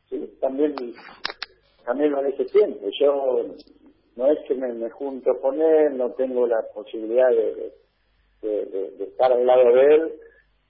¿sí? 0.08 0.38
También 0.40 0.74
también 1.84 2.12
lo 2.12 2.22
dije 2.22 2.46
siempre, 2.48 2.90
yo 3.00 3.46
no 4.18 4.26
es 4.26 4.40
que 4.48 4.54
me, 4.56 4.90
junto 4.90 5.30
con 5.40 5.62
él, 5.62 5.96
no 5.96 6.10
tengo 6.14 6.44
la 6.44 6.60
posibilidad 6.74 7.30
de, 7.30 7.72
de, 8.42 9.04
estar 9.04 9.30
al 9.32 9.46
lado 9.46 9.72
de 9.72 9.94
él, 9.94 10.12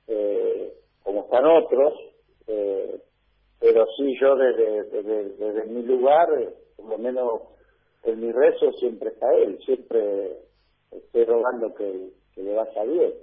eh, 0.07 0.75
como 1.03 1.23
están 1.23 1.47
otros, 1.47 1.95
eh, 2.47 3.01
pero 3.59 3.87
sí 3.97 4.15
yo 4.21 4.37
desde, 4.37 4.85
desde, 5.03 5.65
mi 5.65 5.83
lugar, 5.83 6.29
por 6.77 6.91
lo 6.91 6.99
menos 6.99 7.41
en 8.03 8.21
mi 8.21 8.31
rezo 8.31 8.71
siempre 8.73 9.09
está 9.09 9.27
él, 9.35 9.59
siempre 9.65 10.41
estoy 10.91 11.25
rogando 11.25 11.75
que, 11.75 12.11
le 12.37 12.55
vaya 12.55 12.85
bien. 12.85 13.15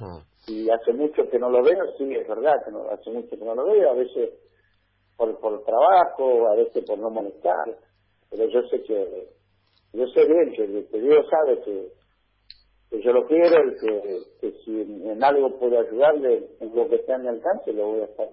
Hmm. 0.00 0.18
Y 0.46 0.70
hace 0.70 0.94
mucho 0.94 1.28
que 1.28 1.38
no 1.38 1.50
lo 1.50 1.62
veo, 1.62 1.94
sí, 1.98 2.10
es 2.14 2.26
verdad 2.26 2.54
que 2.64 2.72
no, 2.72 2.88
hace 2.88 3.10
mucho 3.10 3.38
que 3.38 3.44
no 3.44 3.54
lo 3.54 3.66
veo, 3.66 3.90
a 3.90 3.94
veces 3.94 4.30
por, 5.14 5.38
por 5.40 5.62
trabajo, 5.62 6.48
a 6.48 6.56
veces 6.56 6.84
por 6.86 6.98
no 6.98 7.10
molestar 7.10 7.76
pero 8.30 8.48
yo 8.48 8.62
sé 8.68 8.82
que, 8.82 9.28
yo 9.92 10.06
sé 10.08 10.24
bien 10.26 10.52
que, 10.52 10.98
Dios 10.98 11.26
sabe 11.30 11.60
que, 11.64 11.88
que 12.90 13.02
yo 13.02 13.12
lo 13.12 13.26
quiero 13.26 13.70
y 13.70 13.74
que, 13.78 14.18
que 14.40 14.52
si 14.64 14.80
en, 14.80 15.22
algo 15.22 15.58
puedo 15.58 15.80
ayudarle 15.80 16.48
en 16.60 16.74
lo 16.74 16.88
que 16.88 16.96
esté 16.96 17.14
a 17.14 17.18
mi 17.18 17.28
alcance, 17.28 17.72
lo 17.72 17.86
voy 17.86 18.00
a 18.00 18.04
hacer 18.04 18.28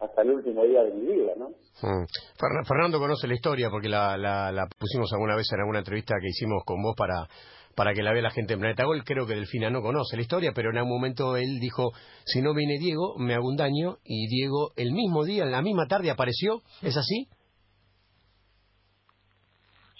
hasta 0.00 0.22
el 0.22 0.30
último 0.30 0.64
día 0.64 0.82
de 0.82 0.92
mi 0.92 1.12
vida, 1.12 1.32
¿no? 1.36 1.50
Mm. 1.50 2.06
Fernando 2.66 2.98
conoce 2.98 3.28
la 3.28 3.34
historia 3.34 3.68
porque 3.70 3.88
la, 3.88 4.16
la, 4.16 4.50
la, 4.50 4.66
pusimos 4.78 5.12
alguna 5.12 5.36
vez 5.36 5.46
en 5.52 5.60
alguna 5.60 5.80
entrevista 5.80 6.14
que 6.20 6.28
hicimos 6.28 6.64
con 6.64 6.82
vos 6.82 6.94
para 6.96 7.28
para 7.74 7.94
que 7.94 8.02
la 8.02 8.12
vea 8.12 8.22
la 8.22 8.30
gente 8.30 8.54
en 8.54 8.60
Planeta 8.60 8.84
Gol. 8.84 9.04
Creo 9.04 9.26
que 9.26 9.34
Delfina 9.34 9.70
no 9.70 9.80
conoce 9.80 10.16
la 10.16 10.22
historia, 10.22 10.52
pero 10.54 10.70
en 10.70 10.78
algún 10.78 10.92
momento 10.92 11.36
él 11.36 11.58
dijo, 11.60 11.92
si 12.24 12.42
no 12.42 12.52
viene 12.52 12.78
Diego, 12.78 13.14
me 13.16 13.34
hago 13.34 13.48
un 13.48 13.56
daño, 13.56 13.98
y 14.04 14.26
Diego 14.28 14.72
el 14.76 14.92
mismo 14.92 15.24
día, 15.24 15.44
en 15.44 15.52
la 15.52 15.62
misma 15.62 15.86
tarde 15.86 16.10
apareció, 16.10 16.60
¿es 16.82 16.96
así? 16.96 17.28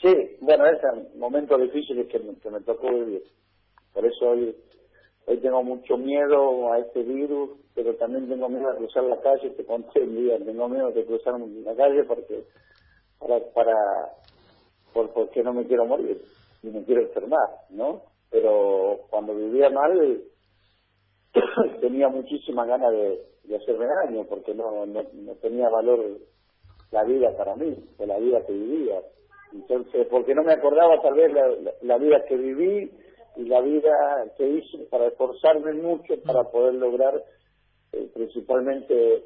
Sí, 0.00 0.36
bueno, 0.40 0.64
es 0.66 0.80
momentos 1.16 1.60
difíciles 1.60 2.06
que 2.06 2.18
me, 2.20 2.34
que 2.36 2.50
me 2.50 2.60
tocó 2.60 2.90
vivir. 2.90 3.22
Por 3.92 4.06
eso 4.06 4.30
hoy, 4.30 4.56
hoy 5.26 5.36
tengo 5.38 5.62
mucho 5.62 5.98
miedo 5.98 6.72
a 6.72 6.78
este 6.78 7.02
virus, 7.02 7.50
pero 7.74 7.94
también 7.96 8.28
tengo 8.28 8.48
miedo 8.48 8.70
a 8.70 8.76
cruzar 8.76 9.04
la 9.04 9.20
calle, 9.20 9.50
te 9.50 9.64
conté 9.64 10.00
un 10.00 10.16
día, 10.16 10.38
tengo 10.38 10.68
miedo 10.68 10.90
de 10.90 11.04
cruzar 11.04 11.38
la 11.38 11.74
calle 11.74 12.04
porque 12.04 12.44
para, 13.18 13.40
para 13.52 13.74
por, 14.94 15.12
porque 15.12 15.42
no 15.42 15.52
me 15.52 15.66
quiero 15.66 15.84
morir 15.84 16.22
y 16.62 16.68
me 16.68 16.82
quiero 16.84 17.02
enfermar, 17.02 17.48
¿no? 17.70 18.02
Pero 18.30 19.00
cuando 19.10 19.34
vivía 19.34 19.68
mal 19.68 20.22
tenía 21.80 22.08
muchísimas 22.08 22.66
ganas 22.66 22.92
de, 22.92 23.26
hacerme 23.54 23.86
daño 23.86 24.24
porque 24.28 24.54
no, 24.54 24.86
no, 24.86 25.02
tenía 25.42 25.68
valor 25.68 26.20
la 26.92 27.04
vida 27.04 27.36
para 27.36 27.56
mí, 27.56 27.76
la 27.98 28.18
vida 28.18 28.46
que 28.46 28.52
vivía 28.52 29.02
entonces, 29.52 30.06
porque 30.10 30.34
no 30.34 30.42
me 30.42 30.52
acordaba 30.52 31.00
tal 31.02 31.14
vez 31.14 31.32
la, 31.82 31.98
vida 31.98 32.24
que 32.28 32.36
viví 32.36 32.90
y 33.36 33.44
la 33.44 33.60
vida 33.60 33.90
que 34.36 34.48
hice 34.48 34.78
para 34.90 35.08
esforzarme 35.08 35.72
mucho 35.74 36.14
para 36.24 36.44
poder 36.44 36.74
lograr 36.74 37.22
eh, 37.92 38.10
principalmente 38.14 39.24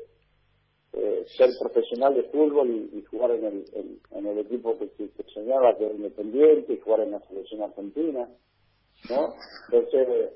eh, 0.92 1.24
ser 1.36 1.50
profesional 1.60 2.14
de 2.14 2.22
fútbol 2.24 2.70
y, 2.70 3.02
jugar 3.10 3.32
en 3.32 3.44
el, 3.44 4.00
en, 4.12 4.26
el 4.26 4.38
equipo 4.38 4.78
que, 4.78 5.10
soñaba, 5.32 5.76
que 5.76 5.86
era 5.86 5.94
independiente, 5.94 6.72
y 6.72 6.80
jugar 6.80 7.00
en 7.00 7.10
la 7.10 7.20
selección 7.20 7.62
argentina, 7.62 8.28
¿no? 9.10 9.34
Entonces, 9.68 10.32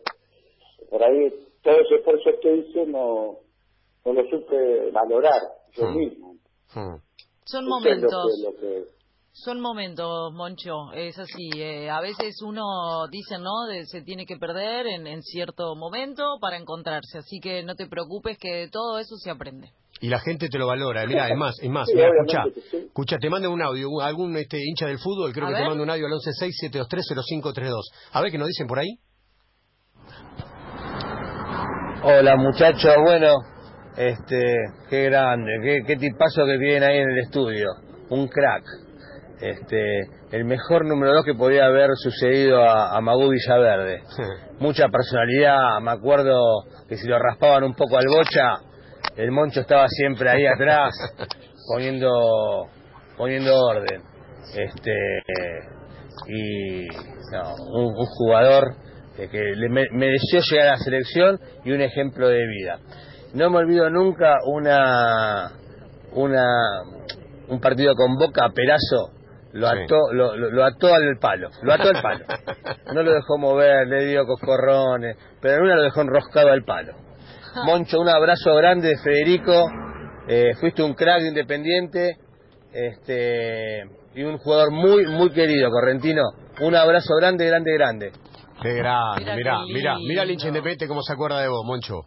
por 0.90 1.02
ahí, 1.02 1.32
todo 1.62 1.74
ese 1.80 1.94
esfuerzo 1.96 2.30
que 2.42 2.56
hice 2.56 2.86
no, 2.86 3.38
no 4.04 4.12
lo 4.12 4.28
supe 4.28 4.90
valorar 4.90 5.42
yo 5.72 5.86
hmm. 5.86 5.96
mismo. 5.96 6.36
Hmm. 6.74 6.96
Son 7.44 7.66
momentos. 7.66 8.10
Son 9.44 9.60
momentos, 9.60 10.32
Moncho, 10.32 10.90
es 10.94 11.16
así. 11.16 11.50
Eh, 11.56 11.88
a 11.88 12.00
veces 12.00 12.42
uno 12.42 13.06
dice, 13.08 13.38
¿no? 13.38 13.50
se 13.86 14.02
tiene 14.02 14.26
que 14.26 14.36
perder 14.36 14.88
en, 14.88 15.06
en 15.06 15.22
cierto 15.22 15.76
momento 15.76 16.38
para 16.40 16.56
encontrarse. 16.56 17.18
Así 17.18 17.38
que 17.40 17.62
no 17.62 17.76
te 17.76 17.86
preocupes 17.86 18.36
que 18.36 18.52
de 18.52 18.68
todo 18.68 18.98
eso 18.98 19.14
se 19.16 19.30
aprende. 19.30 19.70
Y 20.00 20.08
la 20.08 20.18
gente 20.18 20.48
te 20.48 20.58
lo 20.58 20.66
valora. 20.66 21.06
Mira, 21.06 21.28
es 21.28 21.36
más, 21.36 21.54
es 21.62 21.70
más, 21.70 21.86
mira, 21.94 22.08
escucha, 22.08 22.42
escucha, 22.72 23.16
te 23.18 23.30
mando 23.30 23.52
un 23.52 23.62
audio, 23.62 24.00
algún 24.00 24.36
este 24.36 24.58
hincha 24.58 24.86
del 24.86 24.98
fútbol, 24.98 25.32
creo 25.32 25.48
que 25.48 25.54
te 25.54 25.64
mando 25.64 25.84
un 25.84 25.90
audio 25.90 26.06
al 26.06 26.12
1167230532. 26.12 27.80
A 28.12 28.20
ver 28.20 28.32
qué 28.32 28.38
nos 28.38 28.48
dicen 28.48 28.66
por 28.66 28.80
ahí. 28.80 28.98
Hola 32.02 32.36
muchachos, 32.36 32.94
bueno, 33.04 33.34
este, 33.96 34.54
qué 34.90 35.04
grande, 35.04 35.52
qué, 35.62 35.78
qué 35.86 35.96
tipazo 35.96 36.44
que 36.44 36.58
viene 36.58 36.86
ahí 36.86 36.98
en 36.98 37.10
el 37.10 37.18
estudio, 37.18 37.68
un 38.10 38.26
crack. 38.26 38.87
Este, 39.40 40.00
el 40.32 40.44
mejor 40.44 40.84
número 40.84 41.14
dos 41.14 41.24
que 41.24 41.34
podía 41.34 41.66
haber 41.66 41.90
sucedido 41.94 42.62
a, 42.62 42.96
a 42.96 43.00
Magú 43.00 43.30
Villaverde. 43.30 44.02
Mucha 44.58 44.88
personalidad, 44.88 45.80
me 45.80 45.92
acuerdo 45.92 46.40
que 46.88 46.96
si 46.96 47.06
lo 47.06 47.18
raspaban 47.18 47.62
un 47.62 47.74
poco 47.74 47.96
al 47.96 48.06
bocha, 48.08 48.68
el 49.18 49.32
Moncho 49.32 49.60
estaba 49.60 49.86
siempre 49.88 50.30
ahí 50.30 50.46
atrás 50.46 50.94
poniendo 51.72 52.68
poniendo 53.16 53.52
orden 53.52 54.00
este 54.56 54.92
y 56.28 56.88
un, 56.88 57.94
jugador 57.94 58.74
que 59.16 59.38
le 59.56 59.68
mereció 59.68 60.40
llegar 60.48 60.68
a 60.68 60.70
la 60.72 60.78
selección 60.78 61.40
y 61.64 61.72
un 61.72 61.80
ejemplo 61.80 62.28
de 62.28 62.46
vida 62.46 62.78
no 63.34 63.50
me 63.50 63.58
olvido 63.58 63.90
nunca 63.90 64.36
una 64.46 65.50
una 66.12 66.44
un 67.48 67.60
partido 67.60 67.94
con 67.94 68.14
Boca 68.14 68.48
Perazo 68.54 69.17
lo 69.58 69.68
ató, 69.68 70.12
lo, 70.12 70.36
lo, 70.36 70.64
ató 70.64 70.94
al 70.94 71.18
palo, 71.18 71.50
lo 71.62 71.72
ató 71.72 71.88
al 71.88 72.02
palo. 72.02 72.24
No 72.94 73.02
lo 73.02 73.12
dejó 73.12 73.36
mover, 73.38 73.86
le 73.86 74.06
dio 74.06 74.24
coscorrones, 74.24 75.16
pero 75.40 75.56
en 75.56 75.62
una 75.62 75.76
lo 75.76 75.82
dejó 75.82 76.00
enroscado 76.00 76.50
al 76.50 76.64
palo. 76.64 76.94
Moncho, 77.66 78.00
un 78.00 78.08
abrazo 78.08 78.54
grande 78.54 78.88
de 78.88 78.98
Federico. 78.98 79.68
Eh, 80.28 80.54
fuiste 80.60 80.82
un 80.82 80.94
crack 80.94 81.22
independiente 81.22 82.16
este, 82.72 83.82
y 84.14 84.22
un 84.22 84.38
jugador 84.38 84.70
muy, 84.70 85.06
muy 85.06 85.30
querido, 85.30 85.70
Correntino. 85.70 86.22
Un 86.60 86.74
abrazo 86.74 87.14
grande, 87.16 87.46
grande, 87.46 87.72
grande. 87.74 88.12
Qué 88.62 88.74
grande, 88.74 89.34
mira, 89.36 89.58
mira, 89.66 89.96
mira 89.98 90.22
el 90.22 90.30
hincha 90.32 90.48
independiente 90.48 90.88
cómo 90.88 91.02
se 91.02 91.12
acuerda 91.12 91.40
de 91.40 91.48
vos, 91.48 91.64
Moncho. 91.64 92.06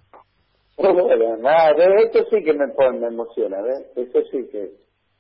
Bueno, 0.77 1.37
nada, 1.37 1.71
esto 2.03 2.25
sí 2.29 2.43
que 2.43 2.53
me, 2.53 2.65
me 2.99 3.07
emociona, 3.07 3.57
¿ves? 3.61 3.85
Eso 3.95 4.19
sí 4.31 4.49
que 4.51 4.71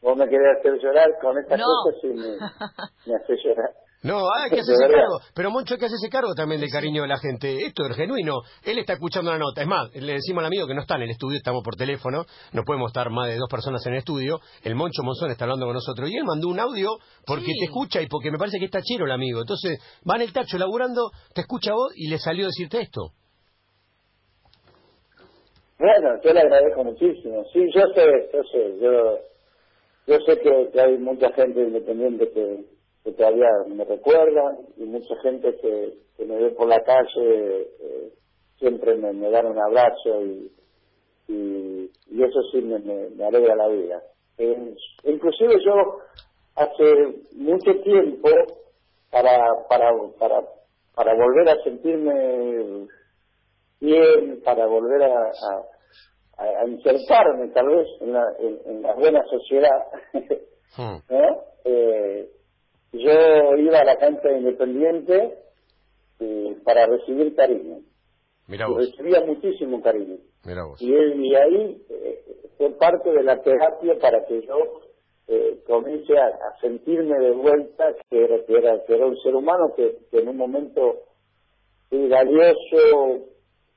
vos 0.01 0.17
me 0.17 0.27
querés 0.27 0.57
hacer 0.59 0.79
llorar 0.81 1.09
con 1.21 1.37
estas 1.37 1.61
cosas 1.61 2.03
y 2.03 2.07
me, 2.07 2.37
me 3.05 3.15
hace 3.15 3.35
llorar. 3.43 3.71
No, 4.03 4.17
hay 4.33 4.49
que 4.49 4.59
hacerse 4.61 4.87
cargo. 4.87 5.19
Pero 5.35 5.51
Moncho 5.51 5.75
hay 5.75 5.79
que 5.79 5.85
hacerse 5.85 6.09
cargo 6.09 6.33
también 6.33 6.59
del 6.59 6.71
cariño 6.71 7.03
de 7.03 7.07
la 7.07 7.17
gente. 7.17 7.65
Esto 7.65 7.85
es 7.85 7.95
genuino. 7.95 8.41
Él 8.63 8.79
está 8.79 8.93
escuchando 8.93 9.31
la 9.31 9.37
nota. 9.37 9.61
Es 9.61 9.67
más, 9.67 9.93
le 9.93 10.13
decimos 10.13 10.41
al 10.41 10.47
amigo 10.47 10.67
que 10.67 10.73
no 10.73 10.81
está 10.81 10.95
en 10.95 11.03
el 11.03 11.11
estudio, 11.11 11.37
estamos 11.37 11.63
por 11.63 11.75
teléfono. 11.75 12.25
No 12.53 12.63
podemos 12.63 12.89
estar 12.89 13.09
más 13.09 13.27
de 13.27 13.37
dos 13.37 13.49
personas 13.49 13.85
en 13.85 13.93
el 13.93 13.99
estudio. 13.99 14.39
El 14.63 14.75
Moncho 14.75 15.03
Monzón 15.03 15.31
está 15.31 15.45
hablando 15.45 15.65
con 15.65 15.75
nosotros. 15.75 16.09
Y 16.09 16.17
él 16.17 16.23
mandó 16.25 16.47
un 16.47 16.59
audio 16.59 16.97
porque 17.25 17.51
te 17.59 17.65
escucha 17.65 18.01
y 18.01 18.07
porque 18.07 18.31
me 18.31 18.37
parece 18.37 18.57
que 18.57 18.65
está 18.65 18.81
chero 18.81 19.05
el 19.05 19.11
amigo. 19.11 19.41
Entonces, 19.41 19.79
va 20.09 20.15
en 20.15 20.23
el 20.23 20.33
tacho 20.33 20.57
laburando, 20.57 21.11
te 21.33 21.41
escucha 21.41 21.73
vos 21.73 21.93
y 21.95 22.09
le 22.09 22.17
salió 22.17 22.45
decirte 22.45 22.81
esto. 22.81 23.11
Bueno, 25.77 26.21
yo 26.23 26.33
le 26.33 26.41
agradezco 26.41 26.83
muchísimo. 26.83 27.43
Sí, 27.51 27.59
yo 27.73 27.81
sé, 27.95 28.05
yo 28.31 28.43
sé. 28.51 28.77
Yo, 28.79 29.30
yo 30.07 30.19
sé 30.25 30.39
que 30.39 30.79
hay 30.79 30.97
mucha 30.97 31.31
gente 31.33 31.61
independiente 31.61 32.29
que 32.31 32.65
que 33.03 33.11
todavía 33.13 33.49
me 33.67 33.83
recuerdan 33.83 34.57
y 34.77 34.83
mucha 34.83 35.15
gente 35.21 35.55
que, 35.57 35.97
me 36.25 36.37
ve 36.37 36.51
por 36.51 36.67
la 36.67 36.79
calle 36.83 37.61
eh, 37.61 38.13
siempre 38.59 38.95
me, 38.95 39.29
dan 39.31 39.47
un 39.47 39.59
abrazo 39.59 40.21
y, 40.23 40.51
y, 41.27 41.91
eso 42.23 42.41
sí 42.51 42.61
me, 42.61 42.77
me, 42.77 43.25
alegra 43.25 43.55
la 43.55 43.67
vida. 43.67 44.03
inclusive 45.03 45.55
yo 45.65 45.97
hace 46.55 47.15
mucho 47.35 47.73
tiempo 47.81 48.29
para, 49.09 49.67
para, 49.67 49.91
para, 50.19 50.43
para 50.93 51.15
volver 51.15 51.49
a 51.49 51.63
sentirme 51.63 52.87
bien, 53.79 54.41
para 54.43 54.67
volver 54.67 55.01
a, 55.03 55.23
a, 55.25 55.65
a 56.41 56.67
insertarme 56.67 57.49
tal 57.53 57.67
vez 57.67 57.87
en 58.01 58.13
la, 58.13 58.23
en, 58.39 58.81
la 58.81 58.93
buena 58.95 59.23
sociedad, 59.25 59.85
hmm. 60.77 60.97
¿no? 61.09 61.43
eh, 61.65 62.29
yo 62.93 63.55
iba 63.57 63.79
a 63.79 63.85
la 63.85 63.97
cancha 63.97 64.27
de 64.27 64.39
Independiente 64.39 65.37
eh, 66.19 66.57
para 66.63 66.85
recibir 66.85 67.35
cariño. 67.35 67.79
Mira 68.47 68.67
recibía 68.67 69.21
muchísimo 69.21 69.81
cariño. 69.81 70.17
Mira 70.45 70.65
vos. 70.65 70.81
Y, 70.81 70.91
y 70.91 71.35
ahí 71.35 71.81
eh, 71.89 72.23
fue 72.57 72.71
parte 72.71 73.09
de 73.11 73.23
la 73.23 73.41
terapia 73.41 73.97
para 73.99 74.25
que 74.25 74.41
yo 74.41 74.81
eh, 75.27 75.63
comience 75.65 76.17
a, 76.17 76.59
sentirme 76.59 77.17
de 77.19 77.31
vuelta 77.31 77.93
que 78.09 78.23
era, 78.23 78.43
que 78.45 78.53
era, 78.53 78.83
que 78.85 78.95
era 78.95 79.05
un 79.05 79.17
ser 79.21 79.33
humano 79.35 79.73
que, 79.75 79.97
en 80.11 80.27
un 80.27 80.35
momento 80.35 81.03
fui 81.89 82.09
valioso 82.09 83.27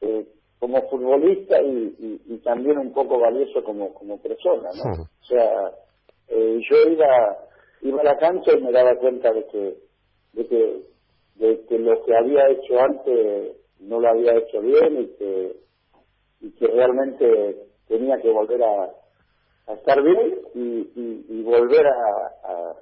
eh, 0.00 0.26
como 0.58 0.88
futbolista 0.88 1.60
y, 1.60 2.20
y, 2.26 2.38
también 2.38 2.78
un 2.78 2.92
poco 2.92 3.18
valioso 3.18 3.62
como, 3.64 3.92
como 3.94 4.18
persona, 4.18 4.70
¿no? 4.74 5.02
O 5.02 5.24
sea, 5.24 5.72
yo 6.28 6.90
iba 6.90 7.38
iba 7.84 8.00
a 8.00 8.04
la 8.04 8.16
cancha 8.16 8.52
y 8.52 8.62
me 8.62 8.72
daba 8.72 8.96
cuenta 8.96 9.30
de 9.30 9.46
que, 9.46 9.76
de 10.32 10.46
que, 10.46 10.82
de 11.36 11.64
que 11.66 11.78
lo 11.78 12.02
que 12.04 12.16
había 12.16 12.48
hecho 12.48 12.80
antes 12.80 13.56
no 13.80 14.00
lo 14.00 14.08
había 14.08 14.34
hecho 14.36 14.60
bien 14.60 15.02
y 15.02 15.06
que, 15.18 15.56
y 16.40 16.50
que 16.52 16.66
realmente 16.66 17.66
tenía 17.86 18.16
que 18.18 18.30
volver 18.30 18.62
a, 18.62 18.90
a 19.66 19.72
estar 19.74 20.02
bien 20.02 20.38
y, 20.54 20.90
y, 21.28 21.42
volver 21.42 21.86
a, 21.86 22.72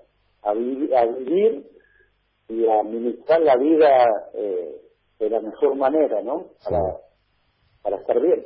a, 0.42 0.50
a, 0.50 0.54
vivir, 0.54 1.66
y 2.48 2.66
a 2.66 2.80
administrar 2.80 3.40
la 3.40 3.56
vida 3.56 4.30
eh, 4.34 4.80
de 5.18 5.30
la 5.30 5.40
mejor 5.40 5.74
manera, 5.74 6.22
¿no? 6.22 6.46
Para, 6.64 6.96
para 7.83 7.97
estar 7.97 8.20
bien. 8.20 8.45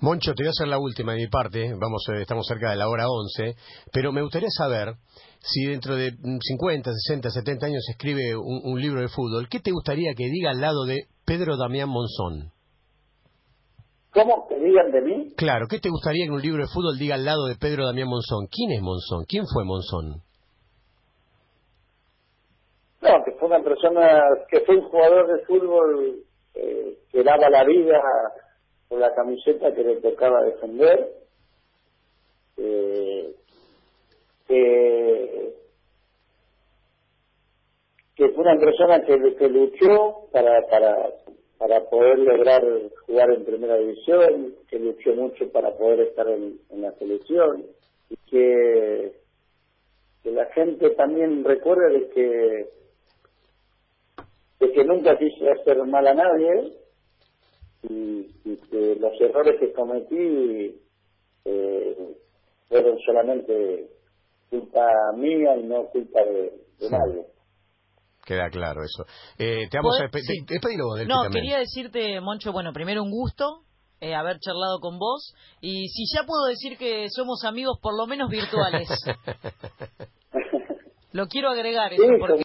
Moncho, 0.00 0.32
te 0.34 0.42
voy 0.42 0.48
a 0.48 0.50
hacer 0.50 0.66
la 0.66 0.80
última 0.80 1.12
de 1.12 1.18
mi 1.18 1.26
parte, 1.28 1.74
vamos, 1.78 2.04
eh, 2.08 2.22
estamos 2.22 2.44
cerca 2.46 2.70
de 2.70 2.76
la 2.76 2.88
hora 2.88 3.04
11, 3.08 3.54
pero 3.92 4.10
me 4.10 4.22
gustaría 4.22 4.48
saber 4.50 4.94
si 5.38 5.66
dentro 5.66 5.94
de 5.94 6.10
50, 6.10 6.90
60, 6.90 7.30
70 7.30 7.66
años 7.66 7.84
se 7.86 7.92
escribe 7.92 8.36
un, 8.36 8.80
libro 8.80 9.00
de 9.00 9.06
fútbol, 9.06 9.48
¿qué 9.48 9.60
te 9.60 9.70
gustaría 9.70 10.14
que 10.16 10.24
diga 10.24 10.50
al 10.50 10.60
lado 10.60 10.84
de 10.86 11.04
Pedro 11.24 11.56
Damián 11.56 11.88
Monzón? 11.88 12.50
¿Cómo? 14.12 14.48
¿Que 14.48 14.56
digan 14.58 14.90
de 14.90 15.00
mí? 15.02 15.34
Claro, 15.36 15.66
¿qué 15.70 15.78
te 15.78 15.88
gustaría 15.88 16.26
que 16.26 16.32
un 16.32 16.42
libro 16.42 16.62
de 16.62 16.68
fútbol 16.68 16.98
diga 16.98 17.14
al 17.14 17.24
lado 17.24 17.46
de 17.46 17.54
Pedro 17.54 17.86
Damián 17.86 18.08
Monzón? 18.08 18.46
¿Quién 18.50 18.72
es 18.72 18.82
Monzón? 18.82 19.24
¿Quién 19.28 19.44
fue 19.46 19.64
Monzón? 19.64 20.22
No, 23.02 23.24
que 23.24 23.32
fue 23.38 23.48
una 23.48 23.62
persona, 23.62 24.20
que 24.50 24.60
fue 24.60 24.76
un 24.78 24.88
jugador 24.88 25.26
de 25.28 25.44
fútbol 25.46 26.24
eh, 26.54 26.98
que 27.10 27.22
daba 27.22 27.48
la 27.48 27.64
vida 27.64 28.00
por 28.92 29.00
la 29.00 29.14
camiseta 29.14 29.72
que 29.72 29.84
le 29.84 29.96
tocaba 30.02 30.44
defender, 30.44 31.14
eh, 32.58 33.34
que, 34.46 35.54
fue 38.34 38.44
una 38.44 38.58
persona 38.58 39.00
que, 39.00 39.34
que 39.36 39.48
luchó 39.48 40.28
para, 40.30 40.66
para, 40.66 41.08
para 41.56 41.80
poder 41.88 42.18
lograr 42.18 42.62
jugar 43.06 43.30
en 43.30 43.46
primera 43.46 43.78
división, 43.78 44.56
que 44.68 44.78
luchó 44.78 45.14
mucho 45.14 45.50
para 45.50 45.70
poder 45.70 46.00
estar 46.00 46.28
en, 46.28 46.60
la 46.74 46.92
selección 46.98 47.64
y 48.10 48.16
que, 48.30 49.12
que 50.22 50.30
la 50.32 50.44
gente 50.52 50.90
también 50.90 51.44
recuerde 51.44 51.98
de 51.98 52.08
que 52.10 52.66
de 54.60 54.72
que 54.72 54.84
nunca 54.84 55.16
quise 55.16 55.50
hacer 55.50 55.82
mal 55.86 56.06
a 56.06 56.12
nadie 56.12 56.81
y, 57.82 58.56
que 58.70 58.96
los 58.96 59.12
errores 59.20 59.60
que 59.60 59.72
cometí 59.72 60.80
eh, 61.44 62.16
fueron 62.68 62.98
solamente 63.04 63.90
culpa 64.50 64.86
mía 65.16 65.56
y 65.56 65.64
no 65.64 65.86
culpa 65.86 66.20
de, 66.22 66.52
nadie. 66.90 67.26
Queda 68.24 68.48
claro 68.50 68.82
eso. 68.84 69.04
Eh, 69.38 69.68
te 69.70 69.78
vamos 69.78 69.98
a 69.98 70.02
despedir 70.04 70.44
No, 71.08 71.28
quería 71.30 71.58
decirte, 71.58 72.20
Moncho, 72.20 72.52
bueno, 72.52 72.72
primero 72.72 73.02
un 73.02 73.10
gusto 73.10 73.64
eh, 74.00 74.14
haber 74.14 74.38
charlado 74.38 74.78
con 74.80 74.98
vos 74.98 75.34
y 75.60 75.88
si 75.88 76.04
ya 76.14 76.24
puedo 76.24 76.46
decir 76.46 76.78
que 76.78 77.08
somos 77.10 77.44
amigos 77.44 77.78
por 77.82 77.96
lo 77.96 78.06
menos 78.06 78.30
virtuales. 78.30 78.88
lo 81.12 81.26
quiero 81.26 81.50
agregar 81.50 81.92
eso 81.92 82.04
porque 82.18 82.42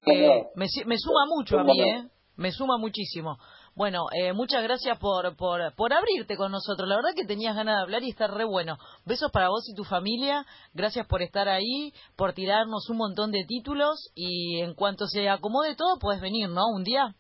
me, 0.56 0.66
me 0.86 0.98
suma 0.98 1.26
mucho 1.28 1.60
a 1.60 1.64
mí, 1.64 1.82
¿eh? 1.82 2.04
Me 2.36 2.52
suma 2.52 2.78
muchísimo. 2.78 3.38
Bueno, 3.78 4.08
eh, 4.12 4.34
muchas 4.34 4.64
gracias 4.64 4.98
por, 4.98 5.38
por, 5.38 5.60
por 5.76 5.94
abrirte 5.94 6.36
con 6.36 6.52
nosotros. 6.52 6.90
La 6.90 6.96
verdad 6.96 7.12
que 7.16 7.28
tenías 7.28 7.56
ganas 7.56 7.76
de 7.76 7.82
hablar 7.84 8.02
y 8.02 8.10
está 8.10 8.26
re 8.26 8.44
bueno. 8.44 8.78
Besos 9.06 9.32
para 9.32 9.50
vos 9.50 9.70
y 9.70 9.76
tu 9.76 9.84
familia. 9.84 10.46
Gracias 10.74 11.06
por 11.06 11.22
estar 11.22 11.48
ahí, 11.48 11.94
por 12.16 12.34
tirarnos 12.34 12.90
un 12.90 12.98
montón 12.98 13.32
de 13.32 13.46
títulos 13.48 14.12
y 14.16 14.62
en 14.62 14.74
cuanto 14.74 15.06
se 15.06 15.30
acomode 15.30 15.76
todo, 15.76 16.00
puedes 16.02 16.20
venir, 16.20 16.50
¿no? 16.50 16.64
Un 16.76 16.84
día. 16.84 17.14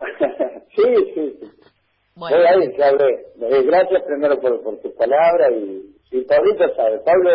sí, 0.74 0.82
sí. 1.14 1.38
Bueno. 2.16 2.38
Voy 2.38 2.46
a 2.46 2.54
ir, 2.56 2.72
eh, 2.72 3.62
Gracias 3.62 4.02
primero 4.02 4.40
por, 4.40 4.60
por 4.64 4.80
tus 4.80 4.92
palabras 4.94 5.52
y, 5.52 6.16
y 6.16 6.24
Pablito 6.24 6.64
sabe. 6.74 6.98
Pablo, 6.98 7.30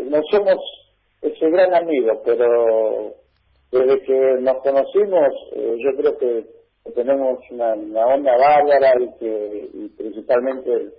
no 0.00 0.20
somos 0.28 0.56
ese 1.22 1.50
gran 1.50 1.72
amigo, 1.72 2.20
pero 2.24 3.14
desde 3.70 4.02
que 4.02 4.36
nos 4.40 4.56
conocimos, 4.56 5.32
eh, 5.52 5.76
yo 5.78 5.96
creo 5.96 6.18
que 6.18 6.53
tenemos 6.92 7.38
una, 7.50 7.72
onda 8.06 8.36
bárbara 8.36 8.92
y 9.00 9.18
que 9.18 9.70
y 9.72 9.88
principalmente 9.90 10.90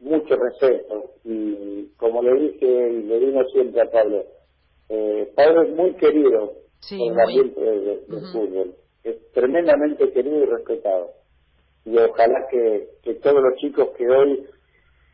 mucho 0.00 0.36
respeto. 0.36 1.10
Y 1.24 1.88
como 1.96 2.22
le 2.22 2.40
dije 2.40 2.66
y 2.66 3.02
le 3.02 3.18
digo 3.18 3.42
siempre 3.52 3.82
a 3.82 3.90
Pablo, 3.90 4.24
eh, 4.88 5.32
Pablo 5.34 5.62
es 5.62 5.70
muy 5.70 5.94
querido 5.94 6.52
por 6.88 7.12
el 7.12 7.20
ambiente 7.20 7.60
del 7.60 8.00
fútbol. 8.32 8.74
Es 9.02 9.32
tremendamente 9.32 10.10
querido 10.12 10.44
y 10.44 10.46
respetado. 10.46 11.10
Y 11.84 11.98
ojalá 11.98 12.46
que, 12.50 12.88
que 13.02 13.14
todos 13.14 13.42
los 13.42 13.56
chicos 13.56 13.90
que 13.96 14.08
hoy 14.08 14.46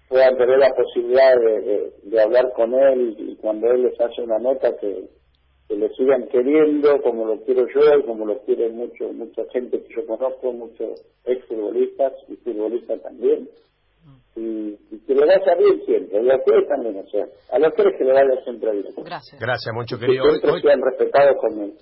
puedan 0.08 0.36
tener 0.36 0.58
la 0.58 0.70
posibilidad 0.74 1.34
de, 1.36 1.92
de 2.02 2.20
hablar 2.20 2.52
con 2.54 2.74
él 2.74 3.16
y 3.18 3.36
cuando 3.36 3.68
él 3.70 3.84
les 3.84 4.00
hace 4.00 4.22
una 4.22 4.38
nota 4.38 4.76
que, 4.76 5.08
que 5.70 5.76
lo 5.76 5.88
sigan 5.90 6.26
queriendo 6.26 7.00
como 7.00 7.26
lo 7.26 7.40
quiero 7.44 7.64
yo 7.72 7.80
y 7.96 8.02
como 8.02 8.26
lo 8.26 8.40
quiere 8.40 8.70
mucho 8.70 9.12
mucha 9.12 9.42
gente 9.52 9.80
que 9.80 9.94
yo 9.94 10.04
conozco, 10.04 10.52
muchos 10.52 11.00
ex 11.24 11.46
futbolistas 11.46 12.12
y 12.28 12.34
futbolistas 12.38 13.00
también. 13.00 13.48
Y, 14.34 14.76
que 15.06 15.14
le 15.14 15.26
vaya 15.26 15.54
bien 15.56 15.80
siempre, 15.86 16.22
y 16.22 16.30
a 16.30 16.36
ustedes 16.36 16.68
también, 16.68 16.96
o 16.96 17.08
sea, 17.08 17.24
a 17.52 17.58
los 17.58 17.74
tres 17.74 17.94
que 17.98 18.04
le 18.04 18.12
vaya 18.12 18.42
siempre 18.42 18.72
bien. 18.72 18.86
Gracias. 18.96 19.40
Gracias, 19.40 19.74
mucho 19.74 19.98
querido. 19.98 20.24
Siempre 20.24 20.50
hoy, 20.52 20.62
sean 20.62 20.80
respetados 20.80 21.36
como, 21.40 21.72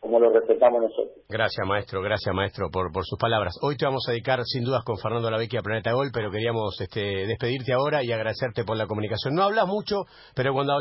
como 0.00 0.18
lo 0.18 0.32
respetamos 0.32 0.82
nosotros. 0.82 1.22
Gracias, 1.28 1.66
maestro, 1.66 2.02
gracias, 2.02 2.34
maestro, 2.34 2.70
por, 2.70 2.90
por 2.92 3.04
sus 3.04 3.18
palabras. 3.18 3.54
Hoy 3.62 3.76
te 3.76 3.84
vamos 3.84 4.04
a 4.08 4.12
dedicar, 4.12 4.40
sin 4.44 4.64
dudas, 4.64 4.82
con 4.84 4.98
Fernando 4.98 5.30
Lavecchia 5.30 5.60
a 5.60 5.62
Planeta 5.62 5.92
Gol, 5.92 6.10
pero 6.12 6.30
queríamos 6.30 6.78
este, 6.80 7.26
despedirte 7.26 7.72
ahora 7.72 8.02
y 8.02 8.10
agradecerte 8.10 8.64
por 8.64 8.76
la 8.76 8.86
comunicación. 8.86 9.34
No 9.34 9.44
hablas 9.44 9.66
mucho, 9.66 10.04
pero 10.34 10.52
cuando 10.52 10.72
hablas 10.72 10.80